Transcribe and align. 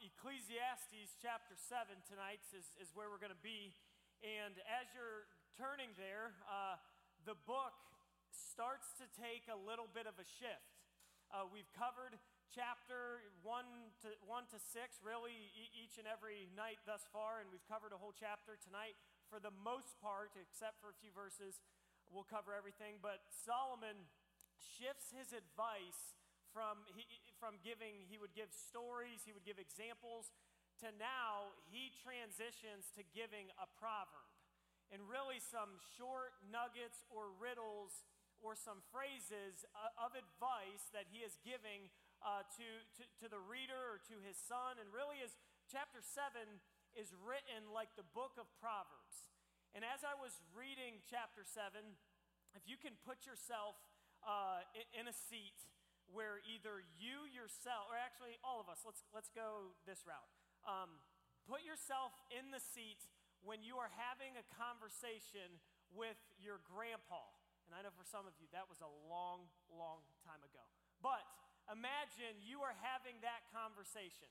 Ecclesiastes 0.00 1.18
chapter 1.20 1.52
7 1.56 1.92
tonight 2.08 2.40
is, 2.56 2.72
is 2.80 2.88
where 2.96 3.12
we're 3.12 3.20
going 3.20 3.34
to 3.34 3.44
be. 3.44 3.76
And 4.24 4.56
as 4.64 4.88
you're 4.96 5.28
turning 5.60 5.92
there, 6.00 6.32
uh, 6.48 6.80
the 7.28 7.36
book 7.44 7.76
starts 8.32 8.96
to 8.96 9.06
take 9.12 9.44
a 9.52 9.58
little 9.58 9.90
bit 9.92 10.08
of 10.08 10.16
a 10.16 10.24
shift. 10.24 10.72
Uh, 11.28 11.44
we've 11.44 11.68
covered 11.76 12.16
chapter 12.48 13.20
1 13.44 13.64
to, 14.06 14.08
1 14.24 14.56
to 14.56 14.58
6, 14.62 15.04
really, 15.04 15.52
e- 15.52 15.72
each 15.76 16.00
and 16.00 16.08
every 16.08 16.48
night 16.56 16.80
thus 16.88 17.04
far, 17.12 17.44
and 17.44 17.52
we've 17.52 17.66
covered 17.68 17.92
a 17.92 18.00
whole 18.00 18.14
chapter 18.16 18.56
tonight. 18.56 18.96
For 19.28 19.36
the 19.36 19.52
most 19.52 20.00
part, 20.00 20.32
except 20.40 20.80
for 20.80 20.94
a 20.94 20.96
few 20.96 21.12
verses, 21.12 21.60
we'll 22.08 22.28
cover 22.28 22.56
everything. 22.56 23.02
But 23.04 23.20
Solomon 23.28 24.08
shifts 24.56 25.12
his 25.12 25.34
advice 25.36 26.16
from, 26.54 26.86
he, 26.94 27.04
from 27.44 27.60
giving, 27.60 28.08
he 28.08 28.16
would 28.16 28.32
give 28.32 28.48
stories, 28.56 29.20
he 29.28 29.36
would 29.36 29.44
give 29.44 29.60
examples, 29.60 30.32
to 30.80 30.88
now 30.96 31.52
he 31.68 31.92
transitions 32.00 32.88
to 32.96 33.04
giving 33.12 33.52
a 33.60 33.68
proverb. 33.76 34.32
And 34.88 35.04
really, 35.04 35.44
some 35.44 35.76
short 36.00 36.32
nuggets 36.48 37.04
or 37.12 37.28
riddles 37.36 38.08
or 38.40 38.56
some 38.56 38.80
phrases 38.88 39.68
uh, 39.76 39.92
of 40.08 40.16
advice 40.16 40.88
that 40.96 41.04
he 41.12 41.20
is 41.20 41.36
giving 41.44 41.92
uh, 42.24 42.48
to, 42.56 42.68
to, 42.96 43.04
to 43.20 43.26
the 43.28 43.40
reader 43.44 43.76
or 43.76 44.00
to 44.08 44.16
his 44.24 44.40
son. 44.40 44.80
And 44.80 44.88
really, 44.88 45.20
is 45.20 45.36
chapter 45.68 46.00
7 46.00 46.48
is 46.96 47.12
written 47.28 47.68
like 47.76 47.92
the 47.92 48.08
book 48.16 48.40
of 48.40 48.48
Proverbs. 48.56 49.28
And 49.76 49.84
as 49.84 50.00
I 50.00 50.16
was 50.16 50.40
reading 50.56 51.04
chapter 51.04 51.44
7, 51.44 51.76
if 52.56 52.64
you 52.64 52.80
can 52.80 52.96
put 53.04 53.28
yourself 53.28 53.76
uh, 54.24 54.64
in 54.96 55.12
a 55.12 55.16
seat 55.16 55.73
where 56.12 56.40
either 56.44 56.84
you 57.00 57.24
yourself, 57.30 57.88
or 57.88 57.96
actually 57.96 58.36
all 58.44 58.60
of 58.60 58.68
us, 58.68 58.84
let's, 58.84 59.02
let's 59.14 59.32
go 59.32 59.74
this 59.88 60.04
route. 60.04 60.30
Um, 60.64 61.00
put 61.48 61.64
yourself 61.64 62.12
in 62.32 62.52
the 62.52 62.60
seat 62.60 63.00
when 63.44 63.60
you 63.60 63.76
are 63.76 63.92
having 63.92 64.36
a 64.40 64.44
conversation 64.56 65.60
with 65.92 66.16
your 66.40 66.64
grandpa. 66.64 67.20
And 67.68 67.72
I 67.72 67.84
know 67.84 67.92
for 67.92 68.04
some 68.04 68.28
of 68.28 68.36
you 68.40 68.48
that 68.52 68.68
was 68.68 68.80
a 68.84 68.92
long, 69.08 69.48
long 69.72 70.04
time 70.24 70.40
ago. 70.44 70.64
But 71.00 71.24
imagine 71.68 72.40
you 72.44 72.60
are 72.64 72.76
having 72.84 73.20
that 73.24 73.44
conversation. 73.52 74.28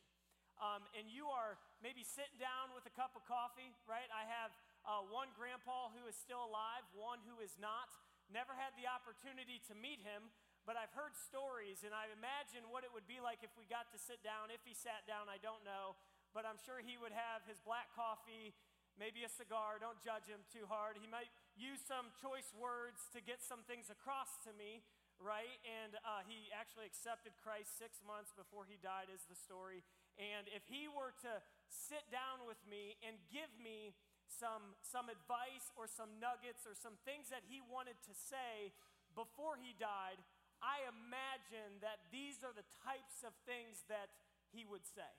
Um, 0.62 0.86
and 0.94 1.10
you 1.10 1.34
are 1.34 1.58
maybe 1.82 2.06
sitting 2.06 2.38
down 2.38 2.70
with 2.78 2.86
a 2.86 2.94
cup 2.94 3.18
of 3.18 3.26
coffee, 3.26 3.74
right? 3.90 4.06
I 4.14 4.22
have 4.30 4.54
uh, 4.86 5.02
one 5.10 5.34
grandpa 5.34 5.90
who 5.98 6.06
is 6.06 6.14
still 6.14 6.46
alive, 6.46 6.86
one 6.94 7.18
who 7.26 7.42
is 7.42 7.58
not. 7.58 7.90
Never 8.30 8.54
had 8.54 8.78
the 8.78 8.86
opportunity 8.86 9.58
to 9.66 9.74
meet 9.74 9.98
him, 10.06 10.30
but 10.64 10.80
I've 10.80 10.92
heard 10.96 11.12
stories, 11.16 11.84
and 11.84 11.92
I 11.92 12.08
imagine 12.16 12.64
what 12.72 12.88
it 12.88 12.92
would 12.96 13.08
be 13.08 13.20
like 13.20 13.44
if 13.44 13.52
we 13.60 13.68
got 13.68 13.92
to 13.92 14.00
sit 14.00 14.24
down. 14.24 14.48
If 14.48 14.64
he 14.64 14.72
sat 14.72 15.04
down, 15.04 15.28
I 15.28 15.36
don't 15.44 15.64
know, 15.68 16.00
but 16.32 16.48
I'm 16.48 16.60
sure 16.64 16.80
he 16.80 16.96
would 16.96 17.12
have 17.12 17.44
his 17.44 17.60
black 17.60 17.92
coffee, 17.92 18.56
maybe 18.96 19.28
a 19.28 19.32
cigar. 19.32 19.76
Don't 19.84 20.00
judge 20.00 20.24
him 20.24 20.40
too 20.48 20.64
hard. 20.72 20.96
He 20.96 21.10
might 21.10 21.28
use 21.60 21.84
some 21.84 22.16
choice 22.24 22.48
words 22.56 23.12
to 23.12 23.20
get 23.20 23.44
some 23.44 23.68
things 23.68 23.92
across 23.92 24.40
to 24.48 24.56
me, 24.56 24.88
right? 25.20 25.60
And 25.68 26.00
uh, 26.08 26.24
he 26.24 26.48
actually 26.56 26.88
accepted 26.88 27.36
Christ 27.44 27.76
six 27.76 28.00
months 28.08 28.32
before 28.32 28.64
he 28.64 28.80
died, 28.80 29.12
is 29.12 29.28
the 29.28 29.36
story. 29.36 29.84
And 30.16 30.48
if 30.56 30.64
he 30.72 30.88
were 30.88 31.12
to 31.28 31.34
sit 31.68 32.08
down 32.08 32.48
with 32.48 32.62
me 32.64 32.96
and 33.04 33.20
give 33.28 33.52
me 33.60 33.92
some, 34.32 34.80
some 34.80 35.12
advice 35.12 35.70
or 35.76 35.92
some 35.92 36.24
nuggets 36.24 36.64
or 36.64 36.74
some 36.74 36.96
things 37.04 37.30
that 37.30 37.44
he 37.46 37.60
wanted 37.60 38.00
to 38.08 38.14
say 38.16 38.72
before 39.14 39.62
he 39.62 39.78
died, 39.78 40.18
I 40.64 40.88
imagine 40.88 41.84
that 41.84 42.08
these 42.08 42.40
are 42.40 42.56
the 42.56 42.64
types 42.88 43.28
of 43.28 43.36
things 43.44 43.84
that 43.92 44.16
he 44.56 44.64
would 44.64 44.88
say. 44.88 45.12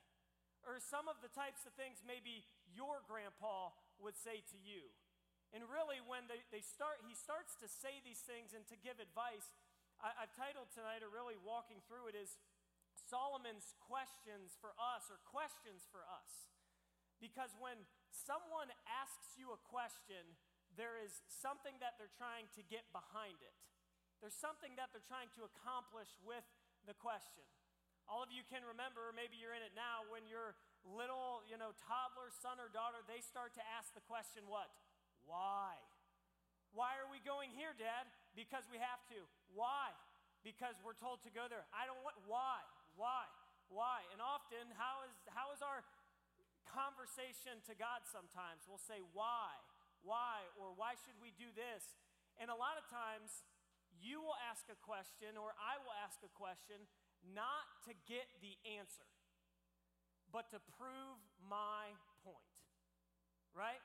Or 0.65 0.81
some 0.81 1.05
of 1.05 1.21
the 1.21 1.29
types 1.29 1.69
of 1.69 1.77
things 1.77 2.01
maybe 2.01 2.49
your 2.73 3.05
grandpa 3.05 3.77
would 4.01 4.17
say 4.17 4.41
to 4.41 4.59
you. 4.65 4.89
And 5.53 5.69
really, 5.69 6.01
when 6.01 6.25
they, 6.27 6.41
they 6.49 6.65
start, 6.65 7.05
he 7.05 7.13
starts 7.13 7.55
to 7.61 7.69
say 7.69 8.01
these 8.01 8.25
things 8.25 8.57
and 8.57 8.65
to 8.73 8.81
give 8.81 8.97
advice, 8.99 9.53
I, 10.01 10.25
I've 10.25 10.33
titled 10.33 10.73
tonight, 10.73 11.05
or 11.05 11.13
really 11.13 11.37
walking 11.37 11.85
through 11.85 12.11
it, 12.11 12.17
is 12.17 12.41
Solomon's 12.97 13.77
questions 13.85 14.57
for 14.57 14.73
us, 14.81 15.13
or 15.13 15.21
questions 15.29 15.85
for 15.93 16.03
us. 16.09 16.49
Because 17.21 17.53
when 17.61 17.85
someone 18.11 18.73
asks 18.89 19.37
you 19.37 19.53
a 19.53 19.61
question, 19.69 20.25
there 20.75 20.99
is 20.99 21.23
something 21.29 21.77
that 21.79 22.01
they're 22.01 22.17
trying 22.19 22.51
to 22.59 22.63
get 22.67 22.89
behind 22.91 23.39
it. 23.45 23.55
There's 24.25 24.41
something 24.41 24.73
that 24.81 24.89
they're 24.89 25.05
trying 25.05 25.29
to 25.37 25.45
accomplish 25.45 26.09
with 26.25 26.49
the 26.89 26.97
question. 26.97 27.45
All 28.09 28.25
of 28.25 28.33
you 28.33 28.41
can 28.41 28.65
remember, 28.65 29.13
maybe 29.13 29.37
you're 29.37 29.53
in 29.53 29.61
it 29.61 29.77
now, 29.77 30.09
when 30.09 30.25
your 30.25 30.57
little, 30.81 31.45
you 31.45 31.61
know, 31.61 31.77
toddler 31.85 32.33
son 32.33 32.57
or 32.57 32.73
daughter, 32.73 33.05
they 33.05 33.21
start 33.21 33.53
to 33.61 33.65
ask 33.77 33.93
the 33.93 34.01
question, 34.09 34.49
what? 34.49 34.73
Why? 35.29 35.77
Why 36.73 36.97
are 36.97 37.09
we 37.13 37.21
going 37.21 37.53
here, 37.53 37.77
Dad? 37.77 38.09
Because 38.33 38.65
we 38.73 38.81
have 38.81 39.05
to. 39.13 39.29
Why? 39.53 39.93
Because 40.41 40.81
we're 40.81 40.97
told 40.97 41.21
to 41.29 41.31
go 41.37 41.45
there. 41.45 41.69
I 41.77 41.85
don't 41.85 42.01
want, 42.01 42.17
why? 42.25 42.65
Why? 42.97 43.29
Why? 43.69 44.09
And 44.09 44.25
often, 44.25 44.73
how 44.81 45.05
is, 45.05 45.13
how 45.29 45.53
is 45.53 45.61
our 45.61 45.85
conversation 46.65 47.61
to 47.69 47.77
God 47.77 48.09
sometimes? 48.09 48.65
We'll 48.65 48.81
say, 48.81 49.05
why? 49.13 49.53
Why? 50.01 50.49
Or 50.57 50.73
why 50.73 50.97
should 51.05 51.21
we 51.21 51.37
do 51.37 51.53
this? 51.53 51.85
And 52.41 52.49
a 52.49 52.57
lot 52.57 52.81
of 52.81 52.89
times, 52.89 53.45
you 54.03 54.23
will 54.23 54.39
ask 54.51 54.67
a 54.71 54.79
question 54.83 55.39
or 55.39 55.55
I 55.59 55.79
will 55.83 55.95
ask 56.03 56.19
a 56.25 56.33
question 56.33 56.83
not 57.33 57.67
to 57.89 57.93
get 58.05 58.29
the 58.45 58.57
answer, 58.79 59.07
but 60.29 60.51
to 60.53 60.59
prove 60.77 61.19
my 61.47 61.95
point. 62.27 62.53
Right? 63.55 63.81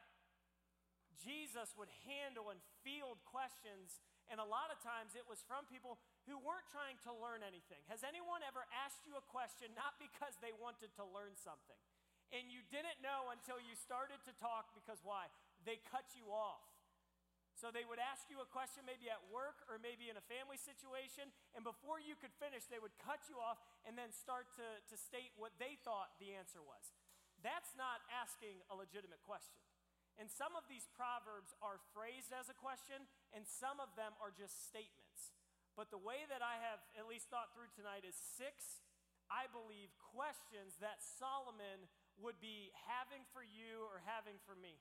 Jesus 1.20 1.75
would 1.75 1.92
handle 2.08 2.47
and 2.50 2.64
field 2.81 3.20
questions, 3.28 4.00
and 4.31 4.40
a 4.40 4.47
lot 4.47 4.72
of 4.72 4.80
times 4.80 5.20
it 5.20 5.28
was 5.28 5.44
from 5.44 5.68
people 5.68 6.00
who 6.24 6.40
weren't 6.40 6.68
trying 6.72 6.96
to 7.03 7.12
learn 7.12 7.44
anything. 7.44 7.84
Has 7.91 8.08
anyone 8.08 8.40
ever 8.47 8.64
asked 8.72 9.03
you 9.03 9.20
a 9.20 9.26
question 9.28 9.76
not 9.76 10.00
because 10.00 10.40
they 10.40 10.56
wanted 10.56 10.96
to 10.96 11.03
learn 11.03 11.36
something? 11.36 11.78
And 12.30 12.47
you 12.47 12.62
didn't 12.70 13.02
know 13.02 13.34
until 13.34 13.58
you 13.58 13.74
started 13.74 14.22
to 14.30 14.34
talk 14.38 14.72
because 14.78 15.02
why? 15.02 15.28
They 15.66 15.81
cut 15.90 16.06
you 16.14 16.30
off. 16.30 16.69
So 17.59 17.75
they 17.75 17.84
would 17.84 18.00
ask 18.00 18.31
you 18.31 18.40
a 18.40 18.47
question 18.47 18.88
maybe 18.88 19.12
at 19.12 19.20
work 19.28 19.68
or 19.68 19.75
maybe 19.84 20.08
in 20.08 20.16
a 20.16 20.24
family 20.31 20.56
situation, 20.56 21.28
and 21.52 21.59
before 21.68 22.00
you 22.00 22.16
could 22.16 22.31
finish, 22.40 22.64
they 22.72 22.80
would 22.80 22.96
cut 23.03 23.28
you 23.28 23.36
off 23.36 23.59
and 23.84 24.00
then 24.00 24.16
start 24.16 24.47
to, 24.56 24.80
to 24.88 24.96
state 24.96 25.36
what 25.36 25.52
they 25.59 25.75
thought 25.84 26.16
the 26.24 26.31
answer 26.31 26.64
was. 26.64 26.96
That's 27.44 27.75
not 27.75 28.00
asking 28.16 28.64
a 28.72 28.80
legitimate 28.80 29.20
question. 29.28 29.59
And 30.16 30.31
some 30.31 30.56
of 30.56 30.72
these 30.72 30.88
proverbs 30.96 31.52
are 31.59 31.84
phrased 31.92 32.31
as 32.31 32.47
a 32.47 32.56
question, 32.56 33.03
and 33.36 33.44
some 33.44 33.84
of 33.84 33.91
them 34.00 34.16
are 34.24 34.31
just 34.31 34.64
statements. 34.72 35.36
But 35.76 35.91
the 35.91 36.00
way 36.00 36.24
that 36.31 36.40
I 36.40 36.64
have 36.64 36.80
at 36.96 37.12
least 37.12 37.28
thought 37.28 37.52
through 37.52 37.72
tonight 37.76 38.08
is 38.08 38.16
six, 38.16 38.84
I 39.28 39.52
believe, 39.52 39.91
questions 40.16 40.80
that 40.80 41.03
Solomon 41.03 41.91
would 42.24 42.40
be 42.40 42.72
having 42.88 43.28
for 43.36 43.44
you 43.44 43.84
or 43.91 44.00
having 44.08 44.40
for 44.47 44.56
me 44.56 44.80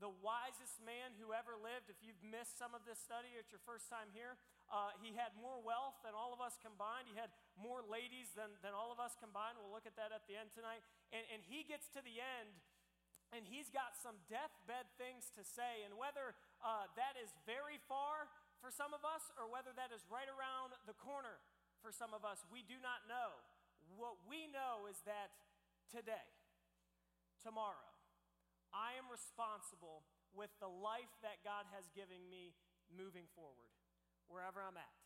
the 0.00 0.10
wisest 0.24 0.80
man 0.82 1.14
who 1.20 1.34
ever 1.34 1.58
lived. 1.58 1.92
If 1.92 2.00
you've 2.00 2.20
missed 2.24 2.56
some 2.56 2.72
of 2.72 2.82
this 2.88 2.98
study, 2.98 3.34
it's 3.36 3.52
your 3.52 3.62
first 3.62 3.90
time 3.92 4.08
here. 4.16 4.40
Uh, 4.72 4.94
he 5.04 5.12
had 5.12 5.36
more 5.36 5.60
wealth 5.60 6.00
than 6.00 6.16
all 6.16 6.32
of 6.32 6.40
us 6.40 6.56
combined. 6.58 7.10
He 7.10 7.18
had 7.18 7.30
more 7.58 7.84
ladies 7.84 8.32
than, 8.32 8.54
than 8.64 8.72
all 8.72 8.88
of 8.88 8.98
us 8.98 9.14
combined. 9.20 9.60
We'll 9.60 9.74
look 9.74 9.84
at 9.84 9.98
that 10.00 10.14
at 10.14 10.24
the 10.24 10.38
end 10.38 10.54
tonight. 10.56 10.80
And, 11.12 11.22
and 11.28 11.40
he 11.44 11.62
gets 11.66 11.92
to 11.92 12.00
the 12.00 12.18
end, 12.18 12.50
and 13.36 13.44
he's 13.44 13.68
got 13.68 13.98
some 13.98 14.16
deathbed 14.32 14.88
things 14.96 15.28
to 15.36 15.44
say. 15.44 15.84
And 15.84 16.00
whether 16.00 16.32
uh, 16.64 16.88
that 16.96 17.20
is 17.20 17.28
very 17.44 17.76
far 17.84 18.32
for 18.64 18.72
some 18.72 18.96
of 18.96 19.04
us 19.04 19.28
or 19.36 19.50
whether 19.50 19.74
that 19.76 19.92
is 19.92 20.06
right 20.08 20.30
around 20.30 20.72
the 20.88 20.96
corner 20.96 21.42
for 21.84 21.90
some 21.90 22.14
of 22.16 22.24
us, 22.24 22.40
we 22.48 22.64
do 22.64 22.78
not 22.80 23.04
know. 23.10 23.34
What 23.98 24.16
we 24.24 24.48
know 24.48 24.88
is 24.88 24.96
that 25.04 25.34
today, 25.92 26.24
tomorrow, 27.44 27.91
I 28.72 28.96
am 28.96 29.08
responsible 29.12 30.04
with 30.32 30.52
the 30.58 30.68
life 30.68 31.12
that 31.20 31.44
God 31.44 31.68
has 31.76 31.88
given 31.92 32.24
me 32.32 32.56
moving 32.88 33.28
forward, 33.36 33.72
wherever 34.28 34.60
I'm 34.64 34.80
at. 34.80 34.96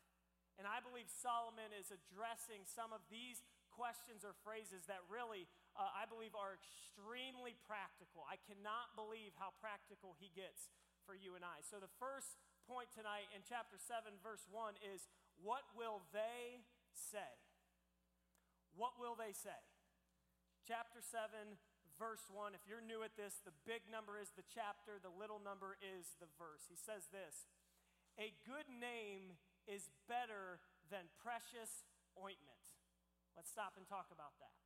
And 0.57 0.65
I 0.65 0.81
believe 0.81 1.11
Solomon 1.11 1.75
is 1.77 1.93
addressing 1.93 2.65
some 2.65 2.95
of 2.95 3.05
these 3.13 3.45
questions 3.69 4.25
or 4.25 4.33
phrases 4.41 4.89
that 4.89 5.05
really, 5.13 5.45
uh, 5.77 5.93
I 5.93 6.09
believe, 6.09 6.33
are 6.33 6.57
extremely 6.57 7.53
practical. 7.69 8.25
I 8.25 8.41
cannot 8.41 8.97
believe 8.97 9.37
how 9.37 9.53
practical 9.61 10.17
he 10.17 10.33
gets 10.33 10.73
for 11.05 11.13
you 11.13 11.37
and 11.37 11.45
I. 11.45 11.61
So, 11.61 11.77
the 11.77 11.93
first 12.01 12.41
point 12.65 12.89
tonight 12.91 13.29
in 13.37 13.45
chapter 13.45 13.77
7, 13.77 14.17
verse 14.25 14.49
1 14.49 14.81
is 14.81 15.07
what 15.37 15.69
will 15.77 16.03
they 16.17 16.65
say? 16.97 17.37
What 18.73 18.97
will 18.97 19.15
they 19.15 19.37
say? 19.37 19.61
Chapter 20.65 21.05
7, 21.05 21.61
verse 21.97 22.25
1. 22.33 22.53
If 22.53 22.65
you're 22.69 22.85
new 22.85 23.03
at 23.03 23.17
this, 23.17 23.41
the 23.45 23.57
big 23.65 23.85
number 23.89 24.21
is 24.21 24.33
the 24.37 24.47
chapter, 24.47 25.01
the 25.01 25.13
little 25.13 25.41
number 25.41 25.77
is 25.81 26.17
the 26.21 26.29
verse. 26.37 26.69
He 26.69 26.77
says 26.77 27.09
this 27.13 27.49
A 28.21 28.33
good 28.45 28.69
name 28.69 29.37
is 29.67 29.89
better 30.07 30.63
than 30.89 31.09
precious 31.21 31.85
ointment. 32.17 32.63
Let's 33.35 33.53
stop 33.53 33.77
and 33.77 33.85
talk 33.85 34.09
about 34.15 34.37
that. 34.41 34.57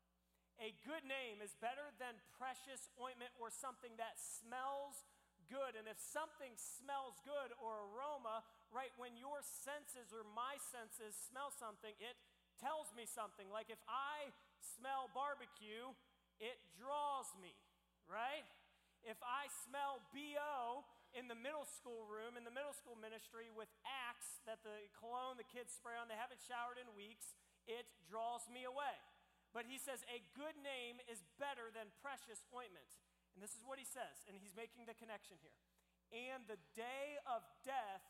A 0.61 0.77
good 0.85 1.09
name 1.09 1.41
is 1.41 1.57
better 1.57 1.89
than 1.97 2.21
precious 2.37 2.93
ointment 3.01 3.33
or 3.41 3.49
something 3.49 3.97
that 3.97 4.21
smells 4.21 5.09
good. 5.49 5.73
And 5.75 5.89
if 5.89 5.97
something 5.97 6.53
smells 6.55 7.17
good 7.25 7.51
or 7.59 7.89
aroma, 7.91 8.45
right, 8.69 8.93
when 9.01 9.17
your 9.17 9.41
senses 9.41 10.13
or 10.13 10.23
my 10.37 10.61
senses 10.61 11.17
smell 11.17 11.49
something, 11.49 11.97
it 11.97 12.15
tells 12.61 12.93
me 12.93 13.09
something. 13.09 13.49
Like 13.49 13.73
if 13.73 13.81
I 13.89 14.31
smell 14.61 15.09
barbecue, 15.17 15.91
it 16.41 16.59
draws 16.81 17.29
me, 17.39 17.53
right? 18.09 18.49
If 19.05 19.21
I 19.21 19.49
smell 19.65 20.01
BO 20.13 20.85
in 21.13 21.29
the 21.29 21.37
middle 21.37 21.69
school 21.69 22.09
room, 22.09 22.37
in 22.37 22.45
the 22.45 22.53
middle 22.53 22.75
school 22.75 22.97
ministry 22.97 23.53
with 23.53 23.69
Axe 23.85 24.41
that 24.49 24.65
the 24.65 24.89
cologne 24.97 25.37
the 25.37 25.47
kids 25.47 25.77
spray 25.77 25.97
on, 25.97 26.09
they 26.09 26.19
haven't 26.19 26.41
showered 26.41 26.81
in 26.81 26.89
weeks, 26.97 27.37
it 27.69 27.85
draws 28.09 28.45
me 28.49 28.65
away. 28.65 28.97
But 29.53 29.67
he 29.67 29.77
says, 29.77 30.07
a 30.07 30.23
good 30.39 30.55
name 30.63 31.03
is 31.11 31.27
better 31.37 31.75
than 31.75 31.91
precious 32.01 32.47
ointment. 32.55 32.87
And 33.35 33.43
this 33.43 33.55
is 33.55 33.63
what 33.67 33.79
he 33.79 33.87
says, 33.87 34.27
and 34.27 34.35
he's 34.39 34.55
making 34.55 34.87
the 34.87 34.97
connection 34.97 35.39
here. 35.43 35.59
And 36.11 36.47
the 36.47 36.59
day 36.75 37.19
of 37.27 37.43
death 37.63 38.03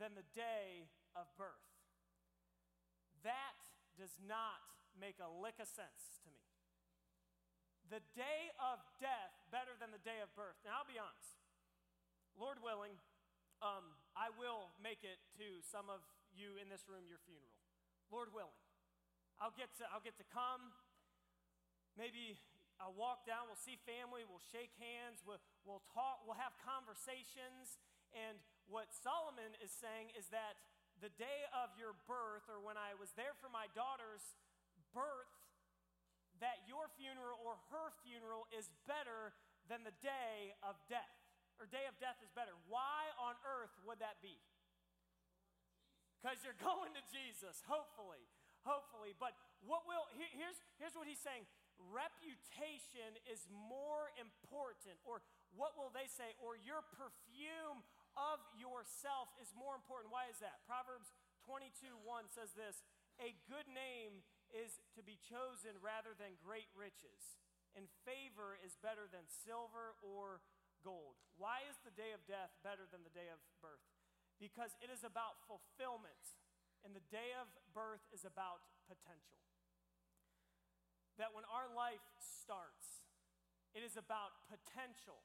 than 0.00 0.16
the 0.16 0.24
day 0.32 0.88
of 1.12 1.28
birth. 1.36 1.68
That 3.24 3.56
does 3.96 4.16
not 4.24 4.60
make 4.96 5.20
a 5.20 5.28
lick 5.28 5.60
of 5.60 5.68
sense 5.68 6.20
to 6.24 6.28
me. 6.32 6.51
The 7.92 8.00
day 8.16 8.48
of 8.56 8.80
death 9.04 9.36
better 9.52 9.76
than 9.76 9.92
the 9.92 10.00
day 10.00 10.24
of 10.24 10.32
birth. 10.32 10.56
Now, 10.64 10.80
I'll 10.80 10.88
be 10.88 10.96
honest. 10.96 11.36
Lord 12.40 12.56
willing, 12.64 12.96
um, 13.60 13.84
I 14.16 14.32
will 14.32 14.72
make 14.80 15.04
it 15.04 15.20
to 15.36 15.60
some 15.60 15.92
of 15.92 16.00
you 16.32 16.56
in 16.56 16.72
this 16.72 16.88
room 16.88 17.04
your 17.04 17.20
funeral. 17.28 17.52
Lord 18.08 18.32
willing. 18.32 18.56
I'll 19.44 19.52
get 19.52 19.76
to, 19.76 19.84
I'll 19.92 20.00
get 20.00 20.16
to 20.16 20.24
come. 20.32 20.72
Maybe 22.00 22.40
I'll 22.80 22.96
walk 22.96 23.28
down, 23.28 23.52
we'll 23.52 23.60
see 23.60 23.76
family, 23.84 24.24
we'll 24.24 24.40
shake 24.40 24.72
hands, 24.80 25.20
we'll, 25.28 25.44
we'll 25.68 25.84
talk, 25.92 26.24
we'll 26.24 26.40
have 26.40 26.56
conversations. 26.64 27.76
And 28.16 28.40
what 28.72 28.88
Solomon 28.88 29.52
is 29.60 29.68
saying 29.68 30.16
is 30.16 30.32
that 30.32 30.56
the 31.04 31.12
day 31.20 31.44
of 31.52 31.68
your 31.76 31.92
birth, 32.08 32.48
or 32.48 32.56
when 32.56 32.80
I 32.80 32.96
was 32.96 33.12
there 33.20 33.36
for 33.36 33.52
my 33.52 33.68
daughter's 33.76 34.32
birth, 34.96 35.41
that 36.42 36.66
your 36.66 36.90
funeral 36.98 37.38
or 37.40 37.56
her 37.70 37.94
funeral 38.02 38.50
is 38.50 38.66
better 38.84 39.32
than 39.70 39.86
the 39.86 39.94
day 40.02 40.52
of 40.66 40.74
death, 40.90 41.14
or 41.56 41.70
day 41.70 41.86
of 41.86 41.94
death 42.02 42.18
is 42.20 42.34
better. 42.34 42.52
Why 42.66 43.08
on 43.16 43.38
earth 43.46 43.72
would 43.86 44.02
that 44.02 44.18
be? 44.18 44.34
Because 46.18 46.42
you're 46.42 46.58
going 46.66 46.92
to 46.98 47.02
Jesus, 47.14 47.62
hopefully 47.64 48.26
hopefully. 48.66 49.14
But 49.18 49.34
what 49.62 49.86
will, 49.86 50.06
here's, 50.14 50.58
here's 50.78 50.94
what 50.94 51.06
he's 51.06 51.22
saying 51.22 51.46
reputation 51.90 53.18
is 53.26 53.42
more 53.50 54.14
important, 54.14 54.94
or 55.02 55.18
what 55.58 55.74
will 55.74 55.90
they 55.90 56.06
say, 56.06 56.38
or 56.38 56.54
your 56.54 56.86
perfume 56.94 57.82
of 58.14 58.38
yourself 58.54 59.32
is 59.42 59.50
more 59.56 59.74
important. 59.74 60.14
Why 60.14 60.30
is 60.30 60.38
that? 60.38 60.62
Proverbs 60.62 61.10
22 61.42 61.90
1 62.06 62.30
says 62.30 62.54
this 62.54 62.86
A 63.18 63.34
good 63.50 63.66
name 63.66 64.22
is 64.52 64.80
to 64.94 65.02
be 65.02 65.16
chosen 65.16 65.80
rather 65.80 66.12
than 66.16 66.36
great 66.40 66.68
riches, 66.76 67.40
and 67.72 67.88
favor 68.04 68.60
is 68.60 68.76
better 68.80 69.08
than 69.08 69.24
silver 69.28 69.96
or 70.04 70.44
gold. 70.84 71.16
Why 71.40 71.64
is 71.66 71.80
the 71.82 71.94
day 71.96 72.12
of 72.12 72.20
death 72.28 72.52
better 72.60 72.84
than 72.88 73.02
the 73.02 73.16
day 73.16 73.32
of 73.32 73.40
birth? 73.64 73.88
Because 74.36 74.76
it 74.84 74.92
is 74.92 75.02
about 75.02 75.40
fulfillment 75.48 76.36
and 76.82 76.92
the 76.92 77.06
day 77.14 77.30
of 77.38 77.46
birth 77.70 78.02
is 78.10 78.26
about 78.26 78.58
potential. 78.90 79.38
That 81.16 81.30
when 81.30 81.46
our 81.46 81.70
life 81.70 82.02
starts, 82.18 83.06
it 83.72 83.86
is 83.86 83.94
about 83.94 84.34
potential. 84.50 85.22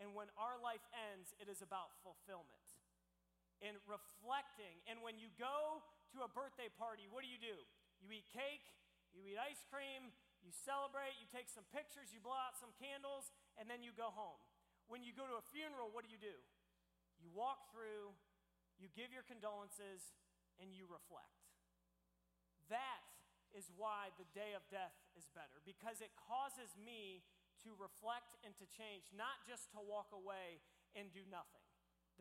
And 0.00 0.16
when 0.16 0.32
our 0.40 0.56
life 0.60 0.84
ends, 1.12 1.36
it 1.36 1.52
is 1.52 1.60
about 1.60 1.92
fulfillment 2.00 2.64
and 3.60 3.76
reflecting. 3.88 4.80
And 4.88 5.00
when 5.00 5.20
you 5.20 5.32
go 5.36 5.84
to 6.16 6.24
a 6.24 6.30
birthday 6.32 6.72
party, 6.80 7.08
what 7.08 7.24
do 7.24 7.28
you 7.28 7.40
do? 7.40 7.56
You 8.06 8.22
eat 8.22 8.30
cake, 8.30 8.62
you 9.10 9.26
eat 9.26 9.34
ice 9.34 9.66
cream, 9.66 10.14
you 10.46 10.54
celebrate, 10.54 11.18
you 11.18 11.26
take 11.26 11.50
some 11.50 11.66
pictures, 11.74 12.14
you 12.14 12.22
blow 12.22 12.38
out 12.38 12.54
some 12.54 12.70
candles, 12.78 13.34
and 13.58 13.66
then 13.66 13.82
you 13.82 13.90
go 13.90 14.14
home. 14.14 14.38
When 14.86 15.02
you 15.02 15.10
go 15.10 15.26
to 15.26 15.42
a 15.42 15.44
funeral, 15.50 15.90
what 15.90 16.06
do 16.06 16.10
you 16.14 16.22
do? 16.22 16.38
You 17.18 17.34
walk 17.34 17.66
through, 17.74 18.14
you 18.78 18.86
give 18.94 19.10
your 19.10 19.26
condolences, 19.26 20.14
and 20.62 20.70
you 20.70 20.86
reflect. 20.86 21.34
That 22.70 23.02
is 23.50 23.66
why 23.74 24.14
the 24.22 24.28
day 24.38 24.54
of 24.54 24.62
death 24.70 24.94
is 25.18 25.26
better, 25.34 25.58
because 25.66 25.98
it 25.98 26.14
causes 26.14 26.78
me 26.78 27.26
to 27.66 27.74
reflect 27.74 28.38
and 28.46 28.54
to 28.62 28.70
change, 28.70 29.10
not 29.10 29.42
just 29.50 29.74
to 29.74 29.82
walk 29.82 30.14
away 30.14 30.62
and 30.94 31.10
do 31.10 31.26
nothing. 31.26 31.66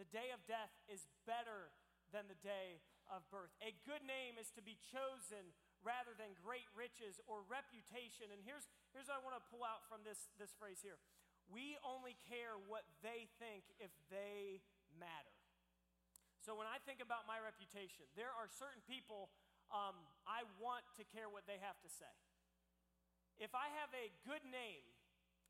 The 0.01 0.09
day 0.09 0.33
of 0.33 0.41
death 0.49 0.73
is 0.89 1.05
better 1.29 1.69
than 2.09 2.25
the 2.25 2.41
day 2.41 2.81
of 3.05 3.21
birth. 3.29 3.53
A 3.61 3.69
good 3.85 4.01
name 4.01 4.41
is 4.41 4.49
to 4.57 4.65
be 4.65 4.81
chosen 4.89 5.53
rather 5.85 6.17
than 6.17 6.33
great 6.41 6.65
riches 6.73 7.21
or 7.29 7.45
reputation. 7.45 8.33
And 8.33 8.41
here's, 8.41 8.65
here's 8.91 9.05
what 9.05 9.21
I 9.21 9.23
want 9.23 9.37
to 9.37 9.45
pull 9.53 9.61
out 9.61 9.85
from 9.85 10.01
this, 10.01 10.33
this 10.41 10.51
phrase 10.57 10.81
here 10.81 10.97
we 11.45 11.77
only 11.85 12.17
care 12.25 12.57
what 12.65 12.89
they 13.05 13.29
think 13.37 13.69
if 13.77 13.93
they 14.09 14.65
matter. 14.97 15.37
So 16.41 16.57
when 16.57 16.65
I 16.65 16.81
think 16.89 17.01
about 17.01 17.29
my 17.29 17.37
reputation, 17.37 18.09
there 18.17 18.33
are 18.33 18.49
certain 18.49 18.81
people 18.89 19.29
um, 19.73 19.97
I 20.29 20.45
want 20.61 20.85
to 20.97 21.03
care 21.09 21.29
what 21.29 21.45
they 21.49 21.57
have 21.61 21.77
to 21.81 21.89
say. 21.89 22.09
If 23.41 23.57
I 23.57 23.69
have 23.81 23.93
a 23.97 24.13
good 24.25 24.45
name, 24.45 24.85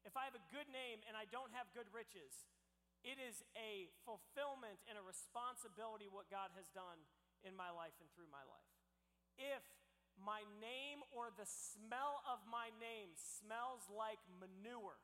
if 0.07 0.15
I 0.15 0.23
have 0.27 0.35
a 0.35 0.45
good 0.51 0.67
name 0.71 1.03
and 1.05 1.15
I 1.19 1.27
don't 1.29 1.51
have 1.51 1.67
good 1.75 1.87
riches, 1.91 2.47
it 3.03 3.21
is 3.21 3.43
a 3.53 3.91
fulfillment 4.07 4.81
and 4.89 4.97
a 4.97 5.03
responsibility 5.05 6.09
what 6.09 6.31
God 6.31 6.49
has 6.57 6.65
done 6.73 6.97
in 7.45 7.53
my 7.53 7.69
life 7.69 7.93
and 8.01 8.09
through 8.17 8.31
my 8.33 8.41
life. 8.47 8.71
If 9.37 9.61
my 10.19 10.43
name 10.61 11.03
or 11.11 11.31
the 11.33 11.47
smell 11.47 12.23
of 12.25 12.43
my 12.47 12.71
name 12.79 13.13
smells 13.15 13.85
like 13.91 14.19
manure, 14.39 14.99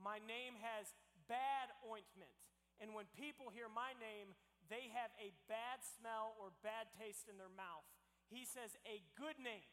my 0.00 0.20
name 0.24 0.56
has 0.60 0.92
bad 1.28 1.72
ointment, 1.84 2.32
and 2.80 2.96
when 2.96 3.06
people 3.12 3.52
hear 3.52 3.68
my 3.68 3.92
name, 4.00 4.32
they 4.72 4.88
have 4.94 5.12
a 5.18 5.34
bad 5.50 5.82
smell 5.82 6.38
or 6.38 6.54
bad 6.62 6.88
taste 6.96 7.26
in 7.26 7.36
their 7.36 7.52
mouth. 7.52 7.84
He 8.30 8.46
says, 8.46 8.78
A 8.86 9.02
good 9.18 9.36
name 9.36 9.66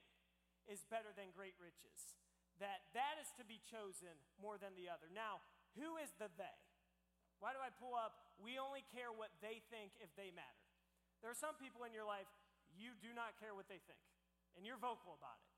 is 0.66 0.84
better 0.90 1.14
than 1.14 1.32
great 1.32 1.56
riches. 1.62 2.18
That 2.58 2.90
that 2.98 3.22
is 3.22 3.30
to 3.38 3.46
be 3.46 3.62
chosen 3.62 4.18
more 4.42 4.58
than 4.58 4.74
the 4.74 4.90
other. 4.90 5.08
Now, 5.14 5.46
who 5.78 6.02
is 6.02 6.10
the 6.18 6.34
they? 6.36 6.58
Why 7.38 7.54
do 7.54 7.62
I 7.62 7.70
pull 7.70 7.94
up? 7.94 8.34
We 8.42 8.58
only 8.58 8.82
care 8.90 9.14
what 9.14 9.30
they 9.46 9.62
think 9.70 9.94
if 10.02 10.10
they 10.18 10.34
matter. 10.34 10.66
There 11.22 11.30
are 11.30 11.38
some 11.38 11.54
people 11.62 11.86
in 11.86 11.94
your 11.94 12.06
life, 12.06 12.30
you 12.78 12.94
do 13.02 13.12
not 13.12 13.36
care 13.42 13.58
what 13.58 13.68
they 13.68 13.82
think, 13.90 14.02
and 14.56 14.64
you're 14.64 14.80
vocal 14.80 15.18
about 15.18 15.38
it. 15.42 15.52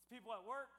It's 0.00 0.08
people 0.12 0.36
at 0.36 0.44
work, 0.44 0.72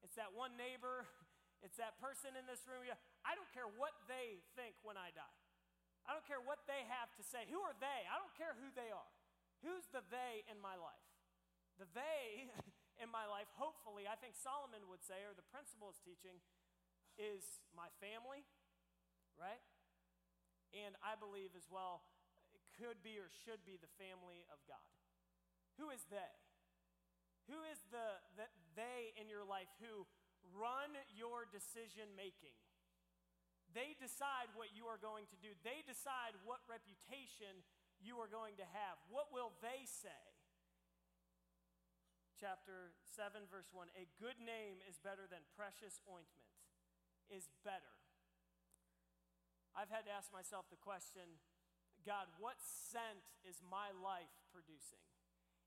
it's 0.00 0.14
that 0.16 0.32
one 0.32 0.54
neighbor, 0.54 1.04
it's 1.64 1.76
that 1.76 1.98
person 1.98 2.38
in 2.38 2.46
this 2.46 2.64
room. 2.64 2.86
I 3.26 3.34
don't 3.34 3.50
care 3.50 3.68
what 3.68 3.92
they 4.06 4.40
think 4.54 4.78
when 4.86 4.96
I 4.96 5.10
die. 5.12 5.38
I 6.04 6.12
don't 6.12 6.24
care 6.28 6.40
what 6.40 6.68
they 6.68 6.84
have 6.92 7.08
to 7.16 7.24
say. 7.24 7.48
Who 7.48 7.64
are 7.64 7.76
they? 7.80 8.00
I 8.04 8.20
don't 8.20 8.36
care 8.36 8.52
who 8.60 8.68
they 8.76 8.92
are. 8.92 9.12
Who's 9.64 9.88
the 9.88 10.04
they 10.12 10.44
in 10.52 10.60
my 10.60 10.76
life? 10.76 11.08
The 11.80 11.88
they 11.96 12.52
in 13.02 13.08
my 13.08 13.24
life, 13.24 13.48
hopefully, 13.56 14.04
I 14.04 14.14
think 14.20 14.36
Solomon 14.36 14.84
would 14.92 15.00
say, 15.00 15.24
or 15.24 15.32
the 15.32 15.46
principle 15.48 15.88
is 15.88 15.98
teaching, 16.04 16.38
is 17.16 17.58
my 17.72 17.88
family, 17.98 18.44
right? 19.40 19.62
And 20.76 20.94
I 21.00 21.16
believe 21.16 21.56
as 21.56 21.66
well, 21.70 22.04
could 22.80 23.00
be 23.02 23.18
or 23.20 23.30
should 23.46 23.62
be 23.62 23.78
the 23.78 23.90
family 23.96 24.46
of 24.50 24.58
God. 24.66 24.90
Who 25.78 25.90
is 25.90 26.02
they? 26.10 26.34
Who 27.50 27.60
is 27.68 27.78
the, 27.92 28.20
the 28.38 28.46
they 28.74 29.14
in 29.18 29.28
your 29.30 29.44
life 29.44 29.70
who 29.78 30.06
run 30.52 30.92
your 31.16 31.48
decision 31.48 32.12
making. 32.18 32.56
They 33.72 33.96
decide 33.96 34.52
what 34.54 34.70
you 34.76 34.86
are 34.86 35.00
going 35.00 35.26
to 35.32 35.38
do, 35.40 35.56
they 35.64 35.82
decide 35.86 36.36
what 36.44 36.62
reputation 36.68 37.64
you 38.02 38.20
are 38.20 38.28
going 38.28 38.60
to 38.60 38.66
have. 38.68 39.00
What 39.08 39.32
will 39.32 39.56
they 39.64 39.88
say? 39.88 40.22
Chapter 42.36 42.92
7, 43.14 43.46
verse 43.48 43.70
1 43.72 43.88
A 43.96 44.04
good 44.20 44.38
name 44.42 44.82
is 44.84 45.00
better 45.00 45.24
than 45.26 45.42
precious 45.56 46.02
ointment, 46.06 46.50
is 47.30 47.48
better. 47.64 47.94
I've 49.74 49.90
had 49.90 50.06
to 50.06 50.14
ask 50.14 50.30
myself 50.30 50.70
the 50.70 50.78
question 50.78 51.42
God, 52.04 52.28
what 52.36 52.60
scent 52.60 53.24
is 53.48 53.60
my 53.64 53.90
life 54.00 54.30
producing? 54.52 55.02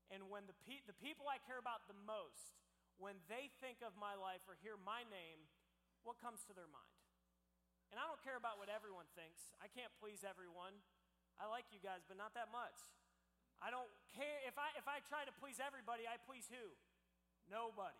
And 0.08 0.32
when 0.32 0.48
the, 0.48 0.56
pe- 0.64 0.86
the 0.88 0.96
people 0.96 1.28
I 1.28 1.42
care 1.44 1.60
about 1.60 1.84
the 1.90 1.98
most, 2.06 2.56
when 2.96 3.18
they 3.28 3.52
think 3.60 3.84
of 3.84 3.98
my 3.98 4.16
life 4.16 4.42
or 4.48 4.56
hear 4.62 4.78
my 4.80 5.04
name, 5.10 5.44
what 6.06 6.22
comes 6.22 6.46
to 6.48 6.56
their 6.56 6.70
mind? 6.70 6.98
And 7.92 7.98
I 8.00 8.04
don't 8.08 8.20
care 8.24 8.36
about 8.36 8.56
what 8.60 8.72
everyone 8.72 9.08
thinks. 9.16 9.52
I 9.60 9.68
can't 9.68 9.92
please 10.00 10.24
everyone. 10.24 10.76
I 11.40 11.48
like 11.48 11.68
you 11.72 11.80
guys, 11.80 12.04
but 12.04 12.20
not 12.20 12.36
that 12.36 12.52
much. 12.52 12.76
I 13.58 13.74
don't 13.74 13.90
care 14.14 14.38
if 14.46 14.54
I 14.54 14.70
if 14.78 14.86
I 14.86 15.02
try 15.10 15.26
to 15.26 15.34
please 15.42 15.58
everybody, 15.58 16.06
I 16.06 16.20
please 16.22 16.46
who? 16.46 16.62
Nobody. 17.50 17.98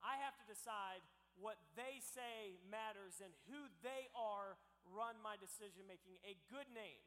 I 0.00 0.16
have 0.20 0.36
to 0.40 0.46
decide 0.48 1.04
what 1.36 1.58
they 1.74 1.98
say 2.00 2.56
matters 2.68 3.20
and 3.20 3.32
who 3.50 3.68
they 3.82 4.08
are 4.14 4.56
run 4.86 5.16
my 5.20 5.36
decision 5.40 5.84
making. 5.88 6.20
A 6.24 6.36
good 6.48 6.68
name, 6.72 7.00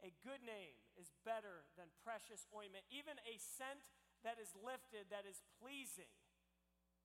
a 0.00 0.12
good 0.24 0.40
name 0.44 0.76
is 0.96 1.12
better 1.24 1.68
than 1.76 1.92
precious 2.04 2.48
ointment, 2.52 2.88
even 2.88 3.20
a 3.24 3.36
scent 3.36 3.84
that 4.24 4.36
is 4.36 4.52
lifted, 4.56 5.08
that 5.08 5.24
is 5.24 5.40
pleasing. 5.60 6.10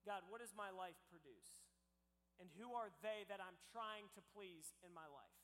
God, 0.04 0.24
what 0.28 0.44
does 0.44 0.54
my 0.54 0.68
life 0.68 0.96
produce? 1.08 1.64
And 2.36 2.52
who 2.60 2.76
are 2.76 2.92
they 3.00 3.24
that 3.32 3.40
I'm 3.40 3.56
trying 3.72 4.12
to 4.12 4.20
please 4.36 4.76
in 4.84 4.92
my 4.92 5.08
life? 5.08 5.40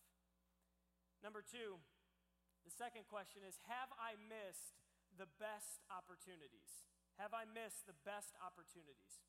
Number 1.25 1.41
two, 1.41 1.81
the 2.63 2.75
second 2.75 3.09
question 3.09 3.43
is 3.43 3.59
Have 3.67 3.91
I 3.97 4.15
missed 4.21 4.77
the 5.17 5.29
best 5.41 5.81
opportunities? 5.89 6.85
Have 7.17 7.33
I 7.33 7.49
missed 7.49 7.89
the 7.89 7.97
best 8.05 8.37
opportunities? 8.41 9.25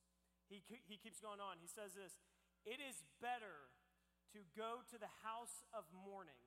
He, 0.51 0.59
he 0.67 0.99
keeps 0.99 1.23
going 1.23 1.39
on. 1.39 1.63
He 1.63 1.71
says 1.71 1.95
this 1.95 2.19
It 2.67 2.83
is 2.83 3.01
better 3.23 3.71
to 4.35 4.43
go 4.53 4.83
to 4.91 4.97
the 4.99 5.11
house 5.23 5.63
of 5.71 5.87
mourning 5.93 6.39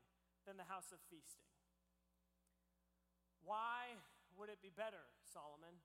than 0.44 0.60
the 0.60 0.68
house 0.68 0.92
of 0.92 1.00
feasting. 1.08 1.55
Why 3.46 3.94
would 4.34 4.50
it 4.50 4.58
be 4.58 4.74
better, 4.74 5.06
Solomon? 5.22 5.78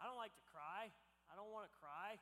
I 0.00 0.08
don't 0.08 0.16
like 0.16 0.32
to 0.32 0.44
cry. 0.48 0.88
I 1.28 1.36
don't 1.36 1.52
want 1.52 1.68
to 1.68 1.74
cry. 1.76 2.16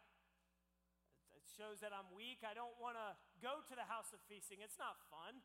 It 1.38 1.47
shows 1.47 1.78
that 1.87 1.95
I'm 1.95 2.11
weak. 2.11 2.42
I 2.42 2.52
don't 2.52 2.75
want 2.83 2.99
to 2.99 3.14
go 3.38 3.62
to 3.62 3.75
the 3.78 3.87
house 3.87 4.11
of 4.11 4.18
feasting. 4.26 4.59
It's 4.66 4.83
not 4.83 4.99
fun. 5.06 5.38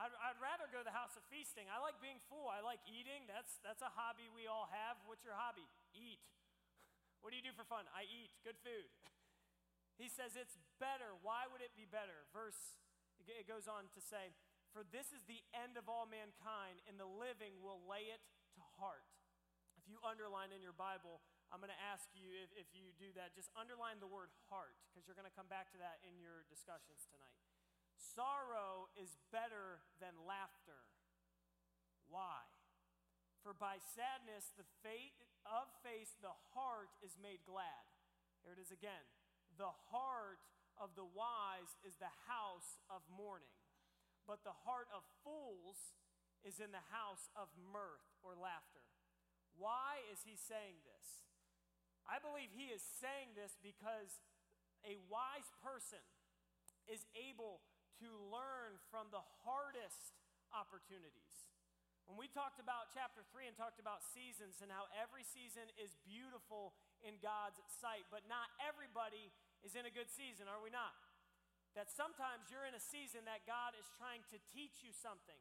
I'd, 0.00 0.14
I'd, 0.24 0.38
rather 0.40 0.70
go 0.70 0.80
to 0.80 0.88
the 0.88 0.94
house 0.94 1.18
of 1.18 1.26
feasting. 1.26 1.66
I 1.68 1.82
like 1.82 1.98
being 1.98 2.22
full. 2.30 2.48
I 2.48 2.64
like 2.64 2.80
eating. 2.88 3.28
That's, 3.28 3.58
that's 3.60 3.82
a 3.82 3.90
hobby 3.92 4.30
we 4.30 4.48
all 4.48 4.70
have. 4.70 4.96
What's 5.04 5.26
your 5.26 5.36
hobby? 5.36 5.68
Eat. 5.92 6.22
What 7.18 7.34
do 7.34 7.36
you 7.36 7.42
do 7.42 7.50
for 7.50 7.66
fun? 7.66 7.82
I 7.90 8.06
eat. 8.06 8.30
Good 8.46 8.56
food. 8.62 8.88
He 9.98 10.06
says 10.06 10.38
it's 10.38 10.54
better. 10.78 11.18
Why 11.26 11.50
would 11.50 11.58
it 11.58 11.74
be 11.74 11.82
better? 11.82 12.30
Verse, 12.30 12.78
it 13.26 13.50
goes 13.50 13.66
on 13.66 13.90
to 13.90 13.98
say, 13.98 14.30
For 14.72 14.84
this 14.84 15.10
is 15.10 15.24
the 15.24 15.42
end 15.56 15.80
of 15.80 15.88
all 15.88 16.06
mankind, 16.06 16.84
and 16.86 17.00
the 17.00 17.08
living 17.08 17.58
will 17.64 17.82
lay 17.88 18.12
it 18.12 18.22
to 18.54 18.62
heart. 18.78 19.08
If 19.74 19.88
you 19.88 19.98
underline 20.04 20.52
in 20.52 20.60
your 20.60 20.76
Bible, 20.76 21.24
I'm 21.48 21.64
going 21.64 21.72
to 21.72 21.86
ask 21.88 22.04
you 22.12 22.28
if, 22.44 22.52
if 22.52 22.68
you 22.76 22.92
do 23.00 23.08
that, 23.16 23.32
just 23.32 23.48
underline 23.56 23.98
the 23.98 24.10
word 24.10 24.28
heart, 24.52 24.76
because 24.88 25.08
you're 25.08 25.16
going 25.16 25.28
to 25.28 25.38
come 25.38 25.48
back 25.48 25.72
to 25.72 25.80
that 25.80 26.04
in 26.04 26.20
your 26.20 26.44
discussions 26.52 27.08
tonight. 27.08 27.40
Sorrow 27.96 28.92
is 28.94 29.16
better 29.32 29.82
than 29.98 30.14
laughter. 30.28 30.84
Why? 32.12 32.44
For 33.40 33.56
by 33.56 33.80
sadness, 33.80 34.52
the 34.54 34.68
fate 34.84 35.24
of 35.48 35.70
face, 35.80 36.12
the 36.20 36.36
heart 36.52 36.92
is 37.00 37.16
made 37.16 37.40
glad. 37.48 37.84
Here 38.44 38.52
it 38.52 38.60
is 38.60 38.70
again. 38.70 39.04
The 39.56 39.72
heart 39.90 40.44
of 40.78 40.94
the 40.94 41.06
wise 41.06 41.72
is 41.82 41.96
the 41.98 42.12
house 42.28 42.78
of 42.92 43.02
mourning, 43.10 43.54
but 44.28 44.44
the 44.44 44.54
heart 44.68 44.92
of 44.92 45.00
fools 45.24 45.96
is 46.44 46.60
in 46.60 46.68
the 46.70 46.84
house 46.92 47.32
of 47.32 47.48
mirth 47.56 48.04
or 48.20 48.36
laughter. 48.36 48.84
Why 49.56 50.04
is 50.12 50.22
he 50.22 50.36
saying 50.36 50.84
this? 50.84 51.24
I 52.04 52.20
believe 52.20 52.52
he 52.52 52.68
is 52.68 52.84
saying 52.84 53.32
this 53.32 53.56
because 53.64 54.20
a 54.84 55.00
wise 55.08 55.48
person 55.64 56.04
is 56.86 57.08
able 57.16 57.64
to 58.04 58.08
learn 58.28 58.78
from 58.92 59.08
the 59.10 59.24
hardest 59.42 60.12
opportunities. 60.52 61.48
When 62.08 62.16
we 62.16 62.30
talked 62.32 62.56
about 62.56 62.88
chapter 62.96 63.20
3 63.32 63.50
and 63.50 63.56
talked 63.56 63.82
about 63.82 64.00
seasons 64.00 64.64
and 64.64 64.72
how 64.72 64.88
every 64.96 65.20
season 65.20 65.68
is 65.76 65.92
beautiful 66.08 66.72
in 67.04 67.20
God's 67.20 67.60
sight, 67.68 68.08
but 68.08 68.24
not 68.24 68.48
everybody 68.64 69.28
is 69.60 69.76
in 69.76 69.84
a 69.84 69.92
good 69.92 70.08
season, 70.08 70.48
are 70.48 70.62
we 70.62 70.72
not? 70.72 70.96
That 71.78 71.94
sometimes 71.94 72.50
you're 72.50 72.66
in 72.66 72.74
a 72.74 72.82
season 72.82 73.22
that 73.30 73.46
God 73.46 73.78
is 73.78 73.86
trying 73.94 74.26
to 74.34 74.42
teach 74.50 74.82
you 74.82 74.90
something. 74.90 75.38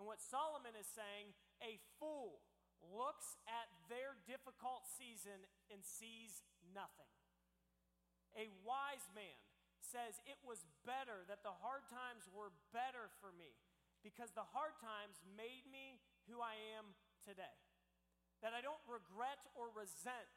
And 0.00 0.08
what 0.08 0.16
Solomon 0.16 0.72
is 0.72 0.88
saying, 0.88 1.36
a 1.60 1.76
fool 2.00 2.40
looks 2.80 3.36
at 3.44 3.68
their 3.92 4.16
difficult 4.24 4.88
season 4.88 5.44
and 5.68 5.84
sees 5.84 6.40
nothing. 6.72 7.12
A 8.32 8.48
wise 8.64 9.04
man 9.12 9.36
says 9.84 10.24
it 10.24 10.40
was 10.40 10.64
better, 10.88 11.28
that 11.28 11.44
the 11.44 11.52
hard 11.52 11.84
times 11.92 12.24
were 12.32 12.56
better 12.72 13.12
for 13.20 13.36
me 13.36 13.52
because 14.00 14.32
the 14.32 14.48
hard 14.56 14.80
times 14.80 15.20
made 15.36 15.68
me 15.68 16.00
who 16.32 16.40
I 16.40 16.56
am 16.80 16.96
today. 17.20 17.60
That 18.40 18.56
I 18.56 18.64
don't 18.64 18.80
regret 18.88 19.52
or 19.52 19.68
resent 19.68 20.32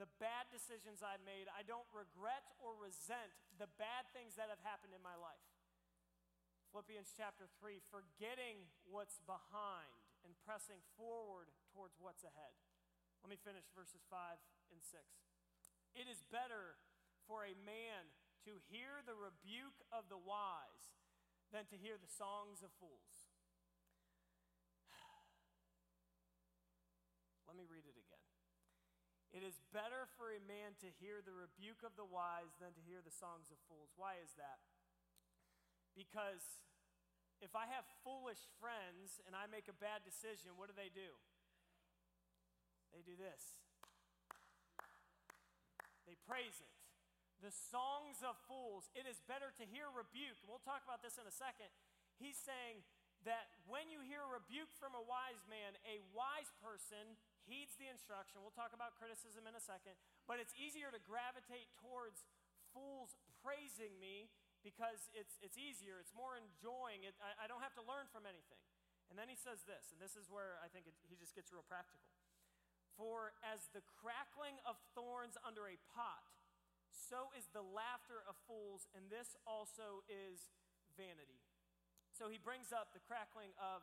the 0.00 0.08
bad 0.16 0.48
decisions 0.48 1.04
I've 1.04 1.20
made. 1.28 1.44
I 1.52 1.60
don't 1.60 1.84
regret 1.92 2.56
or 2.56 2.72
resent 2.80 3.36
the 3.60 3.68
bad 3.76 4.08
things 4.16 4.32
that 4.40 4.48
have 4.48 4.64
happened 4.64 4.96
in 4.96 5.04
my 5.04 5.12
life. 5.20 5.44
Philippians 6.72 7.12
chapter 7.12 7.52
3 7.60 7.84
forgetting 7.92 8.64
what's 8.88 9.20
behind 9.28 10.00
and 10.24 10.32
pressing 10.48 10.80
forward 10.96 11.52
towards 11.76 12.00
what's 12.00 12.24
ahead. 12.24 12.56
Let 13.20 13.28
me 13.28 13.36
finish 13.36 13.68
verses 13.76 14.00
5 14.08 14.40
and 14.72 14.80
6. 14.80 15.04
It 15.92 16.08
is 16.08 16.24
better 16.32 16.80
for 17.28 17.44
a 17.44 17.52
man 17.60 18.08
to 18.48 18.56
hear 18.72 19.04
the 19.04 19.18
rebuke 19.18 19.84
of 19.92 20.08
the 20.08 20.16
wise 20.16 20.96
than 21.52 21.68
to 21.68 21.76
hear 21.76 22.00
the 22.00 22.08
songs 22.08 22.64
of 22.64 22.72
fools. 22.80 23.28
Let 27.50 27.58
me 27.58 27.66
read 27.68 27.84
it. 27.84 27.89
It 29.30 29.46
is 29.46 29.62
better 29.70 30.10
for 30.18 30.34
a 30.34 30.42
man 30.42 30.74
to 30.82 30.88
hear 30.98 31.22
the 31.22 31.34
rebuke 31.34 31.86
of 31.86 31.94
the 31.94 32.06
wise 32.06 32.50
than 32.58 32.74
to 32.74 32.82
hear 32.82 32.98
the 32.98 33.14
songs 33.14 33.50
of 33.54 33.62
fools. 33.70 33.94
Why 33.94 34.18
is 34.18 34.34
that? 34.34 34.58
Because 35.94 36.42
if 37.38 37.54
I 37.54 37.70
have 37.70 37.86
foolish 38.02 38.42
friends 38.58 39.22
and 39.24 39.38
I 39.38 39.46
make 39.46 39.70
a 39.70 39.76
bad 39.78 40.02
decision, 40.02 40.58
what 40.58 40.66
do 40.66 40.74
they 40.74 40.90
do? 40.90 41.14
They 42.90 43.06
do 43.06 43.14
this. 43.14 43.58
They 46.10 46.18
praise 46.26 46.58
it 46.58 46.74
the 47.40 47.52
songs 47.72 48.20
of 48.20 48.36
fools. 48.44 48.92
It 48.92 49.08
is 49.08 49.16
better 49.24 49.48
to 49.56 49.64
hear 49.64 49.88
rebuke. 49.88 50.36
We'll 50.44 50.62
talk 50.62 50.84
about 50.84 51.00
this 51.00 51.16
in 51.16 51.24
a 51.24 51.32
second. 51.32 51.72
He's 52.20 52.36
saying 52.36 52.84
that 53.24 53.48
when 53.64 53.88
you 53.88 54.04
hear 54.04 54.20
rebuke 54.28 54.72
from 54.76 54.92
a 54.92 55.00
wise 55.00 55.40
man, 55.48 55.76
a 55.88 56.04
wise 56.12 56.52
person 56.60 57.16
heeds 57.48 57.76
the 57.76 57.88
instruction. 57.88 58.40
We'll 58.40 58.54
talk 58.56 58.72
about 58.76 58.96
criticism 58.96 59.46
in 59.48 59.54
a 59.56 59.62
second, 59.62 59.96
but 60.28 60.40
it's 60.42 60.52
easier 60.56 60.92
to 60.92 61.00
gravitate 61.00 61.70
towards 61.80 62.24
fools 62.72 63.16
praising 63.42 63.96
me 63.98 64.30
because 64.60 65.08
it's, 65.16 65.40
it's 65.40 65.56
easier, 65.56 65.96
it's 66.00 66.12
more 66.12 66.36
enjoying. 66.36 67.08
It, 67.08 67.16
I, 67.20 67.44
I 67.44 67.46
don't 67.48 67.64
have 67.64 67.74
to 67.80 67.84
learn 67.84 68.06
from 68.12 68.28
anything. 68.28 68.60
And 69.08 69.18
then 69.18 69.26
he 69.26 69.34
says 69.34 69.66
this, 69.66 69.90
and 69.90 69.98
this 69.98 70.14
is 70.14 70.30
where 70.30 70.60
I 70.62 70.70
think 70.70 70.86
it, 70.86 70.94
he 71.08 71.18
just 71.18 71.34
gets 71.34 71.50
real 71.50 71.66
practical. 71.66 72.06
For 72.94 73.34
as 73.42 73.66
the 73.72 73.82
crackling 73.98 74.60
of 74.68 74.78
thorns 74.94 75.34
under 75.42 75.66
a 75.66 75.80
pot, 75.90 76.22
so 76.92 77.34
is 77.34 77.48
the 77.50 77.64
laughter 77.64 78.22
of 78.28 78.38
fools, 78.46 78.86
and 78.94 79.10
this 79.10 79.34
also 79.48 80.06
is 80.06 80.46
vanity. 80.94 81.42
So 82.14 82.30
he 82.30 82.38
brings 82.38 82.70
up 82.70 82.94
the 82.94 83.02
crackling 83.02 83.50
of 83.58 83.82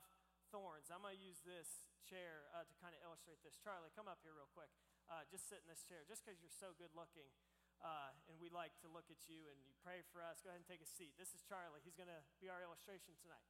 thorns. 0.54 0.88
I'm 0.94 1.04
going 1.04 1.18
to 1.18 1.20
use 1.20 1.42
this 1.44 1.68
chair 2.06 2.50
uh, 2.54 2.68
to 2.68 2.74
kind 2.78 2.94
of 2.94 3.00
illustrate 3.02 3.42
this. 3.42 3.58
Charlie, 3.62 3.94
come 3.94 4.06
up 4.06 4.22
here 4.22 4.36
real 4.36 4.50
quick. 4.52 4.70
Uh, 5.08 5.24
just 5.32 5.48
sit 5.48 5.64
in 5.64 5.70
this 5.72 5.88
chair, 5.88 6.04
just 6.04 6.22
because 6.22 6.38
you're 6.44 6.54
so 6.54 6.76
good 6.76 6.92
looking. 6.94 7.32
Uh, 7.80 8.10
and 8.26 8.36
we 8.42 8.50
like 8.50 8.74
to 8.82 8.90
look 8.90 9.06
at 9.14 9.22
you 9.30 9.46
and 9.54 9.58
you 9.62 9.72
pray 9.86 10.02
for 10.10 10.26
us. 10.26 10.42
Go 10.42 10.50
ahead 10.50 10.62
and 10.62 10.68
take 10.68 10.82
a 10.82 10.90
seat. 10.90 11.14
This 11.16 11.32
is 11.32 11.46
Charlie. 11.46 11.80
He's 11.86 11.96
going 11.96 12.10
to 12.10 12.22
be 12.42 12.50
our 12.50 12.60
illustration 12.60 13.14
tonight. 13.22 13.46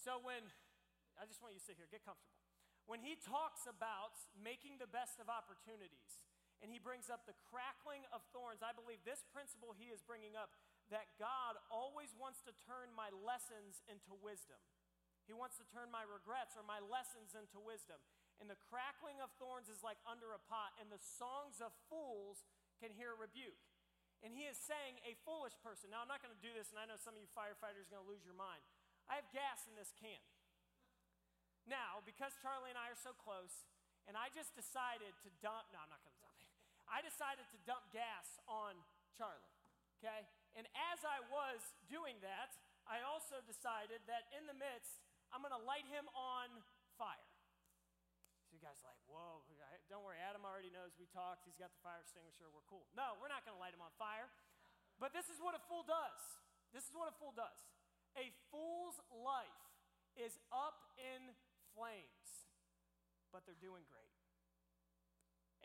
So, 0.00 0.16
when 0.20 0.48
I 1.20 1.28
just 1.28 1.44
want 1.44 1.52
you 1.52 1.60
to 1.60 1.66
sit 1.68 1.76
here, 1.76 1.86
get 1.92 2.02
comfortable. 2.02 2.40
When 2.88 3.04
he 3.04 3.16
talks 3.20 3.68
about 3.68 4.16
making 4.36 4.80
the 4.80 4.88
best 4.88 5.20
of 5.20 5.28
opportunities, 5.28 6.20
and 6.64 6.72
he 6.72 6.80
brings 6.80 7.12
up 7.12 7.28
the 7.28 7.36
crackling 7.52 8.08
of 8.08 8.24
thorns. 8.32 8.64
I 8.64 8.72
believe 8.72 9.04
this 9.04 9.20
principle 9.28 9.76
he 9.76 9.92
is 9.92 10.00
bringing 10.00 10.32
up 10.32 10.48
that 10.88 11.12
God 11.20 11.60
always 11.68 12.12
wants 12.16 12.40
to 12.48 12.56
turn 12.64 12.88
my 12.96 13.12
lessons 13.12 13.84
into 13.84 14.16
wisdom. 14.16 14.56
He 15.24 15.32
wants 15.32 15.56
to 15.56 15.66
turn 15.72 15.88
my 15.88 16.04
regrets 16.04 16.56
or 16.56 16.64
my 16.64 16.80
lessons 16.84 17.32
into 17.32 17.56
wisdom. 17.60 17.96
And 18.42 18.50
the 18.50 18.60
crackling 18.68 19.22
of 19.22 19.32
thorns 19.40 19.72
is 19.72 19.80
like 19.80 20.00
under 20.04 20.34
a 20.34 20.42
pot, 20.50 20.74
and 20.82 20.90
the 20.90 21.00
songs 21.00 21.62
of 21.62 21.72
fools 21.88 22.44
can 22.82 22.92
hear 22.92 23.14
rebuke. 23.16 23.60
And 24.24 24.32
he 24.32 24.48
is 24.48 24.56
saying 24.56 25.00
a 25.04 25.16
foolish 25.22 25.54
person. 25.60 25.92
Now, 25.92 26.00
I'm 26.00 26.10
not 26.10 26.24
going 26.24 26.34
to 26.34 26.44
do 26.44 26.52
this, 26.52 26.72
and 26.72 26.80
I 26.80 26.88
know 26.88 26.96
some 26.96 27.14
of 27.16 27.20
you 27.20 27.30
firefighters 27.36 27.88
are 27.88 27.92
going 27.92 28.04
to 28.04 28.10
lose 28.10 28.24
your 28.24 28.36
mind. 28.36 28.60
I 29.04 29.20
have 29.20 29.28
gas 29.36 29.68
in 29.68 29.76
this 29.76 29.92
can. 29.96 30.20
Now, 31.68 32.00
because 32.04 32.32
Charlie 32.40 32.72
and 32.72 32.80
I 32.80 32.92
are 32.92 32.98
so 32.98 33.12
close, 33.16 33.68
and 34.08 34.16
I 34.16 34.28
just 34.32 34.52
decided 34.52 35.12
to 35.24 35.28
dump, 35.40 35.68
no, 35.72 35.80
I'm 35.80 35.92
not 35.92 36.00
going 36.04 36.12
to 36.12 36.24
dump 36.24 36.36
it. 36.40 36.50
I 36.84 37.00
decided 37.00 37.48
to 37.52 37.58
dump 37.64 37.88
gas 37.92 38.36
on 38.44 38.76
Charlie, 39.16 39.52
okay? 40.00 40.28
And 40.52 40.68
as 40.92 41.00
I 41.04 41.24
was 41.32 41.64
doing 41.88 42.20
that, 42.20 42.52
I 42.84 43.00
also 43.00 43.40
decided 43.48 44.04
that 44.04 44.28
in 44.36 44.44
the 44.44 44.56
midst, 44.56 45.00
I'm 45.32 45.40
gonna 45.40 45.62
light 45.62 45.86
him 45.88 46.04
on 46.12 46.50
fire. 46.98 47.30
So 48.48 48.56
you 48.56 48.62
guys 48.62 48.76
are 48.84 48.88
like, 48.90 49.00
whoa, 49.08 49.44
don't 49.94 50.02
worry, 50.02 50.18
Adam 50.18 50.42
already 50.42 50.72
knows 50.72 50.96
we 50.96 51.06
talked. 51.12 51.44
He's 51.44 51.58
got 51.60 51.70
the 51.70 51.82
fire 51.84 52.00
extinguisher. 52.00 52.48
We're 52.48 52.64
cool. 52.66 52.88
No, 52.96 53.14
we're 53.20 53.30
not 53.30 53.44
going 53.44 53.54
to 53.54 53.62
light 53.62 53.76
him 53.76 53.84
on 53.84 53.92
fire. 54.00 54.26
But 54.96 55.12
this 55.12 55.28
is 55.28 55.38
what 55.42 55.52
a 55.54 55.62
fool 55.68 55.84
does. 55.84 56.22
This 56.72 56.86
is 56.88 56.94
what 56.96 57.10
a 57.10 57.14
fool 57.20 57.34
does. 57.36 57.58
A 58.18 58.30
fool's 58.50 58.98
life 59.10 59.62
is 60.14 60.38
up 60.54 60.94
in 60.98 61.34
flames, 61.74 62.26
but 63.34 63.42
they're 63.42 63.58
doing 63.58 63.82
great. 63.90 64.10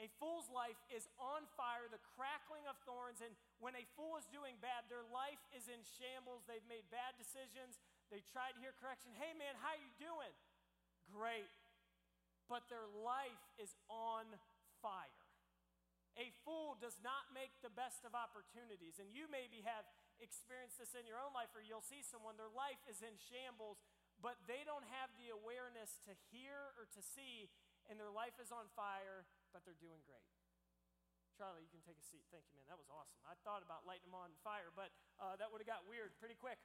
A 0.02 0.10
fool's 0.18 0.48
life 0.50 0.80
is 0.90 1.06
on 1.20 1.46
fire, 1.60 1.86
the 1.92 2.02
crackling 2.16 2.64
of 2.66 2.80
thorns, 2.88 3.20
and 3.20 3.36
when 3.60 3.76
a 3.76 3.84
fool 4.00 4.16
is 4.16 4.26
doing 4.32 4.56
bad, 4.64 4.88
their 4.88 5.04
life 5.12 5.44
is 5.52 5.68
in 5.68 5.84
shambles. 6.00 6.48
They've 6.48 6.66
made 6.72 6.88
bad 6.88 7.20
decisions. 7.20 7.78
They 8.10 8.26
tried 8.30 8.58
to 8.58 8.62
hear 8.62 8.74
correction. 8.78 9.14
Hey 9.18 9.34
man, 9.38 9.54
how 9.62 9.74
you 9.78 9.90
doing? 9.98 10.34
Great. 11.10 11.50
But 12.50 12.66
their 12.70 12.90
life 13.06 13.46
is 13.62 13.74
on 13.90 14.26
fire. 14.82 15.26
A 16.18 16.34
fool 16.44 16.76
does 16.82 16.98
not 17.06 17.30
make 17.32 17.54
the 17.62 17.72
best 17.72 18.04
of 18.04 18.18
opportunities. 18.18 18.98
And 18.98 19.14
you 19.14 19.30
maybe 19.30 19.62
have 19.64 19.86
experienced 20.18 20.82
this 20.82 20.98
in 20.98 21.06
your 21.06 21.22
own 21.22 21.32
life, 21.32 21.54
or 21.54 21.62
you'll 21.64 21.86
see 21.86 22.02
someone, 22.04 22.36
their 22.36 22.52
life 22.52 22.82
is 22.90 23.00
in 23.00 23.16
shambles, 23.30 23.80
but 24.20 24.36
they 24.50 24.68
don't 24.68 24.84
have 25.00 25.14
the 25.16 25.32
awareness 25.32 26.02
to 26.10 26.12
hear 26.34 26.76
or 26.76 26.90
to 26.92 27.00
see, 27.00 27.48
and 27.88 27.96
their 27.96 28.12
life 28.12 28.36
is 28.42 28.52
on 28.52 28.68
fire 28.76 29.24
but 29.52 29.66
they're 29.66 29.78
doing 29.82 30.02
great. 30.06 30.26
Charlie, 31.38 31.64
you 31.64 31.72
can 31.72 31.82
take 31.88 31.98
a 31.98 32.06
seat. 32.06 32.28
Thank 32.30 32.44
you, 32.52 32.60
man. 32.60 32.68
That 32.68 32.78
was 32.78 32.92
awesome. 32.92 33.22
I 33.24 33.34
thought 33.48 33.64
about 33.64 33.88
lighting 33.88 34.12
them 34.12 34.18
on 34.18 34.36
fire, 34.44 34.76
but 34.76 34.92
uh, 35.18 35.40
that 35.40 35.48
would 35.50 35.64
have 35.64 35.70
got 35.70 35.88
weird 35.88 36.12
pretty 36.20 36.36
quick. 36.36 36.60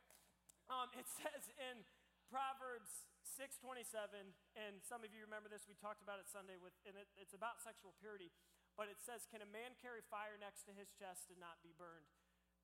Um, 0.68 0.88
it 0.97 1.04
says 1.21 1.50
in 1.56 1.85
Proverbs 2.28 3.09
6:27, 3.37 4.33
and 4.54 4.78
some 4.85 5.02
of 5.02 5.11
you 5.11 5.25
remember 5.25 5.50
this. 5.50 5.66
We 5.66 5.75
talked 5.76 6.00
about 6.00 6.23
it 6.23 6.30
Sunday 6.30 6.56
with, 6.61 6.76
and 6.87 6.94
it, 6.94 7.11
it's 7.18 7.35
about 7.35 7.61
sexual 7.61 7.97
purity. 7.99 8.30
But 8.78 8.90
it 8.90 8.99
says, 9.02 9.26
"Can 9.30 9.42
a 9.42 9.50
man 9.50 9.75
carry 9.78 10.02
fire 10.06 10.38
next 10.38 10.66
to 10.71 10.73
his 10.75 10.90
chest 10.94 11.30
and 11.30 11.38
not 11.38 11.62
be 11.62 11.75
burned?" 11.75 12.11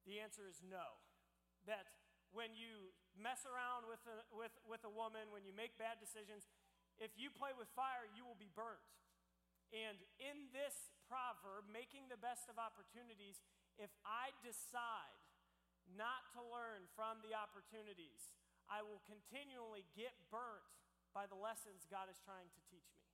The 0.06 0.22
answer 0.22 0.46
is 0.46 0.62
no. 0.64 1.02
That 1.68 1.90
when 2.32 2.54
you 2.54 2.94
mess 3.18 3.42
around 3.44 3.90
with 3.90 4.00
a, 4.06 4.22
with, 4.30 4.54
with 4.64 4.82
a 4.86 4.92
woman, 4.92 5.34
when 5.34 5.42
you 5.42 5.52
make 5.52 5.76
bad 5.76 5.98
decisions, 5.98 6.46
if 7.02 7.10
you 7.18 7.28
play 7.28 7.50
with 7.52 7.68
fire, 7.74 8.06
you 8.14 8.22
will 8.22 8.38
be 8.38 8.48
burnt. 8.54 8.80
And 9.74 9.98
in 10.18 10.50
this 10.54 10.94
proverb, 11.06 11.66
making 11.70 12.06
the 12.10 12.18
best 12.18 12.46
of 12.46 12.58
opportunities, 12.58 13.42
if 13.78 13.90
I 14.06 14.34
decide 14.42 15.18
not 15.96 16.28
to 16.36 16.40
learn 16.42 16.86
from 16.94 17.22
the 17.22 17.34
opportunities, 17.34 18.32
I 18.70 18.86
will 18.86 19.02
continually 19.06 19.86
get 19.98 20.14
burnt 20.30 20.66
by 21.10 21.26
the 21.26 21.38
lessons 21.38 21.90
God 21.90 22.06
is 22.06 22.22
trying 22.22 22.50
to 22.54 22.62
teach 22.70 22.86
me. 22.94 23.10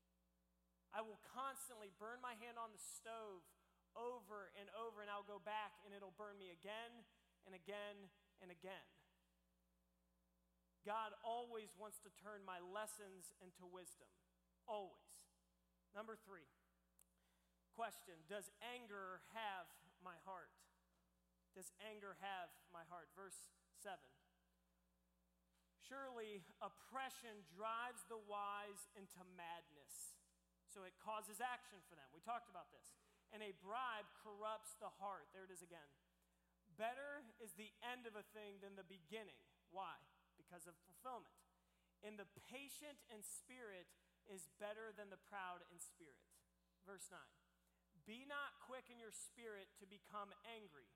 I 0.92 1.00
will 1.00 1.20
constantly 1.32 1.92
burn 1.96 2.20
my 2.20 2.36
hand 2.36 2.60
on 2.60 2.72
the 2.72 2.80
stove 2.80 3.44
over 3.96 4.52
and 4.60 4.68
over, 4.76 5.00
and 5.00 5.08
I'll 5.08 5.26
go 5.26 5.40
back 5.40 5.80
and 5.84 5.96
it'll 5.96 6.14
burn 6.16 6.36
me 6.36 6.52
again 6.52 7.04
and 7.48 7.56
again 7.56 8.12
and 8.44 8.52
again. 8.52 8.86
God 10.84 11.16
always 11.26 11.74
wants 11.74 11.98
to 12.06 12.10
turn 12.22 12.46
my 12.46 12.62
lessons 12.62 13.34
into 13.42 13.66
wisdom. 13.66 14.06
Always. 14.70 15.02
Number 15.96 16.14
three, 16.14 16.46
question 17.74 18.20
Does 18.30 18.46
anger 18.62 19.24
have 19.34 19.66
my 20.04 20.14
heart? 20.28 20.52
Does 21.56 21.72
anger 21.80 22.20
have 22.20 22.52
my 22.68 22.84
heart? 22.92 23.08
Verse 23.16 23.48
7. 23.80 23.96
Surely 25.80 26.44
oppression 26.60 27.40
drives 27.48 28.04
the 28.12 28.20
wise 28.28 28.84
into 28.92 29.24
madness. 29.40 30.12
So 30.68 30.84
it 30.84 30.92
causes 31.00 31.40
action 31.40 31.80
for 31.88 31.96
them. 31.96 32.04
We 32.12 32.20
talked 32.20 32.52
about 32.52 32.68
this. 32.68 32.92
And 33.32 33.40
a 33.40 33.56
bribe 33.64 34.04
corrupts 34.20 34.76
the 34.76 34.92
heart. 35.00 35.32
There 35.32 35.48
it 35.48 35.54
is 35.54 35.64
again. 35.64 35.88
Better 36.76 37.24
is 37.40 37.56
the 37.56 37.72
end 37.80 38.04
of 38.04 38.20
a 38.20 38.26
thing 38.36 38.60
than 38.60 38.76
the 38.76 38.84
beginning. 38.84 39.40
Why? 39.72 39.96
Because 40.36 40.68
of 40.68 40.76
fulfillment. 40.84 41.32
And 42.04 42.20
the 42.20 42.28
patient 42.52 43.00
in 43.08 43.24
spirit 43.24 43.88
is 44.28 44.52
better 44.60 44.92
than 44.92 45.08
the 45.08 45.22
proud 45.32 45.64
in 45.72 45.80
spirit. 45.80 46.20
Verse 46.84 47.08
9 47.08 47.16
Be 48.04 48.28
not 48.28 48.60
quick 48.68 48.92
in 48.92 49.00
your 49.00 49.14
spirit 49.14 49.72
to 49.80 49.88
become 49.88 50.34
angry, 50.44 50.92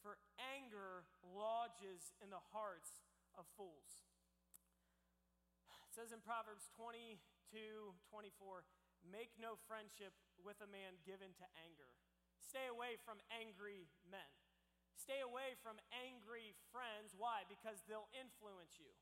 for 0.00 0.16
anger 0.56 1.04
lodges 1.22 2.12
in 2.20 2.32
the 2.32 2.42
hearts 2.50 3.04
of 3.36 3.44
fools. 3.54 4.04
It 5.88 5.92
says 5.94 6.10
in 6.10 6.20
Proverbs 6.24 6.68
22 6.74 7.20
24, 8.08 8.64
Make 9.00 9.32
no 9.40 9.56
friendship 9.64 10.12
with 10.44 10.60
a 10.60 10.68
man 10.68 11.00
given 11.08 11.32
to 11.40 11.46
anger. 11.64 11.88
Stay 12.36 12.68
away 12.68 13.00
from 13.00 13.16
angry 13.32 13.88
men. 14.04 14.28
Stay 14.92 15.24
away 15.24 15.56
from 15.64 15.80
angry 15.88 16.52
friends. 16.68 17.16
Why? 17.16 17.48
Because 17.48 17.80
they'll 17.88 18.12
influence 18.12 18.76
you. 18.76 18.92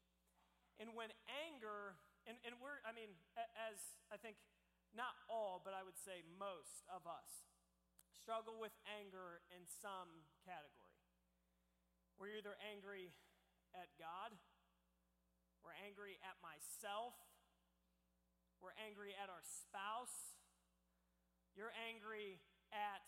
And 0.78 0.94
when 0.94 1.10
anger 1.26 1.98
and, 2.28 2.36
and 2.44 2.60
we're, 2.60 2.84
I 2.84 2.92
mean, 2.92 3.16
as 3.56 3.80
I 4.12 4.20
think 4.20 4.36
not 4.92 5.16
all, 5.32 5.64
but 5.64 5.72
I 5.72 5.80
would 5.80 5.96
say 5.96 6.20
most 6.36 6.84
of 6.92 7.08
us 7.08 7.48
struggle 8.12 8.60
with 8.60 8.76
anger 8.84 9.40
in 9.48 9.64
some 9.64 10.28
category. 10.44 10.87
We're 12.18 12.34
either 12.34 12.58
angry 12.66 13.14
at 13.78 13.86
God, 13.94 14.34
we're 15.62 15.78
angry 15.86 16.18
at 16.26 16.34
myself, 16.42 17.14
we're 18.58 18.74
angry 18.82 19.14
at 19.14 19.30
our 19.30 19.42
spouse, 19.46 20.34
you're 21.54 21.70
angry 21.86 22.42
at 22.74 23.06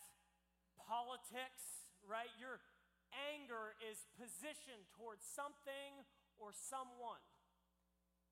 politics, 0.79 1.91
right? 2.07 2.31
Your 2.39 2.63
anger 3.35 3.75
is 3.83 4.07
positioned 4.15 4.87
towards 4.95 5.27
something 5.27 6.07
or 6.39 6.55
someone. 6.55 7.19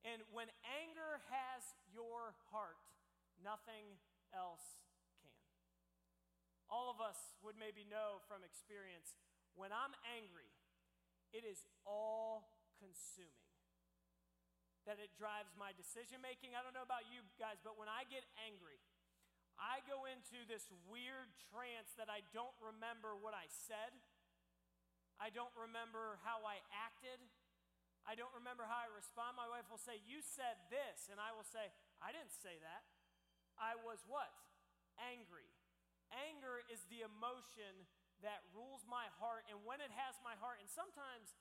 And 0.08 0.24
when 0.32 0.48
anger 0.64 1.20
has 1.28 1.62
your 1.92 2.40
heart, 2.56 2.80
nothing 3.44 4.00
else 4.32 4.80
can. 5.20 5.36
All 6.72 6.88
of 6.88 7.04
us 7.04 7.20
would 7.44 7.60
maybe 7.60 7.84
know 7.84 8.24
from 8.32 8.48
experience 8.48 9.20
when 9.60 9.76
I'm 9.76 9.92
angry, 10.16 10.48
it 11.32 11.46
is 11.46 11.66
all 11.86 12.50
consuming. 12.78 13.34
That 14.88 14.98
it 14.98 15.14
drives 15.14 15.54
my 15.54 15.76
decision 15.76 16.24
making. 16.24 16.58
I 16.58 16.66
don't 16.66 16.74
know 16.74 16.86
about 16.86 17.06
you 17.14 17.22
guys, 17.38 17.62
but 17.62 17.78
when 17.78 17.92
I 17.92 18.10
get 18.10 18.26
angry, 18.42 18.82
I 19.60 19.84
go 19.86 20.08
into 20.08 20.40
this 20.48 20.72
weird 20.88 21.30
trance 21.52 21.94
that 22.00 22.08
I 22.08 22.26
don't 22.32 22.56
remember 22.64 23.14
what 23.14 23.36
I 23.36 23.46
said. 23.52 23.92
I 25.20 25.30
don't 25.30 25.52
remember 25.54 26.18
how 26.24 26.42
I 26.48 26.64
acted. 26.72 27.20
I 28.08 28.16
don't 28.16 28.32
remember 28.32 28.64
how 28.66 28.80
I 28.80 28.90
respond. 28.90 29.36
My 29.36 29.52
wife 29.52 29.68
will 29.68 29.82
say, 29.82 30.00
You 30.08 30.24
said 30.24 30.58
this. 30.72 31.12
And 31.12 31.20
I 31.20 31.36
will 31.36 31.46
say, 31.46 31.70
I 32.00 32.16
didn't 32.16 32.34
say 32.34 32.58
that. 32.64 32.88
I 33.60 33.76
was 33.76 34.02
what? 34.08 34.32
Angry. 34.98 35.46
Anger 36.10 36.64
is 36.72 36.88
the 36.88 37.06
emotion 37.06 37.86
that 38.22 38.44
rules 38.52 38.84
my 38.88 39.08
heart. 39.20 39.48
And 39.48 39.64
when 39.64 39.80
it 39.80 39.92
has 39.96 40.20
my 40.22 40.36
heart, 40.40 40.60
and 40.60 40.68
sometimes 40.68 41.36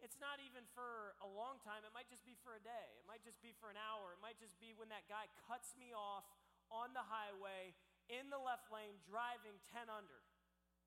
it's 0.00 0.16
not 0.16 0.40
even 0.40 0.64
for 0.72 1.18
a 1.20 1.28
long 1.28 1.60
time, 1.60 1.84
it 1.84 1.92
might 1.92 2.08
just 2.08 2.24
be 2.24 2.32
for 2.40 2.56
a 2.56 2.62
day, 2.62 2.88
it 2.96 3.04
might 3.04 3.20
just 3.20 3.42
be 3.44 3.52
for 3.60 3.68
an 3.68 3.76
hour, 3.76 4.16
it 4.16 4.22
might 4.24 4.40
just 4.40 4.56
be 4.56 4.72
when 4.72 4.88
that 4.88 5.04
guy 5.10 5.28
cuts 5.44 5.76
me 5.76 5.92
off 5.92 6.24
on 6.72 6.96
the 6.96 7.04
highway 7.04 7.76
in 8.08 8.32
the 8.32 8.40
left 8.40 8.72
lane 8.72 8.96
driving 9.04 9.58
10 9.70 9.90
under. 9.92 10.24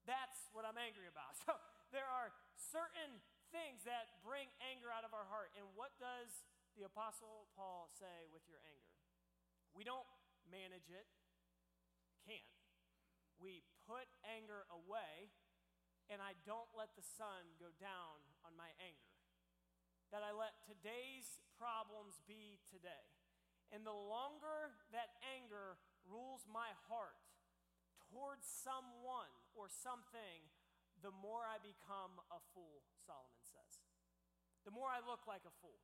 That's 0.04 0.52
what 0.52 0.68
I'm 0.68 0.76
angry 0.76 1.08
about. 1.08 1.36
So 1.46 1.56
there 1.92 2.10
are 2.10 2.34
certain 2.58 3.22
things 3.54 3.86
that 3.86 4.18
bring 4.26 4.50
anger 4.58 4.90
out 4.90 5.06
of 5.06 5.14
our 5.14 5.30
heart. 5.30 5.54
And 5.54 5.62
what 5.78 5.94
does 6.02 6.42
the 6.74 6.82
Apostle 6.82 7.46
Paul 7.54 7.86
say 7.94 8.26
with 8.34 8.42
your 8.50 8.58
anger? 8.66 8.98
We 9.78 9.86
don't 9.86 10.06
manage 10.50 10.90
it, 10.90 11.06
can't. 12.26 12.42
We 13.38 13.62
put 13.84 14.08
anger 14.24 14.64
away, 14.72 15.32
and 16.08 16.20
I 16.20 16.36
don't 16.44 16.68
let 16.76 16.92
the 16.96 17.04
sun 17.04 17.56
go 17.60 17.72
down 17.80 18.20
on 18.44 18.56
my 18.56 18.72
anger. 18.80 19.12
That 20.12 20.24
I 20.24 20.32
let 20.32 20.60
today's 20.64 21.40
problems 21.56 22.20
be 22.28 22.60
today. 22.68 23.08
And 23.72 23.82
the 23.82 23.96
longer 23.96 24.76
that 24.92 25.16
anger 25.24 25.80
rules 26.04 26.44
my 26.46 26.70
heart 26.86 27.18
towards 28.12 28.46
someone 28.46 29.32
or 29.56 29.66
something, 29.66 30.44
the 31.02 31.10
more 31.10 31.42
I 31.42 31.58
become 31.58 32.20
a 32.30 32.38
fool, 32.52 32.84
Solomon 33.02 33.42
says. 33.42 33.82
The 34.62 34.72
more 34.72 34.92
I 34.92 35.02
look 35.02 35.26
like 35.26 35.42
a 35.44 35.54
fool. 35.60 35.82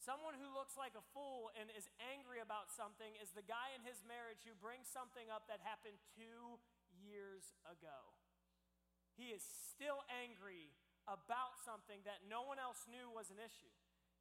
Someone 0.00 0.32
who 0.34 0.48
looks 0.48 0.80
like 0.80 0.96
a 0.96 1.04
fool 1.12 1.52
and 1.60 1.68
is 1.76 1.84
angry 2.00 2.40
about 2.40 2.72
something 2.72 3.12
is 3.20 3.36
the 3.36 3.44
guy 3.44 3.76
in 3.76 3.84
his 3.84 4.00
marriage 4.08 4.40
who 4.48 4.56
brings 4.56 4.88
something 4.88 5.28
up 5.28 5.44
that 5.52 5.60
happened 5.60 6.00
two 6.16 6.56
years 7.02 7.56
ago. 7.66 8.12
He 9.16 9.32
is 9.32 9.44
still 9.44 10.04
angry 10.08 10.72
about 11.08 11.58
something 11.60 12.00
that 12.06 12.24
no 12.28 12.46
one 12.46 12.60
else 12.60 12.86
knew 12.86 13.10
was 13.10 13.28
an 13.32 13.40
issue. 13.40 13.72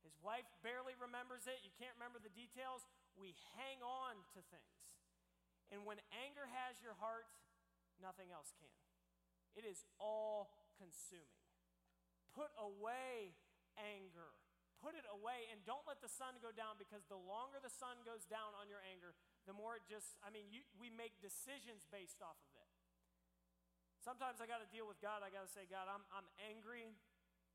His 0.04 0.16
wife 0.24 0.48
barely 0.64 0.96
remembers 0.96 1.46
it. 1.46 1.60
You 1.64 1.72
can't 1.76 1.96
remember 2.00 2.20
the 2.20 2.32
details. 2.32 2.88
We 3.20 3.36
hang 3.60 3.84
on 3.84 4.16
to 4.36 4.40
things. 4.48 4.80
And 5.70 5.86
when 5.86 6.02
anger 6.26 6.48
has 6.50 6.82
your 6.82 6.98
heart, 6.98 7.30
nothing 8.02 8.32
else 8.34 8.56
can. 8.58 8.72
It 9.54 9.68
is 9.68 9.86
all 10.00 10.50
consuming. 10.80 11.44
Put 12.34 12.50
away 12.58 13.36
anger. 13.78 14.34
Put 14.80 14.96
it 14.96 15.04
away 15.12 15.52
and 15.52 15.60
don't 15.68 15.84
let 15.84 16.00
the 16.00 16.10
sun 16.10 16.40
go 16.40 16.56
down 16.56 16.80
because 16.80 17.04
the 17.12 17.20
longer 17.20 17.60
the 17.60 17.72
sun 17.72 18.00
goes 18.08 18.24
down 18.24 18.56
on 18.56 18.72
your 18.72 18.80
anger, 18.88 19.12
the 19.44 19.52
more 19.52 19.76
it 19.76 19.84
just, 19.84 20.16
I 20.24 20.32
mean, 20.32 20.48
you, 20.48 20.64
we 20.80 20.88
make 20.88 21.20
decisions 21.20 21.84
based 21.92 22.24
off 22.24 22.40
of 22.40 22.52
it. 22.56 22.59
Sometimes 24.00 24.40
I 24.40 24.48
got 24.48 24.64
to 24.64 24.70
deal 24.72 24.88
with 24.88 25.00
God. 25.04 25.20
I 25.24 25.30
got 25.30 25.44
to 25.44 25.52
say, 25.52 25.68
God, 25.68 25.92
I'm, 25.92 26.04
I'm 26.16 26.28
angry 26.48 26.96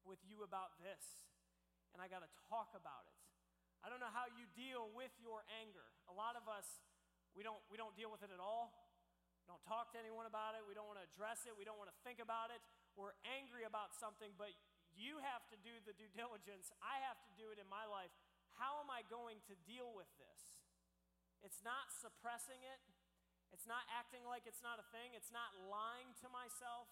with 0.05 0.21
you 0.29 0.45
about 0.45 0.77
this, 0.77 1.01
and 1.97 2.05
I 2.05 2.07
got 2.13 2.21
to 2.21 2.31
talk 2.53 2.77
about 2.77 3.09
it. 3.09 3.17
I 3.81 3.89
don't 3.89 4.01
know 4.01 4.13
how 4.13 4.29
you 4.33 4.45
deal 4.53 4.93
with 4.93 5.13
your 5.21 5.45
anger. 5.61 5.85
A 6.09 6.15
lot 6.17 6.37
of 6.37 6.45
us, 6.49 6.65
we 7.33 7.45
don't, 7.45 7.61
we 7.73 7.77
don't 7.81 7.93
deal 7.97 8.13
with 8.13 8.21
it 8.21 8.33
at 8.33 8.41
all. 8.41 8.73
We 9.45 9.53
don't 9.53 9.65
talk 9.69 9.93
to 9.93 10.01
anyone 10.01 10.25
about 10.25 10.57
it. 10.57 10.65
We 10.65 10.73
don't 10.73 10.89
want 10.89 11.01
to 11.01 11.07
address 11.09 11.45
it. 11.45 11.53
We 11.53 11.69
don't 11.69 11.77
want 11.77 11.93
to 11.93 11.99
think 12.01 12.21
about 12.21 12.49
it. 12.49 12.61
We're 12.97 13.17
angry 13.29 13.69
about 13.69 13.93
something, 13.93 14.33
but 14.41 14.53
you 14.97 15.21
have 15.21 15.45
to 15.53 15.57
do 15.61 15.73
the 15.85 15.93
due 15.97 16.09
diligence. 16.17 16.73
I 16.81 17.05
have 17.05 17.21
to 17.29 17.33
do 17.37 17.53
it 17.53 17.61
in 17.61 17.69
my 17.69 17.85
life. 17.85 18.13
How 18.57 18.81
am 18.81 18.89
I 18.89 19.05
going 19.11 19.43
to 19.51 19.55
deal 19.69 19.93
with 19.93 20.09
this? 20.17 20.41
It's 21.45 21.61
not 21.61 21.93
suppressing 21.93 22.63
it, 22.65 22.81
it's 23.55 23.71
not 23.71 23.87
acting 23.95 24.27
like 24.27 24.51
it's 24.51 24.67
not 24.67 24.83
a 24.83 24.87
thing, 24.91 25.15
it's 25.15 25.31
not 25.31 25.55
lying 25.71 26.11
to 26.19 26.29
myself. 26.35 26.91